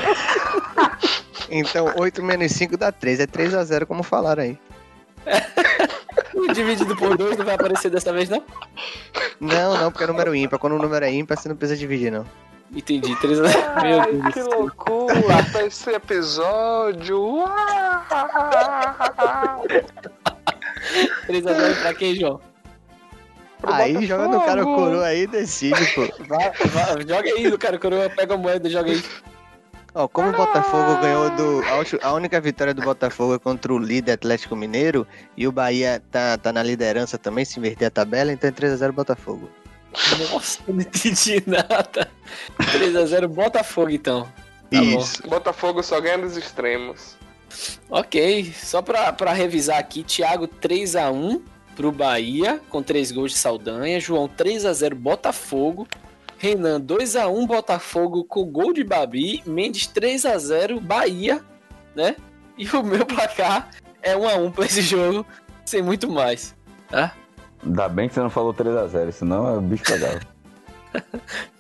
Então, 1.48 1.94
8 1.96 2.24
menos 2.24 2.52
5 2.54 2.76
dá 2.76 2.92
3. 2.92 3.20
É 3.20 3.28
3 3.28 3.54
a 3.54 3.64
0 3.64 3.86
como 3.86 4.02
falaram 4.02 4.42
aí. 4.42 4.58
O 6.34 6.48
dividido 6.54 6.96
por 6.96 7.16
dois 7.16 7.38
não 7.38 7.46
vai 7.46 7.54
aparecer 7.54 7.92
dessa 7.92 8.12
vez, 8.12 8.30
não? 8.30 8.44
Não, 9.40 9.78
não, 9.78 9.92
porque 9.92 10.06
é 10.06 10.08
número 10.08 10.34
ímpar. 10.36 10.58
Quando 10.58 10.74
o 10.74 10.82
número 10.82 11.06
é 11.06 11.12
ímpar, 11.14 11.38
você 11.38 11.48
não 11.48 11.56
precisa 11.56 11.80
dividir, 11.80 12.12
não. 12.12 12.26
Entendi. 12.76 13.16
Três 13.22 13.40
a... 13.40 13.44
Meu 13.84 14.02
Ai, 14.02 14.12
Deus 14.12 14.34
que 14.34 14.42
do 14.42 14.50
céu. 14.50 14.60
loucura 14.60 15.44
pra 15.52 15.66
esse 15.68 15.90
episódio. 15.92 17.22
Uau! 17.46 17.54
3 21.28 21.48
a 21.48 21.54
0 21.54 21.76
pra 21.76 21.94
quem, 21.94 22.16
João? 22.16 22.42
Pro 23.66 23.74
aí 23.74 24.06
joga 24.06 24.28
no 24.28 24.40
cara 24.42 24.62
o 24.62 24.66
Botafogo. 24.66 24.76
coroa 24.76 25.06
aí 25.06 25.22
e 25.22 25.28
decide, 25.28 25.86
pô. 25.94 26.02
Vai, 26.28 26.52
vai, 26.52 27.08
joga 27.08 27.30
aí, 27.30 27.50
do 27.50 27.58
cara 27.58 27.80
coroa, 27.80 28.10
pega 28.10 28.34
a 28.34 28.38
moeda, 28.38 28.70
joga 28.70 28.92
aí. 28.92 29.04
Ó, 29.94 30.08
como 30.08 30.30
o 30.30 30.34
Botafogo 30.34 31.00
ganhou 31.02 31.30
do. 31.32 31.62
a 32.02 32.14
única 32.14 32.42
vitória 32.42 32.74
do 32.74 32.82
Botafogo 32.82 33.36
é 33.36 33.40
contra 33.40 33.74
o 33.74 33.80
líder 33.80 34.14
Atlético 34.14 34.56
Mineiro 34.56 35.08
e 35.38 35.48
o 35.48 35.52
Bahia 35.52 36.02
tá, 36.12 36.38
tá 36.38 36.52
na 36.52 36.62
liderança 36.62 37.18
também, 37.18 37.46
se 37.46 37.58
inverter 37.60 37.88
a 37.88 37.92
tabela, 37.92 38.34
então 38.34 38.50
é 38.50 38.52
3x0 38.52 38.92
Botafogo. 38.92 39.50
Nossa, 40.32 40.60
eu 40.68 40.74
não 40.74 40.82
entendi 40.82 41.42
nada. 41.48 42.10
3 42.72 42.96
a 42.96 43.06
0 43.06 43.30
Botafogo, 43.30 43.90
então. 43.90 44.24
Tá 44.70 44.82
bom. 44.82 45.00
Isso. 45.00 45.28
Botafogo 45.28 45.82
só 45.82 46.00
ganha 46.02 46.18
dos 46.18 46.36
extremos. 46.36 47.16
Ok, 47.90 48.54
só 48.54 48.82
pra, 48.82 49.14
pra 49.14 49.32
revisar 49.32 49.78
aqui, 49.78 50.04
Thiago 50.04 50.48
3x1 50.48 51.42
pro 51.76 51.92
Bahia, 51.92 52.62
com 52.70 52.82
3 52.82 53.12
gols 53.12 53.32
de 53.32 53.38
Saldanha. 53.38 54.00
João 54.00 54.28
3x0 54.28 54.96
Botafogo. 54.96 55.88
Renan 56.38 56.82
2x1 56.82 57.48
Botafogo 57.48 58.24
com 58.24 58.46
gol 58.46 58.74
de 58.74 58.84
Babi. 58.84 59.44
Mendes 59.46 59.88
3x0 59.88 60.80
Bahia, 60.80 61.42
né? 61.96 62.16
E 62.58 62.68
o 62.70 62.84
meu 62.84 63.06
placar 63.08 63.70
é 64.02 64.16
1x1 64.16 64.52
pra 64.52 64.66
esse 64.66 64.82
jogo, 64.82 65.26
sem 65.66 65.82
muito 65.82 66.10
mais, 66.10 66.56
tá? 66.90 67.14
Ainda 67.64 67.90
bem 67.90 68.08
que 68.08 68.14
você 68.14 68.20
não 68.20 68.30
falou 68.30 68.54
3x0, 68.54 69.12
senão 69.12 69.58
o 69.58 69.62
bicho 69.62 69.84
pegava. 69.84 70.20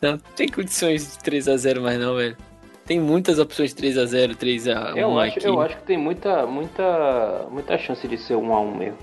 Não 0.02 0.18
tem 0.18 0.48
condições 0.48 1.18
de 1.18 1.32
3x0 1.32 1.82
mais 1.82 2.00
não, 2.00 2.16
velho. 2.16 2.38
Tem 2.86 3.02
muitas 3.02 3.38
opções 3.38 3.74
de 3.74 3.82
3x0, 3.82 4.36
3x1 4.36 4.96
Eu 4.96 5.20
acho, 5.20 5.40
aqui. 5.40 5.48
eu 5.48 5.60
acho 5.60 5.76
que 5.76 5.84
tem 5.84 5.98
muita, 5.98 6.46
muita, 6.46 7.46
muita 7.52 7.78
chance 7.78 8.08
de 8.08 8.18
ser 8.18 8.36
um 8.36 8.54
a 8.54 8.62
um 8.62 8.74
mesmo. 8.78 8.98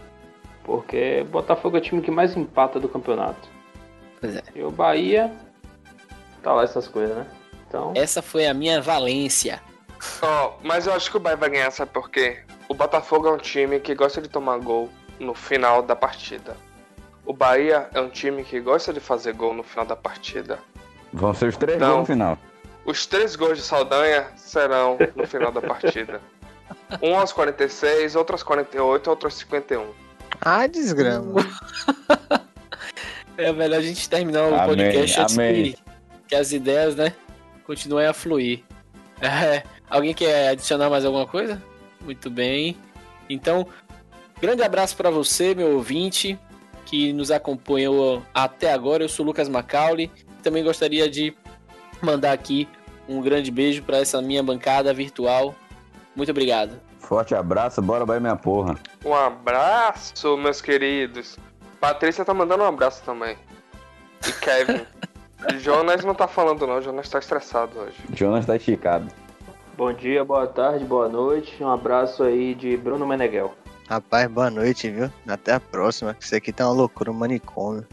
Porque 0.64 1.24
Botafogo 1.30 1.76
é 1.76 1.80
o 1.80 1.82
time 1.82 2.02
que 2.02 2.10
mais 2.10 2.36
empata 2.36 2.78
do 2.78 2.89
campeonato. 2.89 3.48
Pois 4.20 4.36
é. 4.36 4.43
E 4.55 4.62
o 4.62 4.70
Bahia. 4.70 5.32
Tá 6.43 6.52
lá 6.52 6.62
essas 6.62 6.89
coisas, 6.89 7.16
né? 7.16 7.26
Então. 7.68 7.93
Essa 7.94 8.20
foi 8.22 8.47
a 8.47 8.55
minha 8.55 8.80
valência. 8.80 9.60
Ó, 10.20 10.55
mas 10.62 10.86
eu 10.86 10.93
acho 10.93 11.10
que 11.10 11.16
o 11.16 11.20
Bahia 11.20 11.36
vai 11.36 11.51
ganhar, 11.51 11.70
sabe 11.70 11.93
por 11.93 12.10
quê? 12.10 12.40
O 12.68 12.74
Botafogo 12.74 13.28
é 13.28 13.32
um 13.32 13.39
time 13.39 13.80
que 13.80 13.94
gosta 13.94 14.20
de 14.20 14.28
tomar 14.28 14.59
gol 14.59 14.89
no 15.18 15.34
final 15.34 15.82
da 15.82 15.94
partida. 15.94 16.56
O 17.24 17.32
Bahia 17.32 17.89
é 17.94 18.01
um 18.01 18.09
time 18.09 18.43
que 18.43 18.60
gosta 18.60 18.93
de 18.93 19.01
fazer 19.01 19.32
gol 19.34 19.55
no 19.55 19.62
final 19.62 19.86
da 19.86 19.94
partida. 19.94 20.59
Vão 21.12 21.32
ser 21.32 21.47
os 21.47 21.56
três 21.56 21.78
Não. 21.78 21.89
gols 21.89 22.01
no 22.01 22.06
final. 22.06 22.39
Os 22.84 23.06
três 23.06 23.36
gols 23.36 23.59
de 23.59 23.64
Saldanha 23.64 24.26
serão 24.36 24.98
no 25.14 25.26
final 25.26 25.52
da 25.52 25.60
partida. 25.60 26.20
Um 27.02 27.18
aos 27.18 27.32
46, 27.32 28.16
outro 28.16 28.34
aos 28.34 28.43
48, 28.43 29.09
outro 29.09 29.26
aos 29.26 29.34
51. 29.34 29.86
Ah, 30.40 30.66
desgrama. 30.66 31.46
É 33.36 33.52
melhor 33.52 33.78
a 33.78 33.82
gente 33.82 34.09
terminar 34.09 34.44
o 34.44 34.54
Amém, 34.54 34.66
podcast 34.66 35.20
antes 35.20 35.38
amém. 35.38 35.72
que, 35.72 35.78
que 36.28 36.34
as 36.34 36.52
ideias, 36.52 36.94
né, 36.94 37.14
continuem 37.64 38.06
a 38.06 38.12
fluir. 38.12 38.62
É, 39.24 39.62
alguém 39.88 40.12
quer 40.12 40.48
adicionar 40.48 40.90
mais 40.90 41.04
alguma 41.04 41.24
coisa? 41.28 41.62
Muito 42.00 42.28
bem. 42.28 42.76
Então, 43.30 43.64
grande 44.40 44.64
abraço 44.64 44.96
para 44.96 45.10
você, 45.10 45.54
meu 45.54 45.76
ouvinte, 45.76 46.36
que 46.84 47.12
nos 47.12 47.30
acompanhou 47.30 48.20
até 48.34 48.72
agora. 48.72 49.04
Eu 49.04 49.09
sou 49.09 49.24
o 49.24 49.28
Lucas 49.28 49.48
Macaulay. 49.48 50.10
Também 50.42 50.64
gostaria 50.64 51.09
de 51.09 51.32
mandar 52.02 52.32
aqui 52.32 52.68
um 53.09 53.20
grande 53.20 53.52
beijo 53.52 53.84
para 53.84 53.98
essa 53.98 54.20
minha 54.20 54.42
bancada 54.42 54.92
virtual. 54.92 55.54
Muito 56.16 56.30
obrigado. 56.30 56.80
Forte 57.12 57.34
abraço, 57.34 57.82
bora 57.82 58.06
vai 58.06 58.18
minha 58.18 58.36
porra. 58.36 58.74
Um 59.05 59.12
abraço, 59.12 60.34
meus 60.39 60.62
queridos. 60.62 61.39
Patrícia 61.78 62.24
tá 62.24 62.32
mandando 62.32 62.62
um 62.64 62.66
abraço 62.66 63.05
também. 63.05 63.36
E 64.26 64.32
Kevin. 64.32 64.86
Jonas 65.60 66.02
não 66.06 66.14
tá 66.14 66.26
falando 66.26 66.66
não, 66.66 66.80
Jonas 66.80 67.10
tá 67.10 67.18
estressado 67.18 67.78
hoje. 67.80 67.98
Jonas 68.14 68.47
tá 68.47 68.56
esticado. 68.56 69.09
Bom 69.76 69.93
dia, 69.93 70.24
boa 70.24 70.47
tarde, 70.47 70.86
boa 70.86 71.06
noite. 71.06 71.62
Um 71.62 71.68
abraço 71.68 72.22
aí 72.22 72.55
de 72.55 72.78
Bruno 72.78 73.06
Meneghel. 73.06 73.52
Rapaz, 73.90 74.26
boa 74.30 74.48
noite, 74.48 74.89
viu? 74.89 75.12
Até 75.28 75.52
a 75.52 75.60
próxima, 75.60 76.14
que 76.14 76.24
isso 76.24 76.34
aqui 76.34 76.51
tá 76.51 76.66
uma 76.66 76.72
loucura, 76.72 77.10
um 77.10 77.14
manicômio. 77.14 77.86